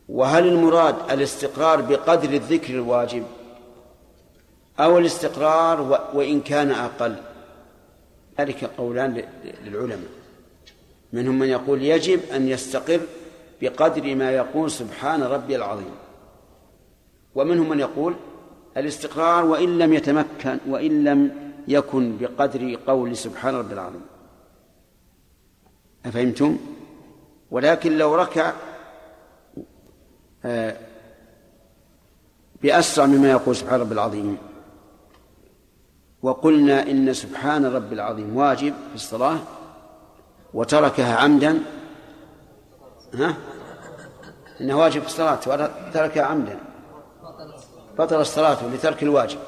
وهل 0.09 0.47
المراد 0.47 1.11
الاستقرار 1.11 1.81
بقدر 1.81 2.29
الذكر 2.29 2.73
الواجب 2.73 3.23
أو 4.79 4.97
الاستقرار 4.97 6.09
وإن 6.13 6.41
كان 6.41 6.71
أقل؟ 6.71 7.15
ذلك 8.39 8.63
قولان 8.77 9.23
للعلماء. 9.65 10.09
منهم 11.13 11.39
من 11.39 11.47
يقول 11.47 11.81
يجب 11.81 12.19
أن 12.35 12.47
يستقر 12.47 12.99
بقدر 13.61 14.15
ما 14.15 14.31
يقول 14.31 14.71
سبحان 14.71 15.23
ربي 15.23 15.55
العظيم. 15.55 15.95
ومنهم 17.35 17.69
من 17.69 17.79
يقول 17.79 18.15
الاستقرار 18.77 19.45
وإن 19.45 19.77
لم 19.77 19.93
يتمكن 19.93 20.57
وإن 20.67 21.03
لم 21.03 21.52
يكن 21.67 22.17
بقدر 22.17 22.79
قول 22.87 23.17
سبحان 23.17 23.55
ربي 23.55 23.73
العظيم 23.73 24.01
أفهمتم؟ 26.05 26.57
ولكن 27.51 27.97
لو 27.97 28.15
ركع 28.15 28.53
آه، 30.45 30.77
بأسرع 32.61 33.05
مما 33.05 33.31
يقول 33.31 33.55
سبحان 33.55 33.79
رب 33.79 33.91
العظيم. 33.91 34.37
وقلنا 36.21 36.81
إن 36.81 37.13
سبحان 37.13 37.65
رب 37.65 37.93
العظيم 37.93 38.35
واجب 38.35 38.73
في 38.89 38.95
الصلاة 38.95 39.37
وتركها 40.53 41.15
عمدا. 41.15 41.59
ها؟ 43.13 43.35
إنه 44.61 44.79
واجب 44.79 45.01
في 45.01 45.07
الصلاة 45.07 45.39
وتركها 45.47 46.23
عمدا. 46.23 46.59
بطل 47.97 48.21
الصلاة 48.21 48.67
لترك 48.73 49.03
الواجب. 49.03 49.39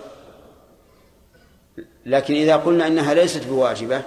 لكن 2.05 2.34
إذا 2.34 2.55
قلنا 2.55 2.88
إنها 2.88 3.13
ليست 3.13 3.47
بواجبة 3.47 4.01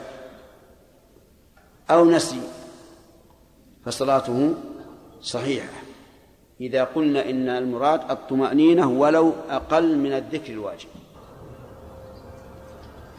أو 1.90 2.10
نسي 2.10 2.40
فصلاته 3.84 4.54
صحيحة. 5.22 5.68
إذا 6.60 6.84
قلنا 6.84 7.30
إن 7.30 7.48
المراد 7.48 8.10
الطمأنينة 8.10 8.90
ولو 8.90 9.32
أقل 9.50 9.98
من 9.98 10.12
الذكر 10.12 10.52
الواجب. 10.52 10.88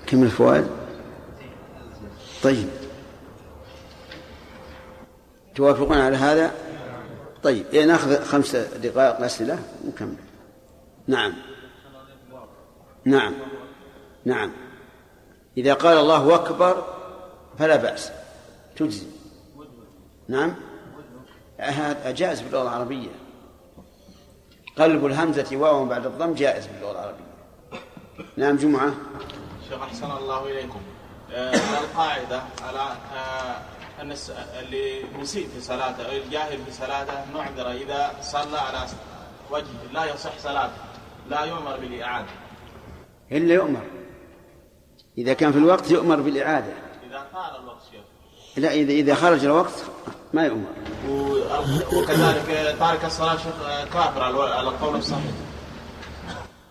كم 0.07 0.23
الفوائد؟ 0.23 0.67
طيب. 2.43 2.67
توافقون 5.55 5.97
على 5.97 6.17
هذا؟ 6.17 6.51
طيب. 7.43 7.65
يعني 7.73 7.85
نأخذ 7.85 8.23
خمس 8.23 8.55
دقائق 8.55 9.21
أسئلة 9.21 9.59
ونكمل. 9.85 10.15
نعم. 11.07 11.33
نعم. 13.05 13.33
نعم. 14.25 14.51
إذا 15.57 15.73
قال 15.73 15.97
الله 15.97 16.35
أكبر 16.35 16.83
فلا 17.59 17.75
بأس. 17.75 18.11
تجزي. 18.75 19.07
نعم. 20.27 20.55
هذا 21.59 22.11
جائز 22.11 22.41
باللغة 22.41 22.61
العربية. 22.61 23.09
قلب 24.77 25.05
الهمزة 25.05 25.57
واو 25.57 25.85
بعد 25.85 26.05
الضم 26.05 26.33
جائز 26.33 26.67
باللغة 26.67 26.91
العربية. 26.91 27.29
نعم 28.37 28.55
جمعة. 28.55 28.93
شيخ 29.69 29.81
أحسن 29.81 30.11
الله 30.11 30.45
إليكم. 30.45 30.81
آه 31.31 31.55
القاعدة 31.55 32.41
على 32.61 32.95
آه 33.15 33.61
أن 34.01 34.15
اللي 34.59 35.03
مسيء 35.19 35.47
في 35.47 35.61
صلاته 35.61 36.05
أو 36.05 36.11
الجاهل 36.11 36.65
في 36.65 36.71
صلاته 36.71 37.25
نعذر 37.33 37.71
إذا 37.71 38.11
صلى 38.21 38.57
على 38.57 38.87
وجه 39.51 39.67
لا 39.93 40.05
يصح 40.05 40.37
صلاته. 40.37 40.81
لا 41.29 41.43
يؤمر 41.43 41.77
بالإعادة. 41.77 42.27
إلا 43.31 43.53
يؤمر. 43.53 43.81
إذا 45.19 45.33
كان 45.33 45.51
في 45.51 45.57
الوقت 45.57 45.91
يؤمر 45.91 46.15
بالإعادة. 46.15 46.73
إذا 47.09 47.25
طال 47.33 47.61
الوقت 47.61 47.81
شيخ 47.91 48.01
لا 48.57 48.71
إذا 48.73 48.91
إذا 48.91 49.15
خرج 49.15 49.45
الوقت 49.45 49.83
ما 50.33 50.45
يؤمر. 50.45 50.67
وكذلك 51.93 52.75
تارك 52.79 53.05
الصلاة 53.05 53.37
شيخ 53.37 53.53
كافر 53.93 54.23
على 54.23 54.69
القول 54.69 54.95
الصحيح. 54.95 55.31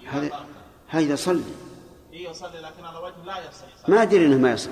هذا 0.07 0.31
هذا 0.89 1.17
صلي. 1.17 1.43
إيه 2.13 2.29
يصلي 2.31 2.59
لكن 2.59 2.85
على 2.85 2.99
وجه 2.99 3.15
لا 3.27 3.39
يصح. 3.39 3.89
ما 3.89 4.03
أدري 4.03 4.27
أنه 4.27 4.37
ما 4.37 4.53
يصح. 4.53 4.71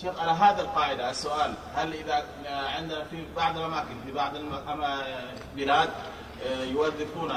شيخ 0.00 0.18
على 0.18 0.30
هذا 0.30 0.62
القاعدة 0.62 1.10
السؤال 1.10 1.54
هل 1.74 1.94
إذا 1.94 2.24
عندنا 2.76 3.04
في 3.04 3.16
بعض 3.36 3.58
الأماكن 3.58 3.94
في 4.06 4.12
بعض 4.12 4.32
البلاد 5.56 5.88
آه، 6.46 6.64
يوظفون 6.64 7.32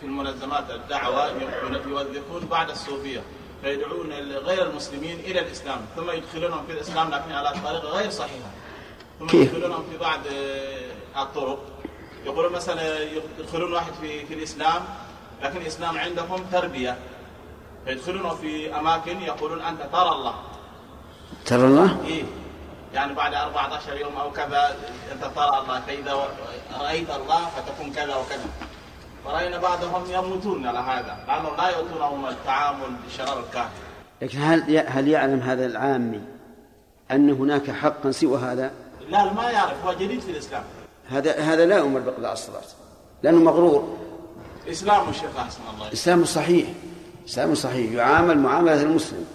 في 0.00 0.06
المنظمات 0.06 0.70
الدعوة 0.70 1.30
يوظفون 1.86 2.46
بعض 2.50 2.70
الصوفية. 2.70 3.22
فيدعون 3.62 4.12
غير 4.36 4.66
المسلمين 4.66 5.20
إلى 5.20 5.40
الإسلام. 5.40 5.86
ثم 5.96 6.10
يدخلونهم 6.10 6.66
في 6.66 6.72
الإسلام 6.72 7.10
لكن 7.10 7.32
على 7.32 7.50
طريقة 7.64 7.88
غير 7.88 8.10
صحيحة. 8.10 8.50
ثم 9.18 9.26
كيف؟ 9.26 9.54
يدخلونهم 9.54 9.84
في 9.90 9.98
بعض 9.98 10.20
آه، 11.16 11.22
الطرق. 11.22 11.58
يقولون 12.24 12.52
مثلا 12.52 12.98
يدخلون 13.38 13.72
واحد 13.72 13.92
في, 14.00 14.26
في 14.26 14.34
الإسلام 14.34 14.82
لكن 15.42 15.56
الإسلام 15.56 15.98
عندهم 15.98 16.44
تربية. 16.52 16.98
فيدخلونه 17.84 18.34
في 18.34 18.74
أماكن 18.78 19.22
يقولون 19.22 19.60
أنت 19.60 19.80
ترى 19.92 20.08
الله. 20.08 20.34
ترى 21.46 21.66
الله؟ 21.66 22.04
إيه. 22.06 22.24
يعني 22.94 23.14
بعد 23.14 23.34
14 23.34 23.96
يوم 23.96 24.16
أو 24.16 24.30
كذا 24.30 24.76
أنت 25.12 25.24
ترى 25.24 25.58
الله. 25.58 25.80
فإذا 25.86 26.28
رأيت 26.80 27.10
الله 27.10 27.46
فتكون 27.56 27.92
كذا 27.92 28.16
وكذا. 28.16 28.71
ورأينا 29.26 29.58
بعضهم 29.58 30.02
يموتون 30.10 30.66
على 30.66 30.78
هذا 30.78 31.16
لأنهم 31.28 31.56
لا 31.56 31.68
يؤتونهم 31.68 32.26
التعامل 32.26 32.96
بشرار 33.06 33.40
الكافر 33.40 33.82
لكن 34.22 34.38
هل 34.38 34.78
هل 34.78 35.08
يعلم 35.08 35.40
هذا 35.40 35.66
العامي 35.66 36.20
أن 37.10 37.30
هناك 37.30 37.70
حقا 37.70 38.10
سوى 38.10 38.38
هذا؟ 38.38 38.70
لا 39.08 39.32
ما 39.32 39.50
يعرف 39.50 39.86
هو 39.86 39.92
جديد 39.92 40.20
في 40.20 40.30
الإسلام. 40.30 40.62
هذا 41.08 41.40
هذا 41.40 41.66
لا 41.66 41.76
يؤمر 41.76 42.00
بقضاء 42.00 42.32
الصلاة 42.32 42.62
لأنه 43.22 43.38
مغرور. 43.38 43.98
إسلام 44.70 45.08
الشيخ 45.08 45.36
أحسن 45.38 45.60
الله 45.74 45.92
إسلام 45.92 46.24
صحيح 46.24 46.68
إسلام 47.28 47.54
صحيح 47.54 47.92
يعامل 47.92 48.38
معاملة 48.38 48.82
المسلم 48.82 49.26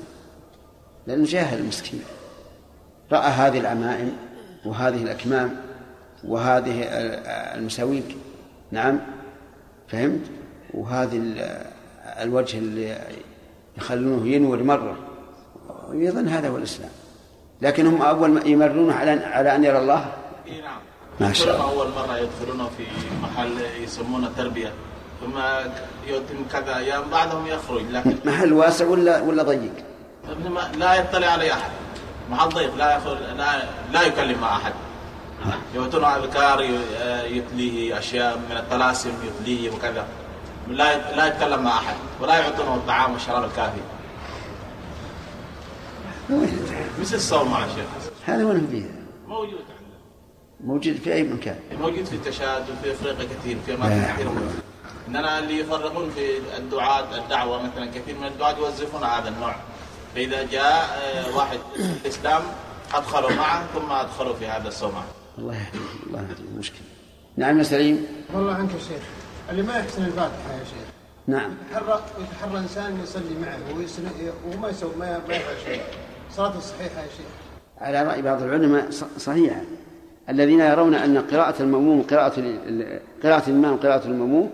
لأنه 1.07 1.25
جاهل 1.25 1.59
المسكين. 1.59 2.03
رأى 3.11 3.29
هذه 3.29 3.59
العمائم 3.59 4.17
وهذه 4.65 5.03
الأكمام 5.03 5.61
وهذه 6.23 6.83
المساويك. 7.55 8.17
نعم. 8.71 8.99
فهمت؟ 9.87 10.21
وهذه 10.73 11.21
الوجه 12.05 12.57
اللي 12.57 12.97
يخلونه 13.77 14.27
ينور 14.27 14.63
مرة 14.63 14.97
ويظن 15.89 16.27
هذا 16.27 16.49
هو 16.49 16.57
الإسلام. 16.57 16.89
لكن 17.61 17.87
هم 17.87 18.01
أول 18.01 18.29
ما 18.29 18.41
يمرون 18.45 18.91
على 18.91 19.11
على 19.11 19.55
أن 19.55 19.63
يرى 19.63 19.77
الله؟ 19.77 20.11
نعم. 20.47 20.79
ما 21.19 21.33
شاء 21.33 21.55
الله. 21.55 21.71
أول 21.71 21.87
مرة 21.87 22.17
يدخلون 22.17 22.69
في 22.77 22.83
محل 23.23 23.83
يسمونه 23.83 24.29
تربية 24.37 24.71
ثم 25.21 25.37
يتم 26.07 26.45
كذا 26.51 26.77
أيام 26.77 27.03
بعدهم 27.11 27.47
يخرج 27.47 27.81
لكن 27.91 28.15
محل 28.25 28.53
واسع 28.53 28.85
ولا 28.85 29.21
ولا 29.21 29.43
ضيق؟ 29.43 29.73
لا 30.77 30.95
يطلع 30.95 31.27
عليه 31.27 31.53
أحد. 31.53 31.71
محل 32.31 32.49
ضيق 32.49 32.75
لا 32.75 32.99
لا 33.37 33.63
لا 33.93 34.01
يكلم 34.01 34.41
مع 34.41 34.55
أحد. 34.55 34.73
يؤتون 35.75 36.03
أذكار 36.03 36.61
يتليه 37.25 37.99
أشياء 37.99 38.37
من 38.37 38.57
الطلاسم 38.57 39.11
يتليه 39.23 39.71
وكذا. 39.71 40.07
لا 40.67 41.15
لا 41.15 41.27
يتكلم 41.27 41.63
مع 41.63 41.77
أحد 41.77 41.95
ولا 42.21 42.37
يعطونه 42.37 42.75
الطعام 42.75 43.13
والشراب 43.13 43.43
الكافي. 43.43 43.81
مثل 46.99 47.15
الصوم 47.15 47.51
مع 47.51 47.67
شيخ. 47.67 48.11
هذا 48.25 48.45
وين 48.45 48.67
فيه؟ 48.71 48.85
موجود 49.27 49.59
عندنا. 49.59 49.97
موجود 50.63 50.95
في 50.95 51.13
أي 51.13 51.23
مكان. 51.23 51.59
موجود 51.81 52.05
في 52.05 52.15
التشاد 52.15 52.65
وفي 52.69 52.91
أفريقيا 52.91 53.25
كثير 53.25 53.57
في 53.65 53.73
أماكن 53.73 54.13
كثيرة 54.13 54.33
إننا 55.07 55.39
اللي 55.39 55.59
يفرقون 55.59 56.09
في 56.09 56.37
الدعاة 56.57 57.17
الدعوة 57.17 57.61
مثلا 57.63 57.85
كثير 57.85 58.15
من 58.15 58.27
الدعاة 58.27 58.57
يوظفون 58.57 59.03
هذا 59.03 59.29
النوع. 59.29 59.55
فإذا 60.15 60.43
جاء 60.43 60.99
آه، 61.03 61.35
واحد 61.35 61.59
الإسلام 62.05 62.41
أدخلوا 62.93 63.31
معه 63.31 63.65
ثم 63.73 63.91
أدخلوا 63.91 64.33
في 64.33 64.47
هذا 64.47 64.67
الصومعة 64.67 65.05
الله 65.37 65.53
يهديه 65.53 66.07
الله 66.07 66.21
يهديه 66.21 66.57
مشكلة. 66.59 66.81
نعم 67.37 67.57
يا 67.57 67.63
سليم. 67.63 68.05
والله 68.33 68.53
عنك 68.53 68.73
يا 68.73 68.79
شيخ. 68.79 69.03
اللي 69.49 69.61
ما 69.61 69.77
يحسن 69.77 70.05
الفاتحة 70.05 70.53
يا 70.53 70.63
شيخ. 70.63 70.87
نعم. 71.27 71.51
يتحرى 71.71 72.01
يتحرى 72.19 72.59
انسان 72.59 72.99
يصلي 73.03 73.39
معه 73.41 73.57
وما 74.47 74.69
يسوي 74.69 74.95
ما 74.99 75.21
يفعل 75.29 75.55
شيء. 75.65 75.81
صلاته 76.31 76.59
صحيحة 76.59 77.01
يا 77.01 77.07
شيخ. 77.17 77.27
على 77.77 78.03
رأي 78.03 78.21
بعض 78.21 78.43
العلماء 78.43 78.89
صحيحة. 79.17 79.61
الذين 80.29 80.59
يرون 80.59 80.95
أن 80.95 81.17
قراءة 81.17 81.61
المأموم 81.61 82.01
قراءة 82.01 82.59
قراءة 83.23 83.49
الإمام 83.49 83.77
قراءة 83.77 84.07
المأموم 84.07 84.51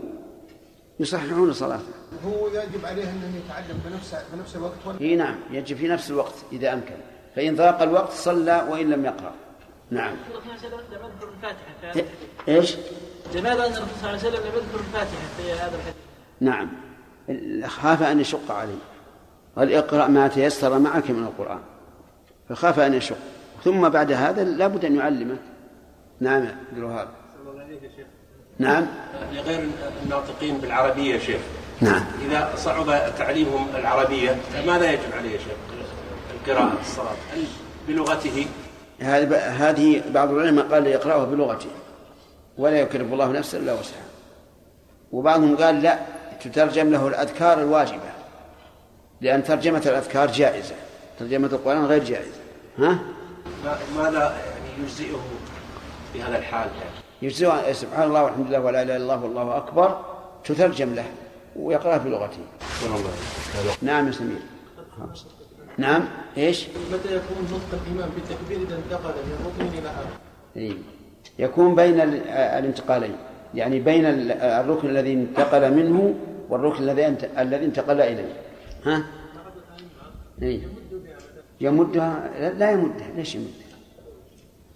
يصححون 1.00 1.54
صلاته. 1.54 1.84
هو 2.26 2.48
يجب 2.48 2.86
عليه 2.86 3.04
انه 3.04 3.42
يتعلم 3.46 3.80
بنفس 3.86 4.16
بنفس 4.34 4.56
الوقت 4.56 4.78
ولا 4.86 5.16
نعم 5.16 5.36
يجب 5.52 5.78
في 5.78 5.88
نفس 5.88 6.12
الوقت 6.12 6.34
إذا 6.52 6.74
أمكن. 6.74 6.96
فإن 7.36 7.56
ضاق 7.56 7.82
الوقت 7.82 8.12
صلى 8.12 8.68
وإن 8.70 8.90
لم 8.90 9.06
يقرأ. 9.06 9.32
نعم. 9.92 10.14
الفاتحة 11.24 12.10
إيش؟ 12.48 12.76
لماذا 13.36 13.68
أن 13.68 13.74
الرسول 13.74 13.88
صلى 14.02 14.10
الله 14.10 14.10
عليه 14.10 14.18
وسلم 14.18 14.42
لم 14.42 14.56
يذكر 14.56 14.80
الفاتحة 14.80 15.28
في 15.38 15.52
هذا 15.52 15.76
الحديث؟ 15.76 15.96
نعم. 16.42 16.70
خاف 17.68 18.04
أن 18.04 18.20
يشق 18.20 18.52
عليه 18.52 18.78
قال 19.56 19.74
اقرأ 19.74 20.08
ما 20.08 20.28
تيسر 20.28 20.80
معك 20.80 21.12
من 21.12 21.24
القرآن. 21.24 21.60
فخاف 22.50 22.80
أن 22.80 22.94
يشق. 22.94 23.18
ثم 23.64 23.90
بعد 23.90 24.12
هذا 24.12 24.44
لابد 24.44 24.86
أن 24.86 24.96
يعلمه. 24.96 25.38
نعم 26.20 26.42
عبد 26.42 26.78
الوهاب. 26.78 27.08
نعم. 28.60 28.88
لغير 29.34 29.70
الناطقين 30.04 30.58
بالعربية 30.58 31.14
يا 31.14 31.20
شيخ. 31.20 31.42
نعم. 31.82 32.04
إذا 32.26 32.54
صعب 32.56 33.16
تعليمهم 33.18 33.68
العربية 33.76 34.38
ماذا 34.68 34.92
يجب 34.92 35.14
عليه 35.18 35.32
يا 35.32 35.38
شيخ؟ 35.38 35.58
القراءة 36.34 36.82
الصلاة 36.82 37.16
هل 37.34 37.44
بلغته. 37.88 38.48
هذه 39.04 40.02
بعض 40.14 40.32
العلماء 40.32 40.66
قال 40.68 40.88
يقرأه 40.88 41.24
بلغته 41.24 41.70
ولا 42.58 42.80
يكلف 42.80 43.14
الله 43.14 43.32
نفسا 43.32 43.58
إلا 43.58 43.74
وسعها. 43.74 44.04
وبعضهم 45.12 45.58
قال 45.58 45.82
لا 45.82 46.00
تترجم 46.42 46.90
له 46.90 47.08
الأذكار 47.08 47.60
الواجبة 47.62 48.12
لأن 49.22 49.44
ترجمة 49.44 49.84
الأذكار 49.86 50.32
جائزة 50.32 50.76
ترجمة 51.20 51.48
القرآن 51.48 51.86
غير 51.86 52.04
جائزة. 52.04 52.42
ها؟ 52.78 53.00
ماذا 53.98 54.20
يعني 54.20 54.84
يجزئه 54.84 55.20
في 56.14 56.24
هذا 56.24 56.38
الحال؟ 56.38 56.68
يعني؟ 56.68 57.04
يجزئ 57.22 57.74
سبحان 57.74 58.08
الله 58.08 58.24
والحمد 58.24 58.48
لله 58.48 58.60
ولا 58.60 58.82
إله 58.82 58.96
إلا 58.96 59.04
الله 59.04 59.24
والله 59.24 59.58
أكبر 59.58 60.02
تترجم 60.44 60.94
له 60.94 61.06
ويقرأها 61.56 62.00
في 62.00 62.10
لغته 62.10 62.38
نعم 63.82 64.08
يا 64.08 64.12
سمير. 64.12 64.40
نعم 65.78 66.04
إيش؟ 66.38 66.68
متى 66.68 67.16
يكون 67.16 67.38
نطق 67.52 67.82
الامام 67.88 68.10
بالتكبير 68.16 68.68
إذا 68.68 68.76
انتقل 68.86 69.10
من 69.10 69.46
ركن 69.46 69.78
إلى 69.78 69.88
اخر؟ 69.88 70.06
إيه. 70.56 70.74
يكون 71.40 71.76
بين 71.76 72.02
ال- 72.02 72.28
الانتقالين 72.28 73.16
يعني 73.56 73.80
بين 73.80 74.06
ال- 74.06 74.32
الركن 74.32 74.90
الذي 74.90 75.14
انتقل 75.14 75.74
منه 75.74 76.14
والركن 76.50 76.84
الذي. 76.90 77.16
الذي 77.40 77.66
انتقل 77.66 78.02
إليه 78.02 78.34
ها؟ 78.86 79.04
إيه. 80.42 80.60
يمدها 81.62 82.30
لا- 82.58 82.72
يمدها 82.72 83.08
ليش 83.16 83.36
يمدها؟ 83.36 83.54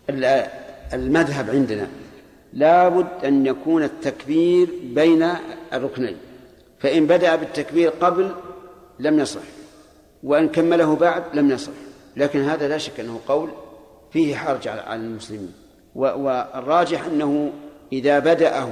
ال- 0.09 0.47
المذهب 0.93 1.49
عندنا 1.49 1.87
لابد 2.53 3.07
أن 3.25 3.45
يكون 3.45 3.83
التكبير 3.83 4.67
بين 4.83 5.27
الركنين 5.73 6.15
فإن 6.79 7.07
بدأ 7.07 7.35
بالتكبير 7.35 7.89
قبل 7.89 8.31
لم 8.99 9.19
يصح 9.19 9.41
وإن 10.23 10.49
كمله 10.49 10.95
بعد 10.95 11.23
لم 11.33 11.51
يصح. 11.51 11.71
لكن 12.17 12.41
هذا 12.41 12.67
لا 12.67 12.77
شك 12.77 12.99
أنه 12.99 13.19
قول 13.27 13.49
فيه 14.13 14.35
حرج 14.35 14.67
على 14.67 14.95
المسلمين. 14.95 15.53
والراجح 15.95 17.05
أنه 17.05 17.51
إذا 17.93 18.19
بدأه 18.19 18.69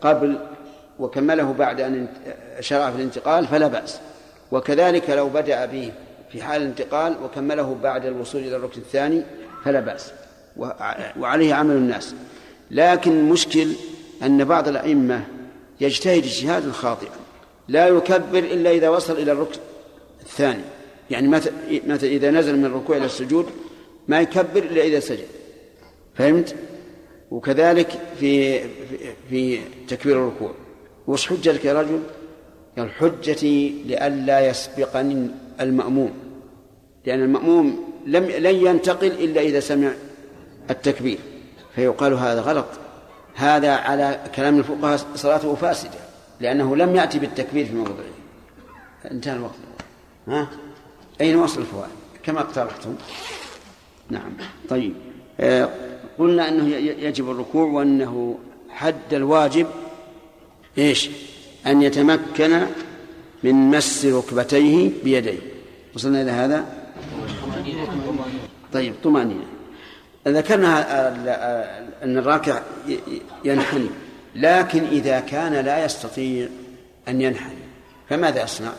قبل 0.00 0.38
وكمله 0.98 1.52
بعد 1.52 1.80
أن 1.80 2.08
شرع 2.60 2.90
في 2.90 2.96
الانتقال 2.96 3.46
فلا 3.46 3.66
بأس. 3.66 4.00
وكذلك 4.52 5.10
لو 5.10 5.28
بدأ 5.28 5.66
به 5.66 5.92
في 6.32 6.42
حال 6.42 6.62
الانتقال 6.62 7.16
وكمله 7.24 7.76
بعد 7.82 8.04
الوصول 8.06 8.40
إلى 8.40 8.56
الركن 8.56 8.80
الثاني 8.80 9.22
فلا 9.64 9.80
بأس. 9.80 10.12
وع- 10.56 11.12
وعليه 11.20 11.54
عمل 11.54 11.74
الناس. 11.76 12.14
لكن 12.70 13.12
المشكل 13.12 13.68
أن 14.22 14.44
بعض 14.44 14.68
الأئمة 14.68 15.24
يجتهد 15.80 16.24
اجتهادا 16.24 16.72
خاطئا. 16.72 17.10
لا 17.68 17.88
يكبر 17.88 18.38
إلا 18.38 18.70
إذا 18.70 18.88
وصل 18.88 19.12
إلى 19.12 19.32
الركن 19.32 19.60
الثاني. 20.20 20.62
يعني 21.10 21.28
مثلا 21.28 21.52
إذا 22.02 22.30
نزل 22.30 22.58
من 22.58 22.64
الركوع 22.64 22.96
إلى 22.96 23.06
السجود 23.06 23.46
ما 24.08 24.20
يكبر 24.20 24.62
إلا 24.62 24.82
إذا 24.82 25.00
سجد. 25.00 25.26
فهمت؟ 26.14 26.54
وكذلك 27.30 27.88
في, 28.20 28.60
في 29.30 29.60
تكبير 29.88 30.16
الركوع. 30.16 30.54
وش 31.06 31.28
حجتك 31.28 31.64
يا 31.64 31.80
رجل؟ 31.80 32.00
قال 32.78 32.90
حجتي 32.90 33.82
لئلا 33.86 34.48
يسبقني 34.48 35.30
المأموم. 35.60 36.10
لأن 37.06 37.22
المأموم 37.22 37.94
لم 38.06 38.24
لن 38.24 38.66
ينتقل 38.66 39.06
إلا 39.06 39.40
إذا 39.40 39.60
سمع 39.60 39.92
التكبير. 40.70 41.18
فيقال 41.74 42.12
هذا 42.12 42.40
غلط. 42.40 42.66
هذا 43.34 43.72
على 43.72 44.20
كلام 44.36 44.58
الفقهاء 44.58 44.98
صلاته 45.14 45.54
فاسدة 45.54 45.98
لأنه 46.40 46.76
لم 46.76 46.96
يأتي 46.96 47.18
بالتكبير 47.18 47.66
في 47.66 47.74
موضعه. 47.74 48.04
انتهى 49.10 49.36
الوقت. 49.36 49.54
ها؟ 50.28 50.48
أين 51.20 51.36
وصل 51.36 51.60
الفوائد؟ 51.60 51.90
كما 52.22 52.40
اقترحتم. 52.40 52.94
نعم. 54.10 54.32
طيب. 54.68 54.94
آه 55.40 55.68
قلنا 56.18 56.48
أنه 56.48 56.76
يجب 56.76 57.30
الركوع 57.30 57.64
وأنه 57.66 58.38
حد 58.70 59.14
الواجب 59.14 59.66
إيش؟ 60.78 61.10
أن 61.66 61.82
يتمكن 61.82 62.66
من 63.42 63.54
مس 63.70 64.06
ركبتيه 64.06 64.90
بيديه. 65.04 65.38
وصلنا 65.94 66.22
إلى 66.22 66.30
هذا؟ 66.30 66.64
طيب 68.72 68.94
طمأنينة. 69.04 69.44
ذكرنا 70.28 70.80
ال- 71.08 71.28
ال- 71.28 72.02
أن 72.02 72.18
الراكع 72.18 72.60
ينحني 73.44 73.88
لكن 74.36 74.84
إذا 74.84 75.20
كان 75.20 75.52
لا 75.52 75.84
يستطيع 75.84 76.48
أن 77.08 77.20
ينحني 77.20 77.56
فماذا 78.08 78.42
يصنع؟ 78.44 78.72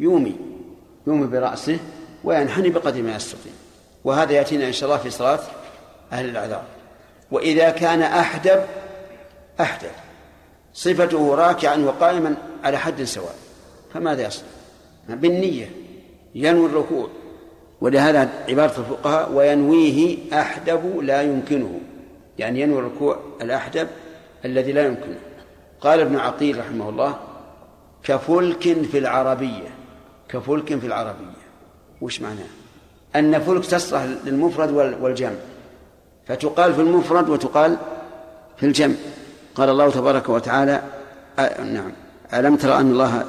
يومي. 0.00 0.34
يومي 1.06 1.26
برأسه 1.26 1.78
وينحني 2.24 2.70
بقدر 2.70 3.02
ما 3.02 3.16
يستطيع 3.16 3.52
وهذا 4.04 4.32
يأتينا 4.32 4.66
إن 4.66 4.72
شاء 4.72 4.88
الله 4.88 5.02
في 5.02 5.10
صلاة 5.10 5.40
أهل 6.12 6.28
الأعذار. 6.28 6.64
وإذا 7.30 7.70
كان 7.70 8.02
أحدب 8.02 8.60
أحدب. 9.60 9.90
صفته 10.74 11.34
راكعا 11.34 11.76
وقائما 11.76 12.34
على 12.64 12.78
حد 12.78 13.02
سواء. 13.02 13.34
فماذا 13.94 14.26
يصنع؟ 14.26 14.46
بالنية 15.08 15.70
ينوي 16.34 16.66
الركوع. 16.66 17.08
ولهذا 17.80 18.28
عبارة 18.48 18.78
الفقهاء 18.78 19.32
وينويه 19.32 20.18
أحدب 20.32 21.00
لا 21.02 21.22
يمكنه. 21.22 21.80
يعني 22.38 22.60
ينوي 22.60 22.78
الركوع 22.78 23.18
الأحدب 23.42 23.88
الذي 24.44 24.72
لا 24.72 24.86
يمكنه. 24.86 25.18
قال 25.80 26.00
ابن 26.00 26.16
عقيل 26.16 26.58
رحمه 26.58 26.88
الله 26.88 27.16
كفلك 28.02 28.62
في 28.62 28.98
العربية. 28.98 29.81
كفلك 30.32 30.78
في 30.78 30.86
العربية. 30.86 31.26
وش 32.00 32.20
معناه؟ 32.20 32.46
أن 33.16 33.38
فلك 33.40 33.66
تصلح 33.66 34.02
للمفرد 34.24 34.70
وال- 34.70 35.02
والجمع. 35.02 35.34
فتقال 36.26 36.74
في 36.74 36.80
المفرد 36.80 37.28
وتقال 37.28 37.76
في 38.56 38.66
الجمع. 38.66 38.94
قال 39.54 39.68
الله 39.68 39.90
تبارك 39.90 40.28
وتعالى 40.28 40.82
أ... 41.38 41.62
نعم. 41.64 41.92
ألم 42.34 42.56
ترى 42.56 42.72
أن 42.80 42.90
الله 42.90 43.24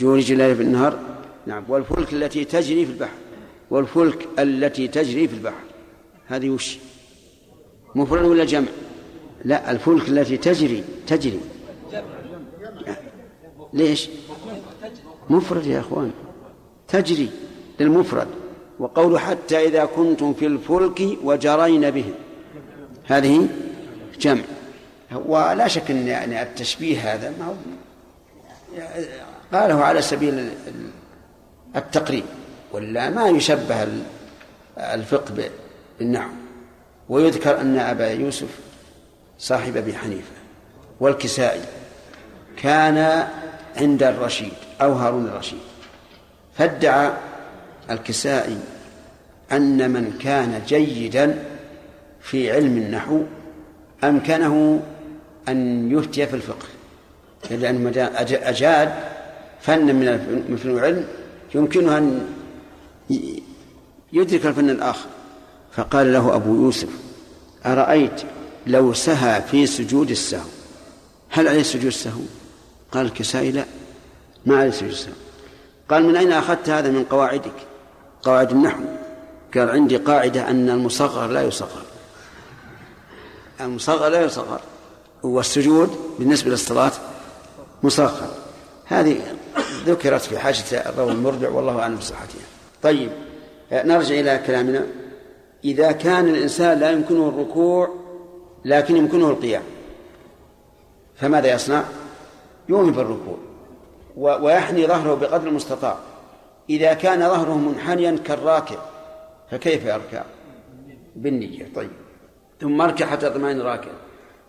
يولج 0.00 0.32
الليل 0.32 0.56
في 0.56 0.62
النهار؟ 0.62 0.98
نعم. 1.46 1.64
والفلك 1.68 2.12
التي 2.12 2.44
تجري 2.44 2.86
في 2.86 2.92
البحر. 2.92 3.14
والفلك 3.70 4.28
التي 4.38 4.88
تجري 4.88 5.28
في 5.28 5.34
البحر. 5.34 5.62
هذه 6.26 6.50
وش؟ 6.50 6.78
مفرد 7.94 8.24
ولا 8.24 8.44
جمع؟ 8.44 8.68
لا 9.44 9.70
الفلك 9.70 10.08
التي 10.08 10.36
تجري 10.36 10.84
تجري. 11.06 11.40
ليش؟ 13.72 14.08
مفرد 15.30 15.66
يا 15.66 15.80
أخوان. 15.80 16.10
تجري 16.88 17.30
للمفرد 17.80 18.28
وقول 18.78 19.18
حتى 19.18 19.66
إذا 19.68 19.84
كنتم 19.84 20.34
في 20.34 20.46
الفلك 20.46 21.18
وجرين 21.24 21.90
بهم 21.90 22.14
هذه 23.06 23.48
جمع. 24.20 24.42
ولا 25.12 25.68
شك 25.68 25.90
أن 25.90 26.06
يعني 26.06 26.42
التشبيه 26.42 27.14
هذا 27.14 27.32
ما 27.38 27.46
هو 27.46 27.54
قاله 29.52 29.84
على 29.84 30.02
سبيل 30.02 30.50
التقريب 31.76 32.24
ولا 32.72 33.10
ما 33.10 33.28
يشبه 33.28 33.88
الفقه 34.78 35.50
بالنحو. 35.98 36.30
ويذكر 37.08 37.60
أن 37.60 37.78
أبا 37.78 38.10
يوسف 38.10 38.48
صاحب 39.38 39.76
أبي 39.76 39.94
حنيفة 39.94 40.32
والكسائي 41.00 41.62
كان 42.62 43.28
عند 43.76 44.02
الرشيد 44.02 44.52
أو 44.82 44.92
هارون 44.92 45.26
الرشيد. 45.26 45.67
فادعى 46.58 47.12
الكسائي 47.90 48.58
أن 49.52 49.90
من 49.90 50.18
كان 50.20 50.62
جيدا 50.68 51.44
في 52.20 52.52
علم 52.52 52.76
النحو 52.76 53.22
أمكنه 54.04 54.82
أن 55.48 55.90
يفتي 55.92 56.26
في 56.26 56.36
الفقه 56.36 56.66
لأن 57.50 57.92
أجاد 58.30 58.94
فنا 59.60 59.92
من 59.92 60.56
فنون 60.62 60.78
العلم 60.78 61.08
يمكنه 61.54 61.98
أن 61.98 62.26
يدرك 64.12 64.46
الفن 64.46 64.70
الآخر. 64.70 65.08
فقال 65.72 66.12
له 66.12 66.34
أبو 66.34 66.54
يوسف 66.54 66.88
أرأيت 67.66 68.22
لو 68.66 68.92
سهى 68.92 69.42
في 69.50 69.66
سجود 69.66 70.10
السهو؟ 70.10 70.48
هل 71.30 71.48
عليه 71.48 71.62
سجود 71.62 71.86
السهو؟ 71.86 72.20
قال 72.92 73.06
الكسائي 73.06 73.52
لا 73.52 73.64
ما 74.46 74.56
عليه 74.56 74.70
سجود 74.70 74.90
السهو. 74.90 75.12
قال 75.88 76.04
من 76.04 76.16
أين 76.16 76.32
أخذت 76.32 76.68
هذا 76.68 76.90
من 76.90 77.04
قواعدك؟ 77.04 77.52
قواعد 78.22 78.50
النحو. 78.50 78.82
قال 79.54 79.70
عندي 79.70 79.96
قاعدة 79.96 80.50
أن 80.50 80.70
المصغر 80.70 81.26
لا 81.26 81.42
يصغر. 81.42 81.82
المصغر 83.60 84.08
لا 84.08 84.24
يصغر. 84.24 84.60
والسجود 85.22 85.96
بالنسبة 86.18 86.50
للصلاة 86.50 86.92
مصغر. 87.82 88.28
هذه 88.84 89.20
ذكرت 89.86 90.20
في 90.20 90.38
حاشية 90.38 90.76
الروي 90.76 91.12
المربع 91.12 91.48
والله 91.48 91.80
أعلم 91.80 91.96
بصحتها. 91.96 92.40
طيب 92.82 93.10
نرجع 93.72 94.14
إلى 94.14 94.42
كلامنا. 94.46 94.86
إذا 95.64 95.92
كان 95.92 96.28
الإنسان 96.28 96.78
لا 96.78 96.90
يمكنه 96.90 97.28
الركوع 97.28 97.94
لكن 98.64 98.96
يمكنه 98.96 99.30
القيام 99.30 99.62
فماذا 101.16 101.54
يصنع؟ 101.54 101.84
يومي 102.68 102.90
بالركوع 102.90 103.36
ويحني 104.18 104.86
ظهره 104.86 105.14
بقدر 105.14 105.48
المستطاع. 105.48 105.96
إذا 106.70 106.94
كان 106.94 107.20
ظهره 107.20 107.54
منحنيا 107.54 108.18
كالراكع 108.24 108.76
فكيف 109.50 109.84
يركع؟ 109.84 110.22
بالنية. 111.16 111.68
طيب. 111.74 111.90
ثم 112.60 112.80
اركع 112.80 113.06
حتى 113.06 113.30
تطمئن 113.30 113.60
راكع 113.60 113.90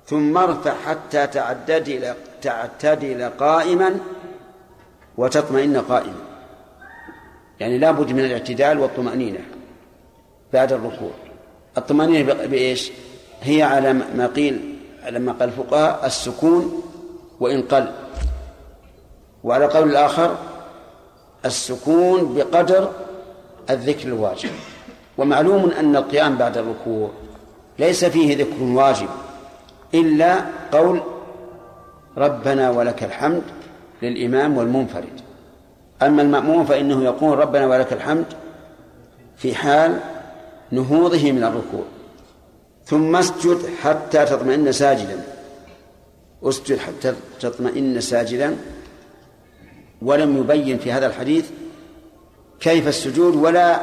ثم 0.05 0.37
ارفع 0.37 0.73
حتى 0.85 1.27
تعتدل 1.27 2.13
تعتدل 2.41 3.29
قائما 3.29 3.99
وتطمئن 5.17 5.77
قائما. 5.77 6.21
يعني 7.59 7.77
لا 7.77 7.91
بد 7.91 8.11
من 8.11 8.19
الاعتدال 8.19 8.79
والطمأنينة 8.79 9.39
بعد 10.53 10.73
الركوع. 10.73 11.11
الطمأنينة 11.77 12.33
بإيش؟ 12.33 12.91
هي 13.41 13.63
على 13.63 13.93
ما 13.93 14.27
قيل 14.27 14.75
لما 15.09 15.31
قال 15.31 15.49
الفقهاء 15.49 16.05
السكون 16.05 16.83
وإن 17.39 17.61
قل 17.61 17.91
وعلى 19.43 19.65
قول 19.65 19.89
الآخر 19.89 20.35
السكون 21.45 22.33
بقدر 22.35 22.91
الذكر 23.69 24.07
الواجب. 24.07 24.49
ومعلوم 25.17 25.71
أن 25.71 25.95
القيام 25.95 26.37
بعد 26.37 26.57
الركوع 26.57 27.09
ليس 27.79 28.05
فيه 28.05 28.37
ذكر 28.37 28.63
واجب 28.63 29.09
إلا 29.93 30.45
قول 30.71 31.01
ربنا 32.17 32.69
ولك 32.69 33.03
الحمد 33.03 33.41
للإمام 34.01 34.57
والمنفرد. 34.57 35.21
أما 36.01 36.21
المأموم 36.21 36.65
فإنه 36.65 37.03
يقول 37.03 37.39
ربنا 37.39 37.67
ولك 37.67 37.93
الحمد 37.93 38.25
في 39.37 39.55
حال 39.55 39.99
نهوضه 40.71 41.31
من 41.31 41.43
الركوع. 41.43 41.83
ثم 42.85 43.15
اسجد 43.15 43.57
حتى 43.83 44.25
تطمئن 44.25 44.71
ساجدا. 44.71 45.23
اسجد 46.43 46.77
حتى 46.77 47.13
تطمئن 47.39 48.01
ساجدا. 48.01 48.57
ولم 50.01 50.37
يبين 50.37 50.77
في 50.77 50.91
هذا 50.91 51.07
الحديث 51.07 51.49
كيف 52.59 52.87
السجود 52.87 53.35
ولا 53.35 53.79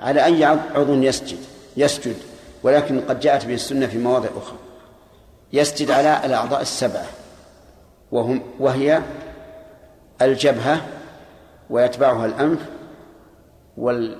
على 0.00 0.24
أي 0.24 0.44
عضو 0.44 0.94
يسجد 0.94 1.38
يسجد 1.76 2.16
ولكن 2.62 3.00
قد 3.00 3.20
جاءت 3.20 3.46
به 3.46 3.54
السنة 3.54 3.86
في 3.86 3.98
مواضع 3.98 4.28
أخرى. 4.36 4.58
يسجد 5.52 5.90
على 5.90 6.26
الأعضاء 6.26 6.60
السبعة 6.60 7.06
وهم 8.12 8.42
وهي 8.60 9.02
الجبهة 10.22 10.80
ويتبعها 11.70 12.26
الأنف 12.26 12.58
وال 13.76 14.18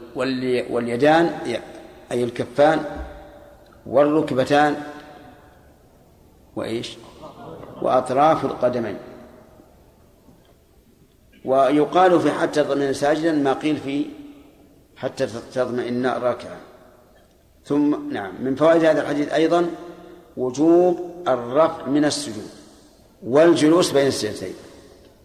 واليدان 0.70 1.30
أي 2.12 2.24
الكفان 2.24 2.84
والركبتان 3.86 4.76
وإيش؟ 6.56 6.96
وأطراف 7.82 8.44
القدمين. 8.44 8.96
ويقال 11.44 12.20
في 12.20 12.30
حتى 12.30 12.64
تطمئن 12.64 12.92
ساجدا 12.92 13.32
ما 13.32 13.52
قيل 13.52 13.76
في 13.76 14.06
حتى 14.96 15.26
تطمئن 15.54 16.06
راكعا 16.06 16.60
ثم 17.64 18.12
نعم 18.12 18.44
من 18.44 18.54
فوائد 18.54 18.84
هذا 18.84 19.02
الحديث 19.02 19.32
أيضا 19.32 19.66
وجوب 20.36 21.10
الرفع 21.28 21.86
من 21.86 22.04
السجود 22.04 22.50
والجلوس 23.22 23.90
بين 23.90 24.06
السجدتين 24.06 24.54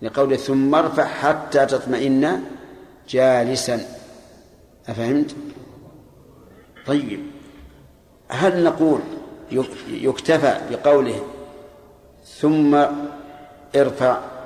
لقوله 0.02 0.36
ثم 0.36 0.76
ارفع 0.76 1.06
حتى 1.06 1.66
تطمئن 1.66 2.44
جالسا 3.10 3.82
أفهمت؟ 4.88 5.36
طيب 6.86 7.20
هل 8.30 8.64
نقول 8.64 9.00
يكتفى 9.90 10.58
بقوله 10.72 11.22
ثم 12.26 12.76
ارفع 13.76 14.37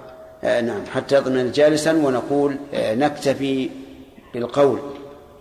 نعم 0.43 0.85
حتى 0.93 1.17
يطمئن 1.17 1.51
جالسا 1.51 1.93
ونقول 1.93 2.57
آه 2.73 2.95
نكتفي 2.95 3.69
بالقول 4.33 4.79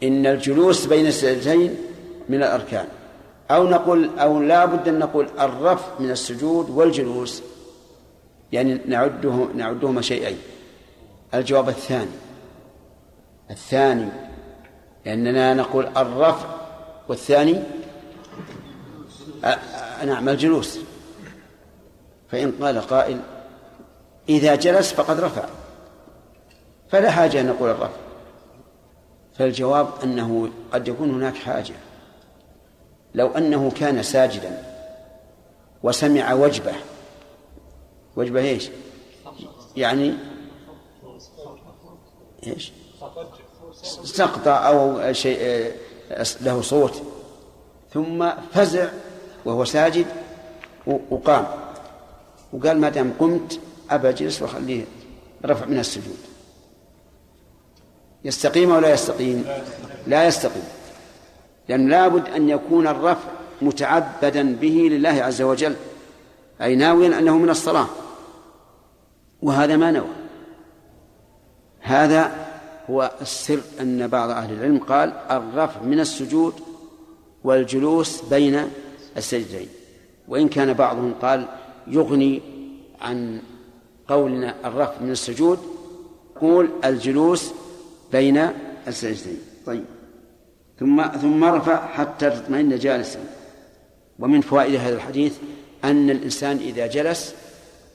إن 0.03 0.27
الجلوس 0.27 0.87
بين 0.87 1.07
السجدتين 1.07 1.77
من 2.29 2.37
الأركان. 2.37 2.87
أو 3.51 3.69
نقول 3.69 4.11
أو 4.19 4.41
لا 4.43 4.65
بد 4.65 4.89
أن 4.89 4.99
نقول 4.99 5.29
الرفع 5.41 5.87
من 6.01 6.11
السجود 6.11 6.71
والجلوس 6.71 7.43
يعني 8.53 8.81
نعده 8.87 9.49
نعدهما 9.55 10.03
شيئين. 10.03 10.39
الجواب 11.35 11.69
الثاني. 11.69 12.11
الثاني 13.51 14.09
لأننا 15.07 15.55
نقول 15.55 15.87
الرفع 15.97 16.47
والثاني 17.09 17.63
نعم 20.07 20.29
الجلوس. 20.29 20.79
فإن 22.31 22.53
قال 22.61 22.81
قائل 22.81 23.21
إذا 24.31 24.55
جلس 24.55 24.93
فقد 24.93 25.21
رفع 25.21 25.45
فلا 26.89 27.11
حاجة 27.11 27.41
أن 27.41 27.47
نقول 27.47 27.71
الرفع 27.71 27.97
فالجواب 29.35 29.89
أنه 30.05 30.51
قد 30.73 30.89
يكون 30.89 31.11
هناك 31.11 31.35
حاجة 31.35 31.75
لو 33.15 33.29
أنه 33.29 33.71
كان 33.71 34.03
ساجدا 34.03 34.63
وسمع 35.83 36.33
وجبة 36.33 36.73
وجبة 38.17 38.41
إيش؟ 38.41 38.71
يعني 39.77 40.15
إيش؟ 42.47 42.73
سقطة 44.05 44.51
أو 44.51 45.13
شيء 45.13 45.73
له 46.41 46.63
صوت 46.63 47.03
ثم 47.93 48.31
فزع 48.53 48.89
وهو 49.45 49.65
ساجد 49.65 50.07
وقام 50.87 51.47
وقال 52.53 52.81
ما 52.81 52.89
دام 52.89 53.13
قمت 53.19 53.61
أبى 53.91 54.09
أجلس 54.09 54.43
وأخليه 54.43 54.85
رفع 55.45 55.67
من 55.67 55.79
السجود. 55.79 56.19
يستقيم 58.25 58.73
أو 58.73 58.81
لا 58.81 58.93
يستقيم؟ 58.93 59.45
لا 60.07 60.27
يستقيم. 60.27 60.65
لأن 61.69 61.89
لابد 61.89 62.29
أن 62.29 62.49
يكون 62.49 62.87
الرفع 62.87 63.29
متعبدا 63.63 64.55
به 64.55 64.89
لله 64.91 65.09
عز 65.09 65.43
وجل 65.43 65.77
أي 66.63 66.77
ناويا 66.77 67.19
أنه 67.19 67.39
من 67.39 67.51
الصلاة. 67.51 67.87
وهذا 69.43 69.77
ما 69.77 69.91
نوى. 69.91 70.09
هذا 71.81 72.47
هو 72.91 73.11
السر 73.21 73.61
أن 73.81 74.09
بعض 74.09 74.31
أهل 74.31 74.53
العلم 74.53 74.79
قال 74.79 75.13
الرفع 75.31 75.83
من 75.83 76.01
السجود 76.01 76.55
والجلوس 77.45 78.21
بين 78.21 78.71
السجدين. 79.17 79.69
وإن 80.29 80.49
كان 80.49 80.73
بعضهم 80.73 81.15
قال 81.23 81.47
يغني 81.87 82.43
عن 83.01 83.43
قولنا 84.11 84.55
الرفع 84.65 85.01
من 85.01 85.11
السجود 85.11 85.59
قول 86.41 86.69
الجلوس 86.85 87.51
بين 88.13 88.49
السجدين 88.89 89.39
طيب. 89.67 89.85
ثم 90.81 91.07
ثم 91.07 91.45
ارفع 91.45 91.87
حتى 91.87 92.31
تطمئن 92.31 92.79
جالسا. 92.79 93.21
ومن 94.19 94.41
فوائد 94.41 94.75
هذا 94.75 94.97
الحديث 94.97 95.33
أن 95.85 96.11
الإنسان 96.11 96.57
إذا 96.57 96.87
جلس 96.87 97.35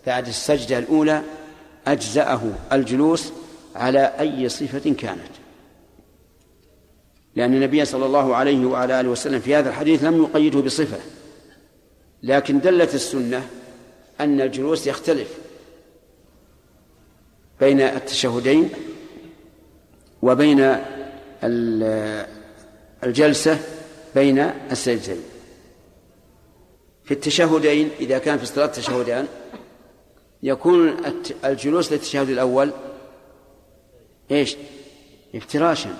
بعد 0.08 0.28
السجدة 0.28 0.78
الأولى 0.78 1.22
أجزأه 1.88 2.42
الجلوس 2.72 3.32
على 3.76 4.14
أي 4.20 4.50
صفة 4.50 4.94
كانت. 4.94 5.32
لأن 7.36 7.54
النبي 7.54 7.86
صلى 7.86 8.06
الله 8.06 8.36
عليه 8.36 8.66
وعلى 8.66 9.00
آله 9.00 9.10
وسلم 9.10 9.40
في 9.40 9.56
هذا 9.56 9.70
الحديث 9.70 10.04
لم 10.04 10.24
يقيده 10.24 10.60
بصفة 10.60 10.98
لكن 12.24 12.60
دلت 12.60 12.96
السنة 12.96 13.48
أن 14.20 14.42
الجلوس 14.42 14.88
يختلف. 14.88 15.45
بين 17.60 17.82
التشهدين 17.82 18.70
وبين 20.22 20.76
الجلسة 23.04 23.60
بين 24.16 24.40
السجدتين 24.72 25.22
في 27.04 27.12
التشهدين 27.12 27.90
إذا 28.00 28.18
كان 28.18 28.38
في 28.38 28.44
الصلاة 28.44 28.66
تشهدان 28.66 29.28
يكون 30.44 30.98
الجلوس 31.46 31.92
للتشهد 31.92 32.30
الأول 32.30 32.72
إيش؟ 34.32 34.58
افتراشا 35.36 35.98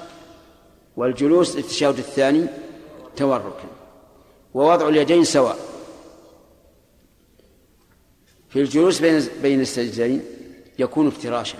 والجلوس 0.98 1.56
للتشهد 1.56 1.98
الثاني 1.98 2.46
توركا 3.16 3.70
ووضع 4.54 4.90
اليدين 4.90 5.24
سواء 5.24 5.58
في 8.50 8.62
الجلوس 8.62 9.00
بين 9.00 9.28
بين 9.42 9.62
السجدين 9.62 10.22
يكون 10.80 11.08
افتراشا. 11.08 11.58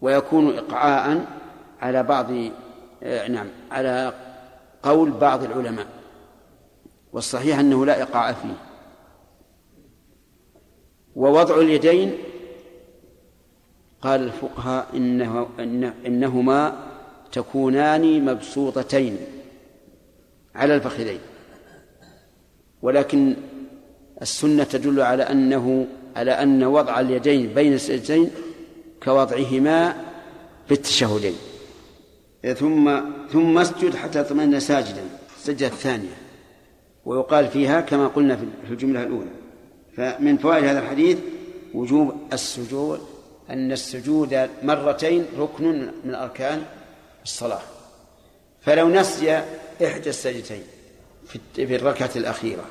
ويكون 0.00 0.58
إقعاء 0.58 1.26
على 1.80 2.02
بعض 2.02 2.26
آه، 3.02 3.28
نعم 3.28 3.48
على 3.70 4.12
قول 4.82 5.10
بعض 5.10 5.42
العلماء. 5.44 5.86
والصحيح 7.12 7.58
أنه 7.58 7.86
لا 7.86 8.02
إقعاء 8.02 8.32
فيه. 8.32 8.56
ووضع 11.16 11.58
اليدين 11.58 12.18
قال 14.00 14.22
الفقهاء 14.22 14.86
إنه 14.94 15.48
إن 15.58 15.84
إنهما 15.84 16.86
تكونان 17.32 18.24
مبسوطتين 18.24 19.18
على 20.54 20.74
الفخذين. 20.74 21.20
ولكن 22.82 23.36
السنة 24.22 24.64
تدل 24.64 25.00
على 25.00 25.22
أنه 25.22 25.86
على 26.16 26.30
أن 26.30 26.64
وضع 26.64 27.00
اليدين 27.00 27.54
بين 27.54 27.72
السجدين 27.72 28.30
كوضعهما 29.02 29.94
في 30.68 30.74
التشهدين 30.74 31.34
ثم 32.54 33.00
ثم 33.32 33.58
اسجد 33.58 33.96
حتى 33.96 34.24
تطمئن 34.24 34.60
ساجدا 34.60 35.02
السجدة 35.36 35.66
الثانية. 35.66 36.16
ويقال 37.04 37.48
فيها 37.48 37.80
كما 37.80 38.06
قلنا 38.06 38.36
في 38.36 38.70
الجملة 38.70 39.02
الأولى. 39.02 39.30
فمن 39.96 40.38
فوائد 40.38 40.64
هذا 40.64 40.78
الحديث 40.78 41.18
وجوب 41.74 42.14
السجود 42.32 43.00
أن 43.50 43.72
السجود 43.72 44.48
مرتين 44.62 45.26
ركن 45.38 45.90
من 46.04 46.14
أركان 46.14 46.62
الصلاة. 47.24 47.62
فلو 48.60 48.88
نسي 48.88 49.42
إحدى 49.84 50.10
السجدتين 50.10 50.62
في 51.26 51.66
في 51.66 51.76
الركعة 51.76 52.10
الأخيرة 52.16 52.64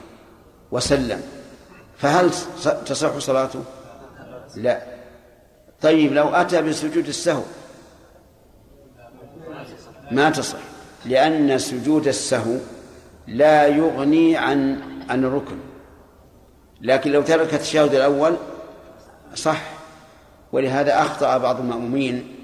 وسلم 0.71 1.21
فهل 1.99 2.31
تصح 2.85 3.17
صلاته؟ 3.17 3.63
لا. 4.55 4.81
طيب 5.81 6.13
لو 6.13 6.29
أتى 6.29 6.61
بسجود 6.61 7.07
السهو 7.07 7.43
ما 10.11 10.29
تصح 10.29 10.59
لأن 11.05 11.57
سجود 11.57 12.07
السهو 12.07 12.57
لا 13.27 13.67
يغني 13.67 14.37
عن 14.37 14.81
عن 15.09 15.25
الركن. 15.25 15.57
لكن 16.81 17.11
لو 17.11 17.21
ترك 17.21 17.53
التشهد 17.53 17.93
الأول 17.93 18.35
صح. 19.35 19.61
ولهذا 20.51 21.01
أخطأ 21.01 21.37
بعض 21.37 21.59
المأمومين 21.59 22.35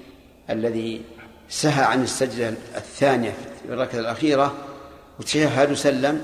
الذي 0.50 1.02
سهى 1.48 1.84
عن 1.84 2.02
السجدة 2.02 2.48
الثانية 2.76 3.30
في 3.30 3.72
الركعة 3.72 4.00
الأخيرة 4.00 4.54
وتشهد 5.20 5.70
وسلم 5.70 6.22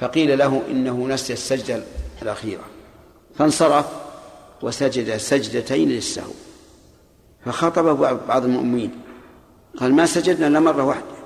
فقيل 0.00 0.38
له 0.38 0.62
إنه 0.70 1.08
نسي 1.08 1.32
السجدة 1.32 1.82
الأخيرة. 2.26 2.64
فانصرف 3.38 3.86
وسجد 4.62 5.16
سجدتين 5.16 5.88
للسهو. 5.88 6.32
فخطب 7.44 7.84
بعض 8.28 8.44
المؤمنين 8.44 8.90
قال 9.80 9.94
ما 9.94 10.06
سجدنا 10.06 10.46
إلا 10.46 10.60
مرة 10.60 10.82
واحدة. 10.82 11.16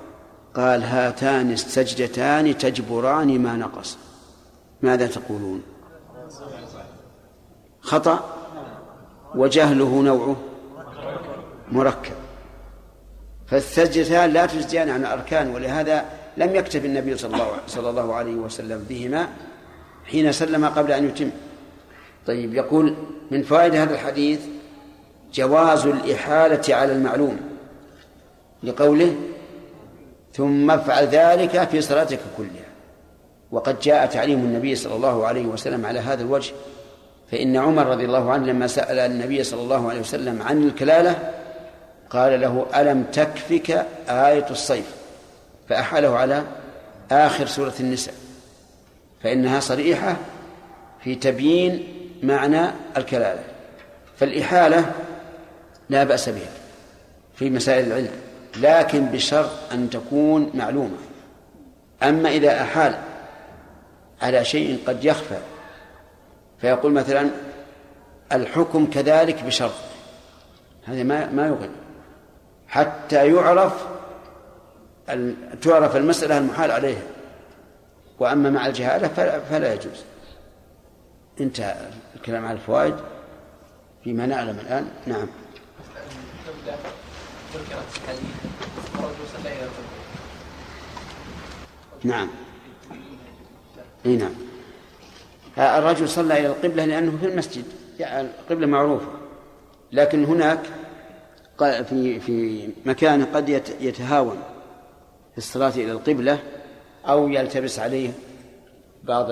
قال 0.54 0.82
هاتان 0.82 1.50
السجدتان 1.52 2.58
تجبران 2.58 3.38
ما 3.38 3.56
نقص. 3.56 3.98
ماذا 4.82 5.06
تقولون؟ 5.06 5.62
خطأ؟ 7.80 8.36
وجهله 9.34 10.02
نوعه؟ 10.02 10.36
مركب. 11.72 12.12
فالسجدتان 13.46 14.30
لا 14.30 14.46
تجزيان 14.46 14.90
عن 14.90 15.00
الأركان 15.00 15.54
ولهذا 15.54 16.04
لم 16.36 16.54
يكتب 16.54 16.84
النبي 16.84 17.16
صلى 17.16 17.34
الله, 17.34 17.50
صلى 17.66 17.90
الله 17.90 18.14
عليه 18.14 18.34
وسلم 18.34 18.86
بهما 18.88 19.28
حين 20.10 20.32
سلم 20.32 20.64
قبل 20.66 20.92
أن 20.92 21.08
يتم. 21.08 21.30
طيب 22.26 22.54
يقول 22.54 22.94
من 23.30 23.42
فوائد 23.42 23.74
هذا 23.74 23.94
الحديث 23.94 24.40
جواز 25.34 25.86
الإحالة 25.86 26.74
على 26.74 26.92
المعلوم 26.92 27.36
لقوله 28.62 29.16
ثم 30.32 30.70
افعل 30.70 31.06
ذلك 31.06 31.68
في 31.68 31.80
صلاتك 31.80 32.18
كلها. 32.36 32.70
وقد 33.52 33.80
جاء 33.80 34.06
تعليم 34.06 34.38
النبي 34.38 34.74
صلى 34.74 34.94
الله 34.94 35.26
عليه 35.26 35.46
وسلم 35.46 35.86
على 35.86 35.98
هذا 35.98 36.22
الوجه 36.22 36.52
فإن 37.30 37.56
عمر 37.56 37.86
رضي 37.86 38.04
الله 38.04 38.30
عنه 38.32 38.46
لما 38.46 38.66
سأل 38.66 38.98
النبي 38.98 39.44
صلى 39.44 39.62
الله 39.62 39.90
عليه 39.90 40.00
وسلم 40.00 40.42
عن 40.42 40.62
الكلالة 40.62 41.32
قال 42.10 42.40
له 42.40 42.66
ألم 42.76 43.02
تكفك 43.12 43.86
آية 44.08 44.46
الصيف؟ 44.50 44.94
فأحاله 45.68 46.16
على 46.16 46.42
آخر 47.10 47.46
سورة 47.46 47.72
النساء. 47.80 48.14
فإنها 49.22 49.60
صريحة 49.60 50.16
في 51.04 51.14
تبيين 51.14 51.88
معنى 52.22 52.70
الكلالة. 52.96 53.42
فالإحالة 54.16 54.92
لا 55.88 56.04
بأس 56.04 56.28
بها 56.28 56.50
في 57.34 57.50
مسائل 57.50 57.86
العلم 57.86 58.10
لكن 58.56 59.06
بشرط 59.06 59.50
أن 59.72 59.90
تكون 59.90 60.50
معلومة. 60.54 60.96
أما 62.02 62.30
إذا 62.30 62.62
أحال 62.62 62.98
على 64.22 64.44
شيء 64.44 64.78
قد 64.86 65.04
يخفى 65.04 65.38
فيقول 66.60 66.92
مثلا 66.92 67.30
الحكم 68.32 68.86
كذلك 68.86 69.44
بشرط. 69.44 69.74
هذا 70.84 71.02
ما 71.02 71.30
ما 71.30 71.46
يغني. 71.46 71.70
حتى 72.68 73.26
يعرف 73.26 73.86
تعرف 75.62 75.96
المسألة 75.96 76.38
المحال 76.38 76.70
عليها. 76.70 77.02
وأما 78.20 78.50
مع 78.50 78.66
الجهالة 78.66 79.08
فلا, 79.08 79.40
فلا 79.40 79.74
يجوز. 79.74 80.04
انتهى 81.40 81.90
الكلام 82.16 82.46
على 82.46 82.56
الفوائد 82.56 82.94
فيما 84.04 84.26
نعلم 84.26 84.58
الآن. 84.58 84.88
نعم. 85.06 85.26
نعم. 92.04 92.28
إي 94.06 94.16
نعم. 94.16 94.32
الرجل 95.58 96.08
صلى 96.08 96.40
إلى 96.40 96.46
القبلة 96.46 96.84
لأنه 96.84 97.18
في 97.20 97.26
المسجد. 97.26 97.64
يعني 97.98 98.28
القبلة 98.40 98.66
معروفة. 98.66 99.08
لكن 99.92 100.24
هناك 100.24 100.60
في 101.58 102.20
في 102.20 102.68
مكان 102.84 103.24
قد 103.24 103.48
يتهاون 103.80 104.42
في 105.32 105.38
الصلاة 105.38 105.70
إلى 105.70 105.92
القبلة 105.92 106.38
أو 107.06 107.28
يلتبس 107.28 107.78
عليه 107.78 108.10
بعض 109.04 109.26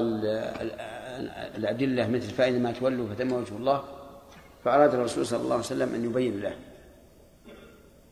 الأدلة 1.56 2.08
مثل 2.08 2.30
فاذا 2.30 2.72
تولوا 2.72 3.06
فتم 3.14 3.32
وجه 3.32 3.56
الله 3.56 3.82
فأراد 4.64 4.94
الرسول 4.94 5.26
صلى 5.26 5.40
الله 5.40 5.54
عليه 5.54 5.64
وسلم 5.64 5.94
أن 5.94 6.04
يبين 6.04 6.40
له. 6.40 6.52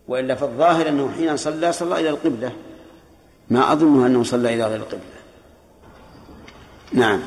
وإلا 0.09 0.35
فالظاهر 0.35 0.89
أنه 0.89 1.13
حين 1.13 1.37
صلى 1.37 1.73
صلى 1.73 2.01
إلى 2.01 2.11
القبلة. 2.11 2.53
ما 3.51 3.73
أظن 3.73 4.07
أنه 4.07 4.23
صلى 4.23 4.55
إلى 4.55 4.65
غير 4.65 4.77
القبلة. 4.77 5.17
نعم. 6.93 7.23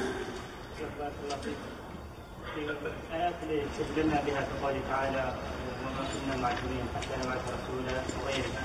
الآيات 3.29 3.33
اللي 3.43 3.63
استدلنا 3.63 4.21
بها 4.27 4.41
في 4.41 4.65
قوله 4.65 4.79
تعالى 4.89 5.33
وما 5.81 6.03
كنا 6.11 6.41
معجبين 6.41 6.85
حتى 6.95 7.27
نبعث 7.27 7.41
رسولا 7.41 8.01
وغيرها 8.23 8.63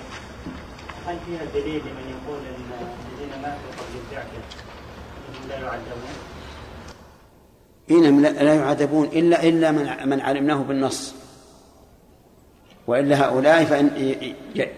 هل 1.07 1.19
فيها 1.27 1.45
دليل 1.55 1.81
لمن 1.81 2.07
يقول 2.15 2.39
إن 2.39 3.04
إنهم 3.35 3.55
لا 5.49 5.59
يعذبون؟ 5.59 6.15
إنهم 7.91 8.23
لا 8.23 8.55
يعذبون 8.55 9.07
إلا 9.07 9.43
إلا 9.43 9.71
من 9.71 10.09
من 10.09 10.21
علمناه 10.21 10.57
بالنص. 10.57 11.15
وإلا 12.87 13.25
هؤلاء 13.25 13.65
فإن 13.65 13.91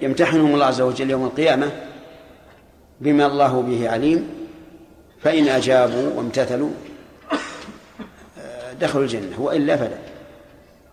يمتحنهم 0.02 0.54
الله 0.54 0.66
عز 0.66 0.80
وجل 0.80 1.10
يوم 1.10 1.24
القيامة 1.24 1.70
بما 3.00 3.26
الله 3.26 3.62
به 3.62 3.90
عليم. 3.90 4.48
فإن 5.22 5.48
أجابوا 5.48 6.12
وامتثلوا 6.16 6.70
دخلوا 8.80 9.04
الجنة 9.04 9.40
وإلا 9.40 9.76
فلا. 9.76 9.98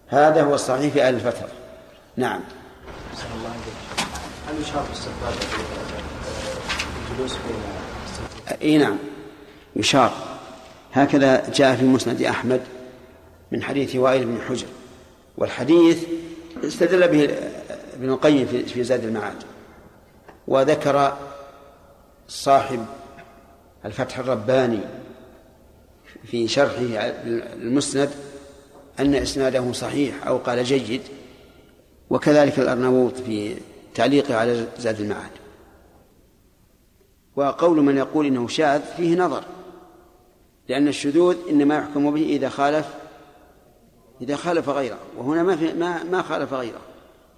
هذا 0.08 0.44
هو 0.44 0.56
الصحيح 0.56 0.94
في 0.94 1.04
أهل 1.04 1.14
الفترة 1.14 1.48
نعم. 2.18 2.42
هل 4.48 4.62
يشار 4.62 4.84
بالسبابة 4.90 6.03
إي 8.62 8.78
نعم. 8.78 8.98
يشار 9.76 10.14
هكذا 10.94 11.50
جاء 11.50 11.76
في 11.76 11.86
مسند 11.86 12.22
أحمد 12.22 12.62
من 13.52 13.64
حديث 13.64 13.96
وائل 13.96 14.26
بن 14.26 14.42
حجر 14.50 14.68
والحديث 15.38 16.04
استدل 16.64 17.08
به 17.08 17.38
ابن 17.94 18.10
القيم 18.10 18.46
في 18.46 18.84
زاد 18.84 19.04
المعاد 19.04 19.44
وذكر 20.48 21.18
صاحب 22.28 22.86
الفتح 23.86 24.20
الرباني 24.20 24.80
في 26.26 26.48
شرحه 26.48 26.82
المسند 27.62 28.10
أن 29.00 29.16
إسناده 29.16 29.72
صحيح 29.72 30.28
أو 30.28 30.38
قال 30.38 30.64
جيد 30.64 31.02
وكذلك 32.10 32.60
الأرناؤوط 32.60 33.18
في 33.18 33.56
تعليقه 33.96 34.36
على 34.36 34.66
زاد 34.80 35.00
المعاد. 35.00 35.32
وقول 37.36 37.82
من 37.82 37.98
يقول 37.98 38.26
إنه 38.26 38.48
شاذ 38.48 38.82
فيه 38.82 39.16
نظر 39.16 39.44
لأن 40.70 40.88
الشذوذ 40.88 41.38
إنما 41.50 41.78
يحكم 41.78 42.12
به 42.12 42.22
إذا 42.22 42.50
خالف 42.50 42.88
إذا 44.22 44.36
خالف 44.36 44.70
غيره 44.70 44.98
وهنا 45.18 45.44
ما 45.44 45.56
في 45.56 45.74
ما 45.74 46.04
ما 46.04 46.22
خالف 46.22 46.54
غيره. 46.54 46.82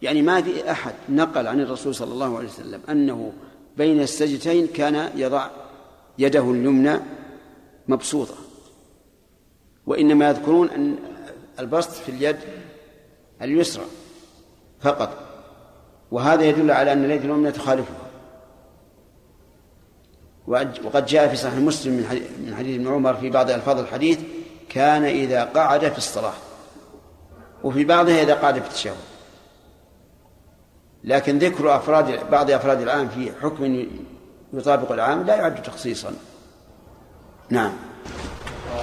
يعني 0.02 0.22
ما 0.22 0.42
في 0.42 0.72
أحد 0.72 0.94
نقل 1.10 1.48
عن 1.48 1.62
الرسول 1.62 1.96
صلى 1.96 2.14
الله 2.14 2.38
عليه 2.38 2.48
وسلم 2.48 2.82
أنه 2.90 3.34
بين 3.78 4.02
السجدتين 4.02 4.68
كان 4.68 5.10
يضع 5.16 5.48
يده 6.18 6.52
اليمنى 6.52 7.00
مبسوطة. 7.88 8.36
وإنما 9.86 10.30
يذكرون 10.30 10.70
أن 10.70 10.96
البسط 11.60 11.92
في 11.92 12.10
اليد 12.10 12.38
اليسرى 13.42 13.86
فقط. 14.82 15.18
وهذا 16.12 16.44
يدل 16.44 16.72
على 16.72 16.94
أن 16.94 17.06
اليد 17.06 17.24
اليمنى 17.24 17.52
تخالفها 17.52 18.05
وقد 20.48 21.06
جاء 21.06 21.28
في 21.28 21.36
صحيح 21.36 21.54
مسلم 21.54 21.94
من 21.94 22.56
حديث 22.58 22.80
ابن 22.80 22.94
عمر 22.94 23.14
في 23.14 23.30
بعض 23.30 23.50
ألفاظ 23.50 23.80
الحديث 23.80 24.20
كان 24.70 25.04
إذا 25.04 25.44
قعد 25.44 25.92
في 25.92 25.98
الصلاة. 25.98 26.34
وفي 27.64 27.84
بعضها 27.86 28.22
إذا 28.22 28.34
قعد 28.34 28.60
في 28.60 28.68
التشهد. 28.68 28.96
لكن 31.04 31.40
ذكر 31.40 31.76
أفراد 31.76 32.30
بعض 32.32 32.52
أفراد 32.52 32.82
العام 32.82 33.10
في 33.10 33.32
حكم 33.42 33.88
يطابق 34.54 34.92
العام 34.92 35.24
لا 35.24 35.36
يعد 35.36 35.64
تخصيصا. 35.64 36.14
نعم. 37.50 37.72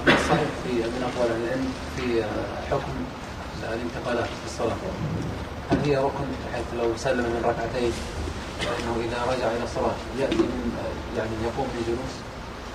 صحيح 0.07 0.49
في 0.65 0.73
من 0.73 1.11
أقوال 1.15 1.31
العلم 1.31 1.73
في 1.97 2.25
حكم 2.71 2.93
الإنتقالات 3.73 4.25
في 4.25 4.47
الصلاة؟ 4.47 4.77
هل 5.71 5.79
هي 5.85 5.97
ركن 5.97 6.25
بحيث 6.47 6.65
لو 6.79 6.97
سلم 6.97 7.25
من 7.25 7.43
ركعتين 7.45 7.93
فإنه 8.63 8.97
إذا 9.05 9.33
رجع 9.33 9.53
إلى 9.57 9.65
الصلاة 9.65 9.95
يأتي 10.21 10.37
من 10.37 10.73
يعني 11.17 11.31
يقوم 11.45 11.67
بجلوس 11.77 12.15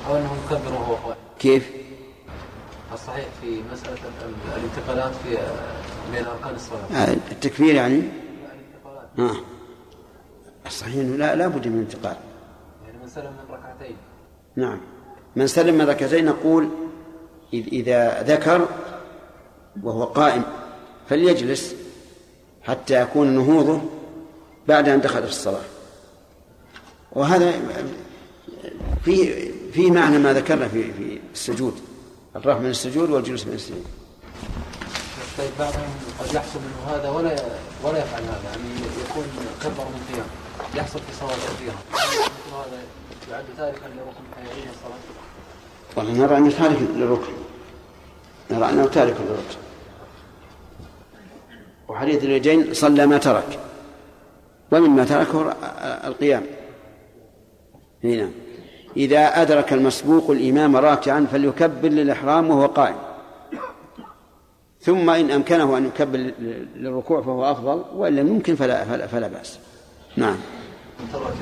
أو 0.07 0.15
أنه 0.17 0.33
مكبر 0.45 0.73
وهو 0.73 0.95
قائم. 0.95 1.17
كيف؟ 1.39 1.69
الصحيح 2.93 3.25
في 3.41 3.61
مسألة 3.73 3.93
ال- 3.93 4.53
الانتقالات 4.57 5.11
في 5.23 5.37
بين 6.11 6.25
أركان 6.25 6.55
الصلاة. 6.55 7.03
آه، 7.03 7.13
التكبير 7.31 7.75
يعني؟ 7.75 8.01
آه. 9.19 9.35
الصحيح 10.65 10.95
إنه 10.95 11.15
لا 11.17 11.35
لا 11.35 11.47
بد 11.47 11.67
من 11.67 11.79
انتقال 11.79 12.15
يعني 12.85 12.97
من 13.03 13.09
سلم 13.09 13.31
من 13.31 13.55
ركعتين. 13.55 13.95
نعم. 14.55 14.79
من 15.35 15.47
سلم 15.47 15.75
من 15.77 15.89
ركعتين 15.89 16.25
نقول 16.25 16.69
إذ- 17.53 17.67
إذا 17.73 18.23
ذكر 18.23 18.67
وهو 19.83 20.03
قائم 20.03 20.43
فليجلس 21.09 21.75
حتى 22.63 23.01
يكون 23.01 23.27
نهوضه 23.27 23.81
بعد 24.67 24.89
أن 24.89 25.01
دخل 25.01 25.23
في 25.23 25.29
الصلاة. 25.29 25.61
وهذا 27.11 27.53
في 29.05 29.47
في 29.71 29.91
معنى 29.91 30.17
ما 30.17 30.33
ذكرنا 30.33 30.67
في 30.67 30.93
في 30.93 31.19
السجود 31.33 31.73
الرفع 32.35 32.59
من 32.59 32.69
السجود 32.69 33.09
والجلوس 33.09 33.47
من 33.47 33.53
السجود. 33.53 33.85
طيب 35.37 35.49
بعضهم 35.59 35.89
قد 36.19 36.33
يحصل 36.33 36.59
منه 36.59 36.95
هذا 36.95 37.09
ولا 37.09 37.35
ولا 37.83 37.99
يفعل 37.99 38.21
هذا 38.23 38.49
يعني 38.49 38.69
يكون 39.09 39.23
كبر 39.63 39.83
من 39.83 40.13
قيام 40.13 40.25
يحصل 40.75 40.99
في 40.99 41.15
صلاة 41.19 41.29
كثيرة 41.29 41.75
مثل 41.93 42.55
هذا 42.55 42.79
يعد 43.31 43.45
تاركا 43.57 43.85
لركن 43.85 44.23
فيعيد 44.35 44.67
الصلاة 44.73 44.99
والله 45.95 46.11
نرى 46.11 46.37
أنه 46.37 46.51
تارك 46.51 46.77
للركن. 46.95 47.33
نرى 48.51 48.69
أنه 48.69 48.85
تارك 48.85 49.15
للركن. 49.19 49.57
وحديث 51.87 52.23
الرجين 52.23 52.73
صلى 52.73 53.05
ما 53.05 53.17
ترك. 53.17 53.59
ومما 54.71 55.05
تركه 55.05 55.51
القيام. 56.07 56.45
هنا 58.07 58.29
إذا 58.97 59.41
أدرك 59.41 59.73
المسبوق 59.73 60.31
الإمام 60.31 60.75
راكعا 60.75 61.27
فليكبر 61.31 61.89
للإحرام 61.89 62.49
وهو 62.49 62.65
قائم. 62.65 62.95
ثم 64.81 65.09
إن 65.09 65.31
أمكنه 65.31 65.77
أن 65.77 65.85
يكبر 65.85 66.17
للركوع 66.75 67.21
فهو 67.21 67.51
أفضل 67.51 67.83
وإن 67.95 68.15
لم 68.15 68.27
يمكن 68.27 68.55
فلا, 68.55 68.85
فلا, 68.85 69.07
فلا 69.07 69.27
بأس. 69.27 69.59
نعم. 70.15 70.37
من 70.99 71.11
ترك 71.13 71.33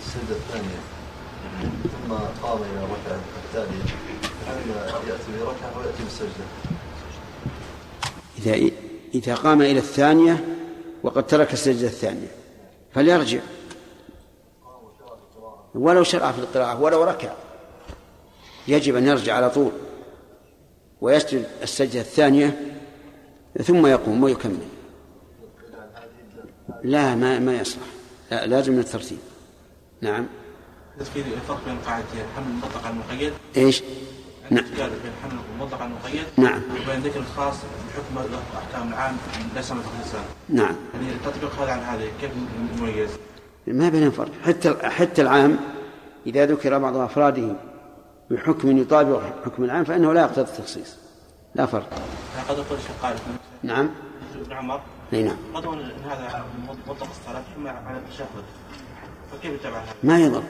السجدة 0.00 0.36
الثانية 0.36 0.80
ثم 1.82 2.14
قام 2.42 2.58
إلى 2.58 2.84
الركعة 2.84 3.20
التالية 3.44 3.82
هل 4.46 5.08
يأتي 5.08 5.24
بركعة 5.40 5.78
ويأتي 5.78 6.02
بالسجدة؟ 6.04 6.44
إذا 8.38 8.70
إذا 9.14 9.34
قام 9.34 9.62
إلى 9.62 9.78
الثانية 9.78 10.44
وقد 11.02 11.26
ترك 11.26 11.52
السجدة 11.52 11.86
الثانية 11.86 12.28
فليرجع. 12.94 13.40
ولو 15.76 16.02
شرع 16.02 16.32
في 16.32 16.38
القراءة 16.38 16.80
ولو 16.80 17.04
ركع. 17.04 17.32
يجب 18.68 18.96
أن 18.96 19.06
يرجع 19.06 19.34
على 19.34 19.50
طول 19.50 19.72
ويسجد 21.00 21.46
السجدة 21.62 22.00
الثانية 22.00 22.76
ثم 23.64 23.86
يقوم 23.86 24.22
ويكمل. 24.22 24.58
لا 26.84 27.14
ما 27.14 27.38
ما 27.38 27.54
يصلح. 27.54 27.86
لا 28.30 28.46
لازم 28.46 28.72
من 28.72 28.78
الترتيب. 28.78 29.18
نعم. 30.00 30.26
الفرق 31.00 31.64
بين 31.66 31.78
قاعدتين 31.86 32.20
الحمل 32.20 32.50
المطلق 32.50 32.86
المقيد. 32.86 33.32
إيش؟ 33.56 33.82
نعم. 34.50 34.64
بين 34.64 35.12
الحمل 35.18 35.40
المطلق 35.54 35.82
المقيد. 35.82 36.24
نعم. 36.36 36.62
وبين 36.82 37.00
ذكر 37.00 37.20
الخاص 37.20 37.54
بحكم 37.54 38.26
الأحكام 38.54 38.88
العام 38.88 39.16
ليس 39.56 39.72
مثل 39.72 39.80
الإنسان. 39.96 40.24
نعم. 40.48 40.76
يعني 40.94 41.18
تطبيق 41.24 41.62
هذا 41.62 41.72
على 41.72 41.82
هذا 41.82 42.10
كيف 42.20 42.30
نميز؟ 42.78 43.10
ما 43.66 43.88
بينهم 43.88 44.10
فرق. 44.10 44.30
حتى 44.44 44.74
حتى 44.82 45.22
العام 45.22 45.56
إذا 46.26 46.46
ذكر 46.46 46.78
بعض 46.78 46.96
أفراده 46.96 47.52
بحكم 48.30 48.78
يطابق 48.78 49.20
حكم 49.44 49.64
العام 49.64 49.84
فإنه 49.84 50.12
لا 50.12 50.20
يقتضي 50.20 50.40
التخصيص. 50.40 50.96
لا 51.54 51.66
فرق. 51.66 51.88
قد 52.48 52.58
يقول 52.58 52.78
الشيخ 52.78 53.02
قال 53.02 53.16
نعم. 53.62 53.90
ابن 54.34 54.52
عمر. 54.52 54.80
أي 55.12 55.22
نعم. 55.22 55.36
قد 55.54 55.64
يقول 55.64 55.80
إن 55.80 56.10
هذا 56.10 56.44
مطلق 56.68 57.08
الصلاة 57.10 57.42
ثم 57.56 57.66
على 57.66 57.98
التشهد. 57.98 58.26
فكيف 59.32 59.52
يتبع 59.52 59.78
هذا؟ 59.78 59.92
ما 60.02 60.18
يضر. 60.18 60.42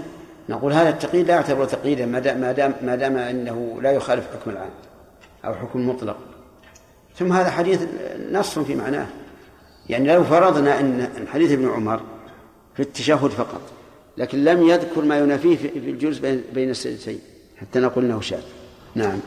نقول 0.49 0.73
هذا 0.73 0.89
التقييد 0.89 1.27
لا 1.27 1.35
يعتبر 1.35 1.65
تقييدا 1.65 2.07
ما 2.07 2.19
دام 2.19 2.41
ما 2.41 2.53
دام 2.53 2.75
ما 2.83 2.97
دام 2.97 3.17
إنه 3.17 3.79
لا 3.83 3.93
يخالف 3.93 4.27
حكم 4.35 4.51
العام 4.51 4.71
أو 5.45 5.55
حكم 5.55 5.89
مطلق. 5.89 6.17
ثم 7.17 7.33
هذا 7.33 7.51
حديث 7.51 7.83
نص 8.33 8.59
في 8.59 8.75
معناه. 8.75 9.07
يعني 9.89 10.15
لو 10.15 10.25
فرضنا 10.25 10.81
إن 10.81 11.09
حديث 11.33 11.53
ابن 11.53 11.69
عمر 11.69 12.01
في 12.77 12.82
التشهد 12.82 13.31
فقط. 13.31 13.61
لكن 14.16 14.44
لم 14.44 14.69
يذكر 14.69 15.05
ما 15.05 15.19
ينافيه 15.19 15.57
في 15.57 15.78
الجلوس 15.78 16.19
بين 16.53 16.70
السجدتين. 16.70 17.20
حتى 17.61 17.78
نقول 17.78 18.05
انه 18.05 18.20
شاذ 18.20 18.43
نعم. 18.94 19.19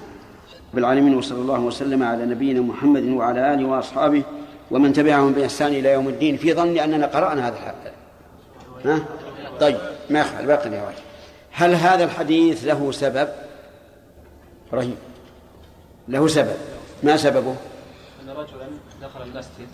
بالعالمين 0.73 1.17
وصلى 1.17 1.39
الله 1.39 1.59
وسلم 1.59 2.03
على 2.03 2.25
نبينا 2.25 2.61
محمد 2.61 3.03
وعلى 3.03 3.53
آله 3.53 3.65
وأصحابه 3.65 4.23
ومن 4.71 4.93
تبعهم 4.93 5.33
بإحسان 5.33 5.67
إلى 5.67 5.89
يوم 5.89 6.07
الدين 6.07 6.37
في 6.37 6.53
ظن 6.53 6.77
أننا 6.77 7.05
قرأنا 7.05 7.47
هذا 7.47 7.55
الحديث. 7.55 7.93
ها؟ 8.85 9.05
طيب 9.59 9.77
ما 10.09 10.19
يخفى 10.19 10.45
باقي 10.45 10.69
يا 10.69 10.83
واجب 10.83 10.97
هل 11.51 11.75
هذا 11.75 12.03
الحديث 12.03 12.65
له 12.65 12.91
سبب؟ 12.91 13.29
رهيب. 14.73 14.97
له 16.07 16.27
سبب. 16.27 16.55
ما 17.03 17.17
سببه؟ 17.17 17.55
أن 18.23 18.29
رجلا 18.29 18.67
دخل 19.01 19.21
المسجد 19.21 19.67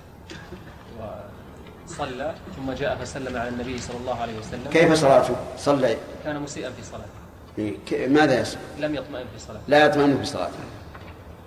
وصلى 1.95 2.33
ثم 2.55 2.71
جاء 2.71 2.95
فسلم 2.95 3.37
على 3.37 3.49
النبي 3.49 3.77
صلى 3.77 3.97
الله 3.97 4.21
عليه 4.21 4.39
وسلم. 4.39 4.63
كيف 4.71 4.93
صلاته؟ 4.93 5.35
صلى. 5.57 5.97
كان 6.23 6.39
مسيئا 6.39 6.69
في 6.69 6.83
صلاته. 6.83 7.09
إيه، 7.57 8.07
ماذا 8.07 8.39
يصنع؟ 8.39 8.61
لم 8.79 8.95
يطمئن 8.95 9.25
في 9.33 9.39
صلاته. 9.39 9.63
لا 9.67 9.85
يطمئن 9.85 10.17
في 10.17 10.25
صلاته. 10.25 10.53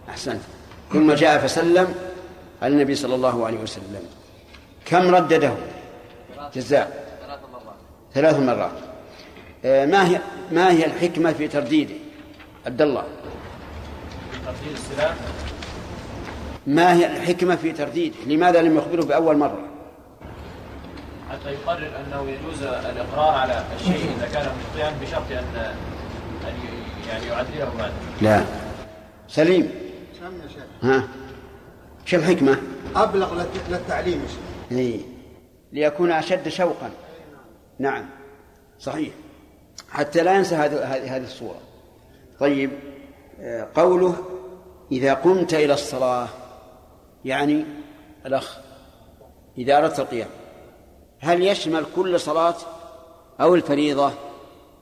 أحسنت. 0.09 0.41
ثم 0.93 1.13
جاء 1.13 1.39
فسلم 1.39 1.95
على 2.63 2.75
النبي 2.75 2.95
صلى 2.95 3.15
الله 3.15 3.47
عليه 3.47 3.59
وسلم. 3.59 4.03
كم 4.85 5.15
ردده؟ 5.15 5.53
جزاء. 6.55 7.09
ثلاث 8.15 8.39
مرات. 8.39 8.71
آه، 9.65 9.87
ما 9.87 10.09
هي 10.09 10.21
ما 10.53 10.71
هي 10.71 10.87
الحكمة 10.87 11.33
في 11.33 11.49
ترديده؟ 11.49 11.95
عبد 12.67 12.83
الله. 12.83 13.05
ترديد 14.47 14.73
السلام 14.73 15.17
ما 16.67 16.95
هي 16.95 17.07
الحكمة 17.07 17.57
في 17.57 17.73
ترديده؟ 17.73 18.17
لماذا 18.27 18.63
لم 18.63 18.79
يخبره 18.79 19.05
بأول 19.05 19.37
مرة؟ 19.37 19.68
حتى 21.31 21.51
يقرر 21.53 21.91
أنه 22.01 22.31
يجوز 22.31 22.63
الإقرار 22.63 23.35
على 23.35 23.65
الشيء 23.77 24.13
إذا 24.17 24.29
كان 24.33 24.47
مخطئا 24.59 24.91
بشرط 25.03 25.31
ان 25.31 25.57
أن 26.49 26.55
ي- 26.55 27.09
يعني 27.09 27.27
يعدله 27.27 27.73
بعد. 27.79 27.93
لا. 28.23 28.45
سليم. 29.29 29.71
سامي 30.21 30.37
يا 30.43 30.49
شيخ؟ 30.49 30.65
ها. 30.83 31.09
شو 32.05 32.17
الحكمة 32.17 32.59
أبلغ 32.97 33.35
للت- 33.43 33.71
للتعليم 33.71 34.23
يا 34.23 34.29
شيخ. 34.29 34.39
إيه. 34.79 35.01
ليكون 35.73 36.13
أشد 36.13 36.49
شوقا. 36.49 36.91
نعم. 37.79 38.07
صحيح. 38.79 39.11
حتى 39.91 40.23
لا 40.23 40.35
ينسى 40.35 40.55
هذه 40.55 40.85
هذه 40.97 41.17
هذه 41.17 41.25
الصورة. 41.25 41.59
طيب. 42.41 42.71
آه، 43.41 43.69
قوله 43.75 44.17
إذا 44.93 45.15
قمت 45.15 45.55
إلى 45.55 45.73
الصلاة 45.75 46.29
يعني 47.25 47.65
الأخ 48.27 48.59
إذا 49.59 49.79
أردت 49.79 49.99
القيام. 50.01 50.29
هل 51.21 51.43
يشمل 51.43 51.85
كل 51.97 52.21
صلاة 52.21 52.55
أو 53.41 53.55
الفريضة 53.55 54.13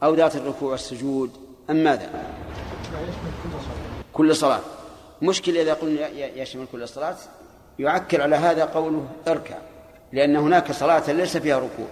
أو 0.02 0.14
ذات 0.14 0.36
الركوع 0.36 0.70
والسجود 0.70 1.30
أم 1.70 1.76
ماذا؟ 1.76 2.10
كل 4.12 4.36
صلاة. 4.36 4.60
مشكلة 5.22 5.62
إذا 5.62 5.74
قلنا 5.74 6.08
يشمل 6.36 6.66
كل 6.72 6.88
صلاة 6.88 7.16
يعكر 7.78 8.22
على 8.22 8.36
هذا 8.36 8.64
قوله 8.64 9.06
اركع 9.28 9.56
لأن 10.12 10.36
هناك 10.36 10.72
صلاة 10.72 11.12
ليس 11.12 11.36
فيها 11.36 11.56
ركوع 11.56 11.86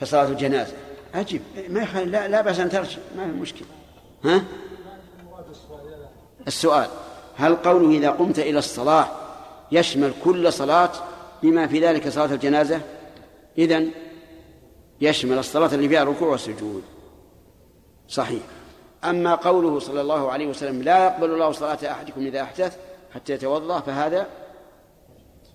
كصلاة 0.00 0.26
الجنازة. 0.26 0.74
عجيب. 1.14 1.42
ما 1.68 1.80
لا, 2.04 2.28
لا 2.28 2.40
بأس 2.40 2.60
أن 2.60 2.70
ترجع 2.70 2.98
ما 3.16 3.24
في 3.24 3.32
مشكلة. 3.32 3.66
ها؟ 4.24 4.44
السؤال 6.46 6.86
هل 7.36 7.56
قوله 7.56 7.98
إذا 7.98 8.10
قمت 8.10 8.38
إلى 8.38 8.58
الصلاة 8.58 9.08
يشمل 9.72 10.12
كل 10.24 10.52
صلاة 10.52 10.90
بما 11.42 11.66
في 11.66 11.80
ذلك 11.80 12.08
صلاة 12.08 12.34
الجنازة؟ 12.34 12.80
إذن 13.58 13.90
يشمل 15.00 15.38
الصلاة 15.38 15.74
اللي 15.74 15.88
فيها 15.88 16.04
ركوع 16.04 16.28
وسجود 16.28 16.82
صحيح. 18.08 18.42
أما 19.04 19.34
قوله 19.34 19.78
صلى 19.78 20.00
الله 20.00 20.32
عليه 20.32 20.46
وسلم 20.46 20.82
لا 20.82 21.04
يقبل 21.04 21.30
الله 21.30 21.52
صلاة 21.52 21.92
أحدكم 21.92 22.26
إذا 22.26 22.42
أحدث 22.42 22.76
حتى 23.14 23.32
يتوضأ 23.32 23.80
فهذا 23.80 24.26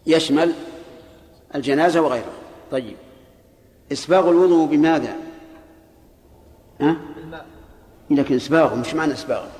يشمل 0.07 0.53
الجنازة 1.55 2.01
وغيرها. 2.01 2.33
طيب. 2.71 2.97
إسباغ 3.91 4.29
الوضوء 4.29 4.67
بماذا؟ 4.67 5.15
ها؟ 6.81 6.97
بالماء 7.15 7.45
لكن 8.09 8.35
إسباغه 8.35 8.75
مش 8.75 8.93
معنى 8.93 9.13
إسباغه 9.13 9.51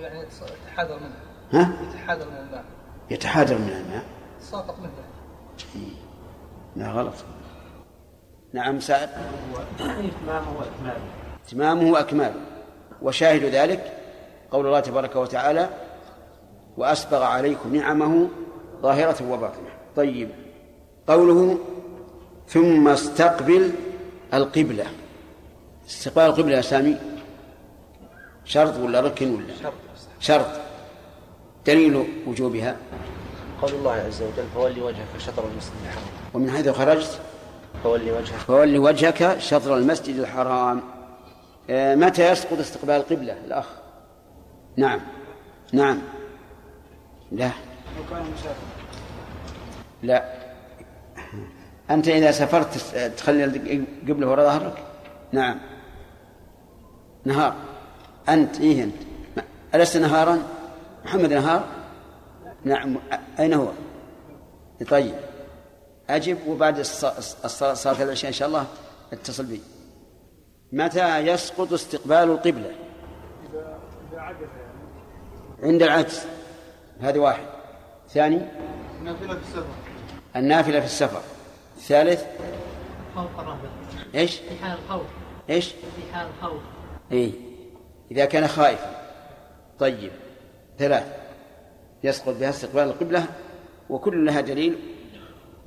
يعني 0.00 0.26
يتحاذر 0.66 0.98
منه. 0.98 1.14
ها؟ 1.50 1.72
يتحاذر 1.88 2.30
من 2.30 2.36
الماء. 2.36 2.64
يتحاذر 3.10 3.58
من 3.58 3.68
الماء. 3.68 4.04
ساقط 4.40 4.78
منه. 4.78 4.92
لا 6.76 6.90
غلط. 6.90 7.14
نعم 8.52 8.80
سائل. 8.80 9.08
إتمامه 9.80 10.58
وإكماله. 10.58 11.00
إتمامه 11.46 11.92
وأكماله. 11.92 12.40
وشاهد 13.02 13.44
ذلك 13.44 13.92
قول 14.50 14.66
الله 14.66 14.80
تبارك 14.80 15.16
وتعالى 15.16 15.68
وأسبغ 16.76 17.22
عليكم 17.22 17.76
نعمه 17.76 18.28
ظاهرة 18.82 19.32
وباطنة. 19.32 19.68
طيب. 19.96 20.28
قوله 21.06 21.58
ثم 22.48 22.88
استقبل 22.88 23.72
القبلة. 24.34 24.86
استقبال 25.88 26.24
القبلة 26.24 26.56
يا 26.56 26.62
سامي؟ 26.62 26.96
شرط 28.44 28.76
ولا 28.76 29.00
ركن 29.00 29.34
ولا؟ 29.34 29.54
شرط. 29.62 29.72
شرط. 30.20 30.60
دليل 31.66 32.04
وجوبها؟ 32.26 32.76
قول 33.62 33.74
الله 33.74 33.92
عز 33.92 34.22
وجل 34.22 34.44
فول 34.54 34.80
وجهك 34.80 35.18
شطر 35.18 35.44
المسجد 35.44 35.72
الحرام. 35.84 36.04
ومن 36.34 36.50
حيث 36.50 36.68
خرجت؟ 36.68 37.20
فولي 37.84 38.12
وجهك. 38.12 38.38
فول 38.38 38.78
وجهك 38.78 39.38
شطر 39.38 39.76
المسجد 39.76 40.18
الحرام. 40.18 40.82
آه، 41.70 41.94
متى 41.94 42.32
يسقط 42.32 42.58
استقبال 42.58 42.94
القبلة 42.94 43.32
الأخ؟ 43.32 43.66
نعم 44.76 45.00
نعم. 45.72 45.98
لا. 47.32 47.50
لا. 50.02 50.24
أنت 51.90 52.08
إذا 52.08 52.30
سافرت 52.30 52.78
تخلي 53.16 53.44
القبلة 53.44 54.26
وراء 54.26 54.44
ظهرك؟ 54.44 54.82
نعم. 55.32 55.58
نهار. 57.24 57.54
أنت 58.28 58.60
إيه 58.60 58.84
أنت؟ 58.84 58.94
ألست 59.74 59.96
نهارا؟ 59.96 60.38
محمد 61.04 61.32
نهار؟ 61.32 61.81
نعم 62.64 62.96
أين 63.38 63.54
هو؟ 63.54 63.68
طيب. 64.90 65.14
أجب 66.10 66.38
وبعد 66.46 66.84
الص- 66.84 67.44
الصلاة 67.44 67.74
صلاة 67.74 68.02
العشاء 68.02 68.28
إن 68.28 68.32
شاء 68.34 68.48
الله 68.48 68.66
اتصل 69.12 69.44
بي. 69.46 69.60
متى 70.72 71.18
يسقط 71.18 71.72
استقبال 71.72 72.16
القبلة؟ 72.16 72.70
عند 75.62 75.82
العجز 75.82 76.24
هذه 77.00 77.18
واحد. 77.18 77.44
ثاني؟ 78.08 78.40
نافله 79.04 79.34
في 79.34 79.40
السفر. 79.42 79.66
النافلة 80.36 80.80
في 80.80 80.86
السفر. 80.86 81.20
الثالث 81.76 82.24
خوف 83.16 83.38
الرهبة 83.38 83.68
إيش؟ 84.14 84.36
في 84.36 84.64
حال 84.64 84.78
الخوف. 84.78 85.06
إيش؟ 85.50 85.68
في 85.68 86.12
حال 86.12 86.26
الخوف. 86.38 86.60
اي 87.12 87.32
إذا 88.10 88.24
كان 88.24 88.48
خائفا. 88.48 89.02
طيب. 89.78 90.12
ثلاث. 90.78 91.21
يسقط 92.04 92.34
بها 92.40 92.50
استقبال 92.50 92.82
القبلة 92.82 93.26
وكل 93.90 94.26
لها 94.26 94.40
دليل. 94.40 94.78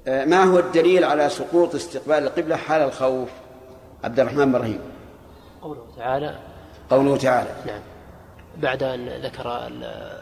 آه، 0.07 0.25
ما 0.25 0.43
هو 0.43 0.59
الدليل 0.59 1.03
على 1.03 1.29
سقوط 1.29 1.75
استقبال 1.75 2.15
القبلة؟ 2.23 2.55
حال 2.55 2.81
الخوف. 2.81 3.29
عبد 4.03 4.19
الرحمن 4.19 4.51
بن 4.51 4.55
رحيم. 4.55 4.79
قوله 5.61 5.87
تعالى. 5.97 6.39
قوله 6.89 7.17
تعالى. 7.17 7.49
نعم. 7.65 7.81
بعد 8.57 8.83
أن 8.83 9.09
ذكر 9.09 9.67
ال- 9.67 10.15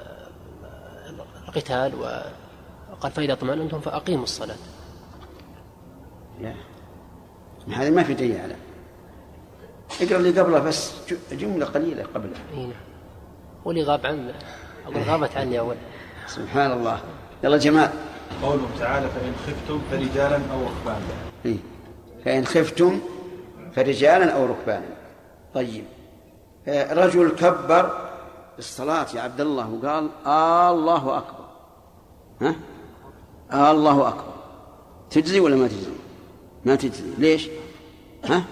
القتال 1.48 1.96
وقال 1.96 3.12
فإذا 3.12 3.34
اطمأننتم 3.34 3.80
فأقيموا 3.80 4.24
الصلاة. 4.24 4.56
لا. 6.42 6.54
هذا 7.74 7.90
ما 7.90 8.04
في 8.04 8.14
دليل 8.14 8.42
على. 8.42 8.56
اقرأ 10.02 10.18
اللي 10.18 10.40
قبله 10.40 10.60
بس 10.60 10.92
جملة 11.32 11.66
قليلة 11.66 12.04
قبله. 12.16 12.34
إي 12.54 12.60
نعم. 12.66 12.74
ولي 13.66 13.84
غاب 13.84 14.06
عن 14.06 14.34
أقول 14.86 14.98
غابت 15.04 15.38
عني 15.38 15.60
أول. 15.60 15.76
سبحان 16.28 16.72
الله 16.72 17.00
يلا 17.44 17.58
جمال 17.58 17.90
قوله 18.42 18.68
تعالى 18.80 19.08
فإن 19.08 19.34
خفتم 19.48 19.82
فرجالا 19.92 20.36
أو 20.36 20.64
ركبانا. 20.64 21.06
إيه. 21.46 21.58
فإن 22.26 22.46
خفتم 22.46 23.00
فرجالا 23.76 24.32
أو 24.32 24.46
ركبانا. 24.46 24.86
طيب. 25.54 25.86
آه، 26.68 26.94
رجل 26.94 27.30
كبر 27.30 28.10
الصلاة 28.60 29.08
يا 29.16 29.22
عبد 29.22 29.42
الله 29.42 29.70
وقال 29.70 30.10
آه 30.26 30.72
الله 30.72 31.18
أكبر. 31.18 31.46
ها؟ 32.42 32.56
آه 33.52 33.72
الله 33.72 34.08
أكبر. 34.08 34.34
تجزي 35.10 35.40
ولا 35.40 35.56
ما 35.56 35.68
تجزي؟ 35.68 35.92
ما 36.66 36.76
تجزي. 36.76 37.04
ليش؟ 37.18 37.50
ها؟ 38.26 38.44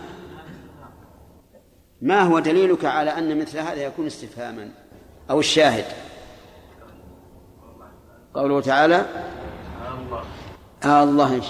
ما 2.02 2.22
هو 2.22 2.40
دليلك 2.40 2.86
على 2.86 3.10
أن 3.18 3.42
مثل 3.42 3.58
هذا 3.58 3.84
يكون 3.84 4.06
استفهاما 4.06 4.70
أو 5.30 5.40
الشاهد؟ 5.40 5.86
قوله 8.34 8.62
تعالى 8.62 9.06
آه 10.84 11.04
الله 11.04 11.34
إيش؟ 11.34 11.46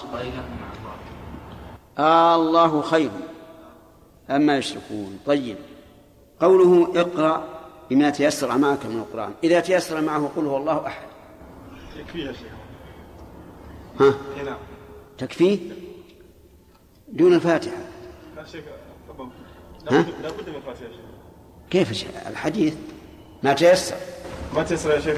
آه 1.98 2.36
الله 2.36 2.82
خير. 2.82 3.12
أما 4.30 4.58
يشركون. 4.58 5.20
طيب. 5.26 5.58
قوله 6.42 7.02
اقرأ 7.02 7.44
بما 7.90 8.10
تيسر 8.10 8.58
معك 8.58 8.86
من 8.86 8.98
القرآن. 8.98 9.34
إذا 9.44 9.60
تيسر 9.60 10.02
معه 10.02 10.32
قل 10.36 10.46
هو 10.46 10.58
الله 10.58 10.88
أحد. 10.88 11.08
يكفي 11.96 12.20
يا 12.20 12.34
شيخ. 12.34 12.52
ها؟ 14.00 14.14
إي 14.38 14.44
نعم. 14.44 14.58
تكفيه؟ 15.18 15.60
دون 17.08 17.34
الفاتحة. 17.34 17.78
لا 18.36 18.46
شيخ 18.46 18.64
ها؟ 19.92 19.98
لابد 19.98 20.14
لابد 20.24 20.50
من 20.50 20.76
شيخ. 20.80 20.92
كيف 21.70 22.06
الحديث؟ 22.28 22.76
ما 23.44 23.54
تيسر. 23.54 23.96
ما 24.56 24.64
تيسر 24.64 24.92
يا 24.92 25.00
شيخ 25.00 25.18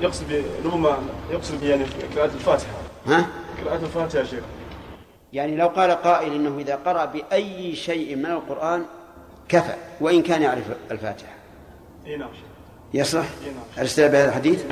يقصد 0.00 0.24
ب- 0.32 0.66
ربما 0.66 0.98
يقصد 1.30 1.62
يعني 1.62 1.84
قراءة 2.16 2.30
الفاتحة. 2.34 2.72
ها؟ 3.06 3.26
قراءة 3.64 3.76
الفاتحة 3.82 4.18
يا 4.18 4.24
شيخ. 4.24 4.44
يعني 5.32 5.56
لو 5.56 5.68
قال 5.68 5.90
قائل 5.90 6.34
إنه 6.34 6.58
إذا 6.58 6.76
قرأ 6.76 7.04
بأي 7.04 7.76
شيء 7.76 8.16
من 8.16 8.26
القرآن 8.26 8.84
كفى 9.48 9.74
وإن 10.00 10.22
كان 10.22 10.42
يعرف 10.42 10.64
الفاتحة. 10.90 11.32
إي 12.06 12.16
نعم 12.16 12.28
شيخ. 12.32 12.42
يصح 12.94 13.18
إي 13.44 13.50
نعم. 13.50 13.62
الاستدلال 13.78 14.12
بهذا 14.12 14.28
الحديث؟ 14.28 14.64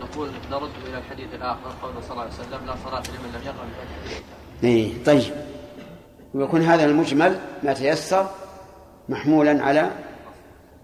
نقول 0.00 0.30
نرد 0.50 0.70
إلى 0.86 0.98
الحديث 0.98 1.34
الآخر 1.34 1.60
قول 1.82 1.92
صلى 2.02 2.10
الله 2.10 2.22
عليه 2.22 2.32
وسلم 2.32 2.66
لا 2.66 2.74
صلاة 2.84 3.02
لمن 3.02 3.30
لم 3.32 3.36
الكتاب 3.36 3.54
إيه 4.64 5.04
طيب. 5.04 5.32
ويكون 6.34 6.62
هذا 6.62 6.84
المجمل 6.84 7.38
ما 7.62 7.72
تيسر 7.72 8.26
محمولا 9.08 9.64
على 9.64 9.90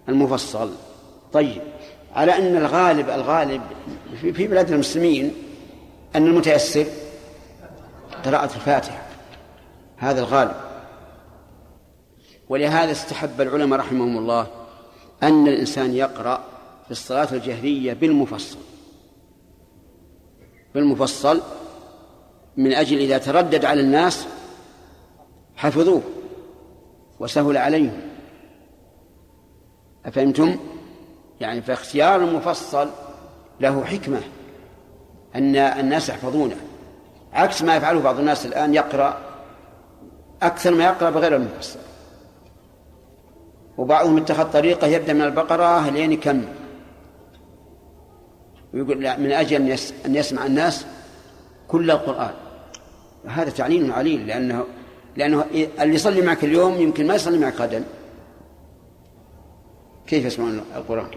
المفصل. 0.09 0.71
طيب. 1.33 1.61
على 2.15 2.37
أن 2.37 2.57
الغالب 2.57 3.09
الغالب 3.09 3.61
في 4.21 4.47
بلاد 4.47 4.71
المسلمين 4.71 5.33
أن 6.15 6.27
المتيسر 6.27 6.85
قراءة 8.25 8.55
الفاتحة. 8.55 9.07
هذا 9.97 10.19
الغالب. 10.19 10.55
ولهذا 12.49 12.91
استحب 12.91 13.41
العلماء 13.41 13.79
رحمهم 13.79 14.17
الله 14.17 14.47
أن 15.23 15.47
الإنسان 15.47 15.93
يقرأ 15.93 16.43
في 16.85 16.91
الصلاة 16.91 17.27
الجهرية 17.31 17.93
بالمفصل. 17.93 18.57
بالمفصل 20.75 21.41
من 22.57 22.73
أجل 22.73 22.97
إذا 22.97 23.17
تردد 23.17 23.65
على 23.65 23.81
الناس 23.81 24.25
حفظوه 25.55 26.01
وسهل 27.19 27.57
عليهم. 27.57 28.01
أفهمتم؟ 30.05 30.57
يعني 31.41 31.61
فاختيار 31.61 32.15
المفصل 32.15 32.89
له 33.59 33.85
حكمة 33.85 34.21
أن 35.35 35.55
الناس 35.55 36.09
يحفظونه. 36.09 36.55
عكس 37.33 37.61
ما 37.61 37.75
يفعله 37.75 37.99
بعض 37.99 38.19
الناس 38.19 38.45
الآن 38.45 38.73
يقرأ 38.73 39.17
أكثر 40.41 40.71
ما 40.71 40.83
يقرأ 40.83 41.09
بغير 41.09 41.35
المفصل. 41.35 41.79
وبعضهم 43.77 44.17
اتخذ 44.17 44.51
طريقة 44.51 44.87
يبدأ 44.87 45.13
من 45.13 45.21
البقرة 45.21 45.89
لين 45.89 46.11
يكمل 46.11 46.47
ويقول 48.73 49.03
لا 49.03 49.17
من 49.17 49.31
أجل 49.31 49.77
أن 50.05 50.15
يسمع 50.15 50.45
الناس 50.45 50.85
كل 51.67 51.91
القرآن. 51.91 52.31
هذا 53.27 53.49
تعليل 53.49 53.91
عليل 53.91 54.27
لأنه 54.27 54.65
لأنه 55.15 55.45
اللي 55.81 55.95
يصلي 55.95 56.21
معك 56.21 56.43
اليوم 56.43 56.81
يمكن 56.81 57.07
ما 57.07 57.15
يصلي 57.15 57.37
معك 57.37 57.61
غدا. 57.61 57.83
كيف 60.09 60.25
يسمعون 60.25 60.61
القرآن؟ 60.75 61.07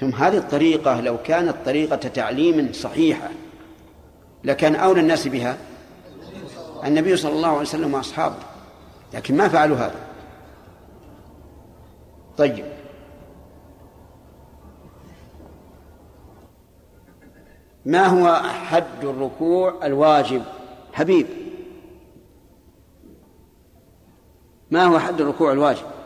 ثم 0.00 0.10
هذه 0.10 0.36
الطريقة 0.36 1.00
لو 1.00 1.18
كانت 1.22 1.54
طريقة 1.64 1.96
تعليم 1.96 2.72
صحيحة 2.72 3.30
لكان 4.44 4.74
أولى 4.74 5.00
الناس 5.00 5.28
بها 5.28 5.56
النبي 6.84 7.16
صلى 7.16 7.32
الله 7.32 7.48
عليه 7.48 7.60
وسلم 7.60 7.94
وأصحابه 7.94 8.36
لكن 9.14 9.36
ما 9.36 9.48
فعلوا 9.48 9.76
هذا. 9.76 10.00
طيب. 12.36 12.64
ما 17.86 18.06
هو 18.06 18.42
حد 18.42 19.04
الركوع 19.04 19.86
الواجب؟ 19.86 20.42
حبيب. 20.92 21.26
ما 24.70 24.84
هو 24.84 24.98
حد 24.98 25.20
الركوع 25.20 25.52
الواجب؟ 25.52 25.97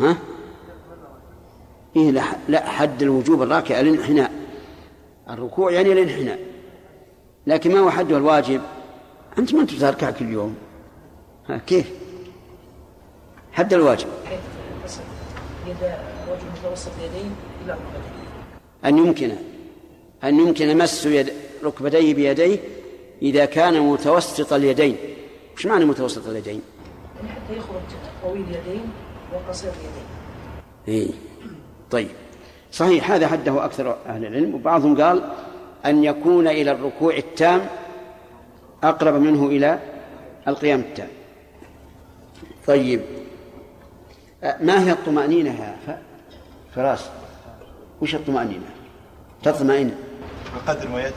ها؟ 0.00 0.16
إيه 1.96 2.10
لا, 2.10 2.22
لا 2.48 2.70
حد 2.70 3.02
الوجوب 3.02 3.42
الراكع 3.42 3.80
الانحناء 3.80 4.32
الركوع 5.30 5.70
يعني 5.70 5.92
الانحناء. 5.92 6.38
لكن 7.46 7.74
ما 7.74 7.80
هو 7.80 7.90
حده 7.90 8.16
الواجب؟ 8.16 8.60
أنت 9.38 9.54
ما 9.54 9.64
تركع 9.64 10.10
كل 10.10 10.28
يوم 10.28 10.54
ها 11.48 11.58
كيف؟ 11.58 11.90
حد 13.52 13.74
الواجب. 13.74 14.06
أن 18.84 18.98
يمكن 18.98 19.32
أن 20.24 20.40
يمكن 20.40 20.78
مس 20.78 21.06
يد 21.06 21.32
ركبتيه 21.64 22.14
بيديه 22.14 22.58
إذا 23.22 23.44
كان 23.44 23.80
متوسط 23.80 24.52
اليدين. 24.52 24.96
وش 25.56 25.66
معنى 25.66 25.84
متوسط 25.84 26.26
اليدين؟ 26.28 26.62
يعني 27.16 27.28
حتى 27.28 27.58
يخرج 27.58 27.80
طويل 28.22 28.42
اليدين. 28.42 28.84
وقصير 29.32 29.70
اليدين 29.70 30.06
إيه. 30.88 31.14
طيب. 31.90 32.08
صحيح 32.72 33.10
هذا 33.10 33.28
حده 33.28 33.64
أكثر 33.64 33.96
أهل 34.06 34.24
العلم 34.24 34.54
وبعضهم 34.54 35.02
قال 35.02 35.22
أن 35.86 36.04
يكون 36.04 36.48
إلى 36.48 36.72
الركوع 36.72 37.16
التام 37.16 37.66
أقرب 38.82 39.14
منه 39.14 39.46
إلى 39.46 39.78
القيام 40.48 40.80
التام. 40.80 41.08
طيب. 42.66 43.00
أه، 44.44 44.56
ما 44.62 44.84
هي 44.84 44.92
الطمأنينة 44.92 45.50
يا 45.50 45.98
فراس؟ 46.74 47.10
وش 48.02 48.14
الطمأنينة؟ 48.14 48.70
تطمئن. 49.42 49.94
بقدر 50.56 50.88
ما 50.88 51.00
يأتي 51.00 51.14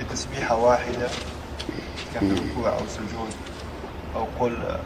بتسبيحة 0.00 0.56
واحدة 0.56 1.08
كان 2.14 2.34
في 2.34 2.50
ركوع 2.50 2.72
أو 2.72 2.86
سجود 2.88 3.34
أو 4.16 4.26
قل 4.40 4.78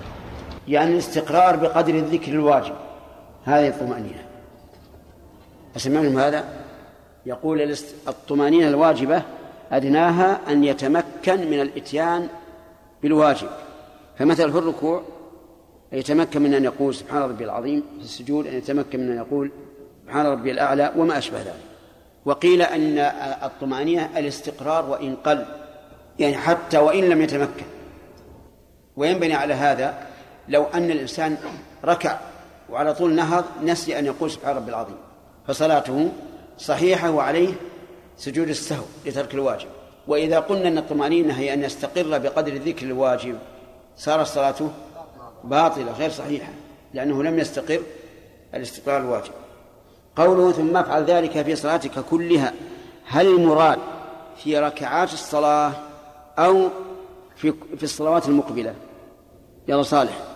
يعني 0.68 0.92
الاستقرار 0.92 1.56
بقدر 1.56 1.94
الذكر 1.94 2.32
الواجب. 2.32 2.74
هذه 3.44 3.68
الطمأنينة. 3.68 4.24
أسمعهم 5.76 6.18
هذا؟ 6.18 6.44
يقول 7.26 7.76
الطمأنينة 8.08 8.68
الواجبة 8.68 9.22
أدناها 9.72 10.40
أن 10.48 10.64
يتمكن 10.64 11.50
من 11.50 11.60
الإتيان 11.60 12.28
بالواجب. 13.02 13.48
فمثلا 14.18 14.52
في 14.52 14.58
الركوع 14.58 15.02
يتمكن 15.92 16.42
من 16.42 16.54
أن 16.54 16.64
يقول 16.64 16.94
سبحان 16.94 17.22
ربي 17.22 17.44
العظيم 17.44 17.82
في 17.98 18.04
السجود 18.04 18.46
أن 18.46 18.54
يتمكن 18.54 19.00
من 19.00 19.10
أن 19.10 19.16
يقول 19.16 19.50
سبحان 20.04 20.26
ربي 20.26 20.50
الأعلى 20.50 20.92
وما 20.96 21.18
أشبه 21.18 21.38
ذلك. 21.38 21.54
وقيل 22.24 22.62
أن 22.62 22.98
الطمأنينة 23.42 24.18
الاستقرار 24.18 24.90
وإن 24.90 25.16
قل 25.16 25.44
يعني 26.18 26.36
حتى 26.36 26.78
وإن 26.78 27.04
لم 27.04 27.22
يتمكن. 27.22 27.64
وينبني 28.96 29.34
على 29.34 29.54
هذا 29.54 30.11
لو 30.48 30.64
أن 30.64 30.90
الإنسان 30.90 31.36
ركع 31.84 32.18
وعلى 32.70 32.94
طول 32.94 33.14
نهض 33.14 33.44
نسي 33.62 33.98
أن 33.98 34.06
يقول 34.06 34.30
سبحان 34.30 34.56
ربي 34.56 34.70
العظيم. 34.70 34.96
فصلاته 35.48 36.12
صحيحة 36.58 37.10
وعليه 37.10 37.54
سجود 38.16 38.48
السهو 38.48 38.84
لترك 39.06 39.34
الواجب. 39.34 39.68
وإذا 40.08 40.40
قلنا 40.40 40.68
أن 40.68 40.78
الطمأنينة 40.78 41.34
هي 41.34 41.54
أن 41.54 41.62
يستقر 41.62 42.18
بقدر 42.18 42.52
الذكر 42.52 42.86
الواجب 42.86 43.38
صارت 43.96 44.26
صلاته 44.26 44.70
باطلة 45.44 45.92
غير 45.92 46.10
صحيحة 46.10 46.52
لأنه 46.94 47.22
لم 47.22 47.38
يستقر 47.38 47.80
الاستقرار 48.54 49.00
الواجب. 49.00 49.32
قوله 50.16 50.52
ثم 50.52 50.76
افعل 50.76 51.04
ذلك 51.04 51.42
في 51.42 51.56
صلاتك 51.56 52.04
كلها 52.10 52.52
هل 53.06 53.26
المراد 53.26 53.78
في 54.36 54.58
ركعات 54.58 55.12
الصلاة 55.12 55.72
أو 56.38 56.68
في 57.36 57.54
في 57.76 57.82
الصلوات 57.82 58.28
المقبلة؟ 58.28 58.74
يلا 59.68 59.82
صالح. 59.82 60.31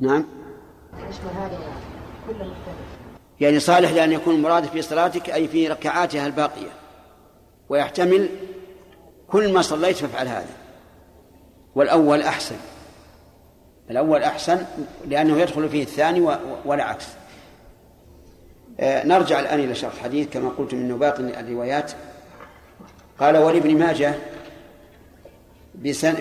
نعم. 0.00 0.24
يعني 3.40 3.60
صالح 3.60 3.90
لأن 3.90 4.12
يكون 4.12 4.34
المراد 4.34 4.64
في 4.64 4.82
صلاتك 4.82 5.30
أي 5.30 5.48
في 5.48 5.68
ركعاتها 5.68 6.26
الباقية. 6.26 6.70
ويحتمل 7.68 8.28
كل 9.28 9.52
ما 9.52 9.62
صليت 9.62 9.96
فافعل 9.96 10.28
هذا. 10.28 10.46
والأول 11.74 12.22
أحسن. 12.22 12.56
الأول 13.90 14.22
أحسن 14.22 14.58
لأنه 15.08 15.38
يدخل 15.40 15.68
فيه 15.68 15.82
الثاني 15.82 16.20
و- 16.20 16.36
ولا 16.64 16.84
عكس 16.84 17.06
آه، 18.80 19.06
نرجع 19.06 19.40
الآن 19.40 19.60
إلى 19.60 19.74
شرح 19.74 19.94
الحديث 19.94 20.28
كما 20.28 20.48
قلت 20.48 20.74
من 20.74 20.98
باقي 20.98 21.22
الروايات. 21.40 21.92
قال 23.20 23.36
ولابن 23.36 23.78
ماجه 23.78 24.14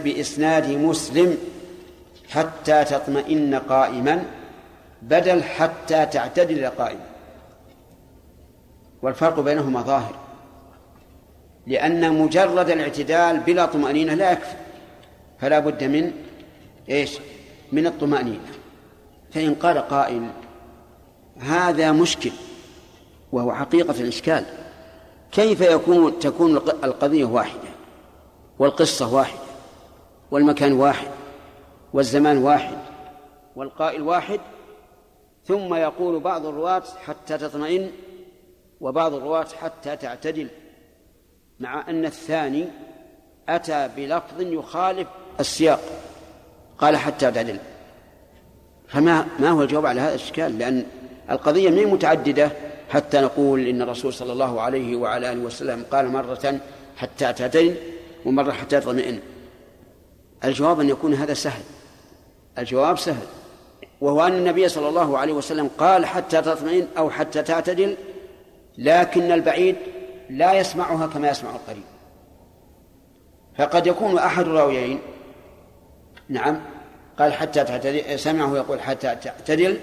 بإسناد 0.04 0.70
مسلم 0.70 1.38
حتى 2.30 2.84
تطمئن 2.84 3.56
قائما 3.56 4.24
بدل 5.02 5.44
حتى 5.44 6.06
تعتدل 6.06 6.66
قائما. 6.66 7.06
والفرق 9.02 9.40
بينهما 9.40 9.82
ظاهر 9.82 10.16
لأن 11.68 12.14
مجرد 12.14 12.70
الاعتدال 12.70 13.40
بلا 13.40 13.66
طمأنينة 13.66 14.14
لا 14.14 14.32
يكفي. 14.32 14.56
فلا 15.40 15.60
بد 15.60 15.84
من 15.84 16.12
إيش؟ 16.90 17.18
من 17.72 17.88
الطمأنينة. 17.88 18.48
فإن 19.32 19.56
قال 19.56 19.78
قائل 19.78 20.30
هذا 21.40 21.92
مشكل 21.92 22.32
وهو 23.32 23.54
حقيقة 23.54 24.02
الإشكال 24.02 24.44
كيف 25.32 25.62
يكون 25.62 26.20
تكون 26.20 26.58
الق- 26.58 26.86
القضية 26.86 27.26
واحدة 27.26 27.70
والقصة 28.60 29.14
واحدة 29.14 29.40
والمكان 30.32 30.74
واحد؟ 30.74 31.08
والزمان 31.94 32.38
واحد 32.38 32.78
والقائل 33.56 34.02
واحد 34.02 34.40
ثم 35.46 35.74
يقول 35.74 36.20
بعض 36.20 36.46
الرواة 36.46 36.84
حتى 37.06 37.38
تطمئن 37.38 37.92
وبعض 38.82 39.14
الرواة 39.14 39.48
حتى 39.62 39.96
تعتدل 39.96 40.48
مع 41.60 41.90
أن 41.90 42.06
الثاني 42.06 42.66
أتى 43.50 43.90
بلفظ 43.96 44.42
يخالف 44.42 45.08
السياق 45.40 45.80
قال 46.78 46.98
حتى 46.98 47.32
تعتدل 47.32 47.60
فما 48.88 49.28
ما 49.40 49.50
هو 49.50 49.64
الجواب 49.64 49.86
على 49.86 50.02
هذا 50.02 50.10
الإشكال؟ 50.10 50.60
لأن 50.60 50.86
القضية 51.30 51.70
ما 51.70 51.94
متعددة 51.94 52.52
حتى 52.90 53.22
نقول 53.22 53.68
إن 53.68 53.82
الرسول 53.82 54.14
صلى 54.14 54.34
الله 54.34 54.62
عليه 54.62 54.96
وعلى 54.96 55.32
آله 55.32 55.42
وسلم 55.42 55.86
قال 55.92 56.08
مرة 56.08 56.60
حتى 56.98 57.34
تعتدل 57.34 57.76
ومرة 58.26 58.52
حتى 58.52 58.80
تطمئن. 58.80 59.20
الجواب 60.44 60.80
أن 60.80 60.90
يكون 60.90 61.14
هذا 61.14 61.34
سهل. 61.34 61.64
الجواب 62.58 62.98
سهل 62.98 63.28
وهو 64.02 64.28
أن 64.28 64.34
النبي 64.34 64.70
صلى 64.70 64.90
الله 64.90 65.18
عليه 65.18 65.34
وسلم 65.34 65.70
قال 65.78 66.06
حتى 66.06 66.42
تطمئن 66.42 66.88
أو 66.98 67.10
حتى 67.10 67.44
تعتدل 67.44 67.98
لكن 68.78 69.32
البعيد 69.32 69.76
لا 70.30 70.54
يسمعها 70.54 71.08
كما 71.08 71.30
يسمع 71.30 71.50
القريب. 71.52 71.84
فقد 73.58 73.88
يكون 73.88 74.18
أحد 74.18 74.46
الراويين 74.46 75.00
نعم 76.30 76.62
قال 77.20 77.34
حتى 77.34 77.64
تعتدل 77.64 78.20
سمعه 78.20 78.56
يقول 78.56 78.82
حتى 78.82 79.16
تعتدل 79.16 79.78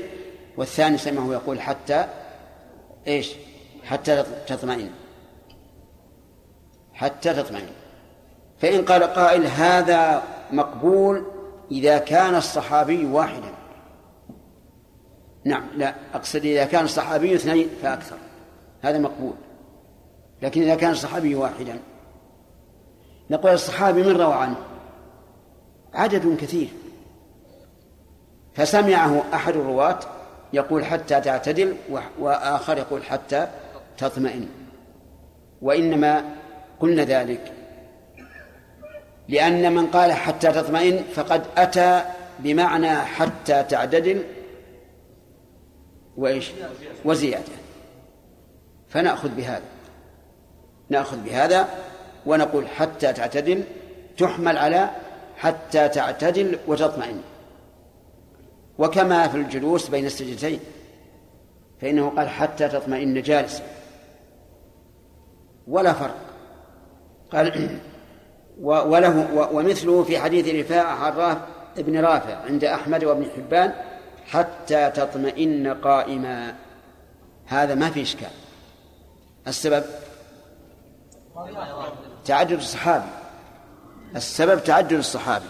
والثاني 0.57 0.99
سمعه 0.99 1.33
يقول 1.33 1.61
حتى 1.61 2.07
إيش؟ 3.07 3.33
حتى 3.85 4.25
تطمئن. 4.47 4.91
حتى 6.95 7.35
تطمئن. 7.35 7.71
فإن 8.59 8.85
قال 8.85 9.03
قائل 9.03 9.47
هذا 9.47 10.23
مقبول 10.51 11.34
إذا 11.71 11.99
كان 11.99 12.35
الصحابي 12.35 13.05
واحدا. 13.05 13.53
نعم 15.45 15.65
لا 15.77 15.95
أقصد 16.15 16.45
إذا 16.45 16.65
كان 16.65 16.85
الصحابي 16.85 17.35
اثنين 17.35 17.69
فأكثر. 17.83 18.17
هذا 18.83 18.99
مقبول. 18.99 19.35
لكن 20.43 20.63
إذا 20.63 20.75
كان 20.75 20.91
الصحابي 20.91 21.35
واحدا. 21.35 21.81
نقول 23.31 23.53
الصحابي 23.53 24.03
من 24.03 24.17
روى 24.17 24.35
عنه؟ 24.35 24.57
عدد 25.95 26.37
كثير. 26.37 26.69
فسمعه 28.55 29.25
أحد 29.35 29.57
الرواة 29.57 29.99
يقول 30.53 30.85
حتى 30.85 31.21
تعتدل 31.21 31.77
وآخر 32.19 32.79
يقول 32.79 33.05
حتى 33.05 33.49
تطمئن. 33.99 34.49
وإنما 35.63 36.25
قلنا 36.81 37.05
ذلك 37.05 37.54
لأن 39.29 39.73
من 39.73 39.87
قال 39.87 40.13
حتى 40.13 40.53
تطمئن 40.53 41.05
فقد 41.15 41.45
أتى 41.57 42.05
بمعنى 42.39 42.97
حتى 42.97 43.63
تعتدل 43.63 44.25
وإيش؟ 46.17 46.51
وزيادة. 47.05 47.53
فنأخذ 48.89 49.29
بهذا. 49.29 49.63
نأخذ 50.89 51.17
بهذا 51.17 51.69
ونقول 52.27 52.69
حتى 52.69 53.13
تعتدل 53.13 53.65
تحمل 54.19 54.59
على 54.59 54.91
حتى 55.37 55.89
تعتدل 55.89 56.59
وتطمئن. 56.67 57.21
وكما 58.79 59.29
في 59.29 59.37
الجلوس 59.37 59.89
بين 59.89 60.07
السجدتين. 60.07 60.61
فإنه 61.81 62.09
قال 62.17 62.29
حتى 62.29 62.69
تطمئن 62.69 63.23
جالسا. 63.23 63.63
ولا 65.69 65.93
فرق. 65.93 66.17
قال 67.33 67.79
وله 68.63 69.49
ومثله 69.53 70.03
في 70.03 70.19
حديث 70.19 70.65
رفاعة 70.65 71.23
عن 71.23 71.37
ابن 71.79 72.01
رافع 72.01 72.37
عند 72.37 72.65
أحمد 72.65 73.05
وابن 73.05 73.27
حبان 73.37 73.73
حتى 74.27 74.91
تطمئن 74.91 75.75
قائما. 75.75 76.55
هذا 77.47 77.75
ما 77.75 77.91
في 77.91 78.03
إشكال. 78.03 78.31
السبب؟ 79.49 79.85
تعدد 82.25 82.53
الصحابي. 82.53 83.11
السبب 84.17 84.65
تعدد 84.65 84.93
الصحابي. 84.93 85.45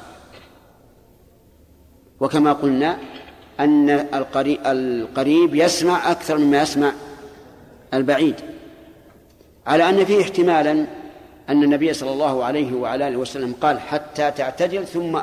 وكما 2.20 2.52
قلنا 2.52 2.98
أن 3.60 3.90
القريب 4.66 5.54
يسمع 5.54 6.10
أكثر 6.10 6.38
مما 6.38 6.62
يسمع 6.62 6.92
البعيد. 7.94 8.36
على 9.66 9.88
أن 9.88 10.04
فيه 10.04 10.22
احتمالا 10.22 10.86
أن 11.48 11.62
النبي 11.62 11.92
صلى 11.92 12.10
الله 12.10 12.44
عليه 12.44 12.72
وعلى 12.72 13.08
آله 13.08 13.16
وسلم 13.16 13.54
قال 13.60 13.80
حتى 13.80 14.30
تعتدل 14.30 14.86
ثم 14.86 15.16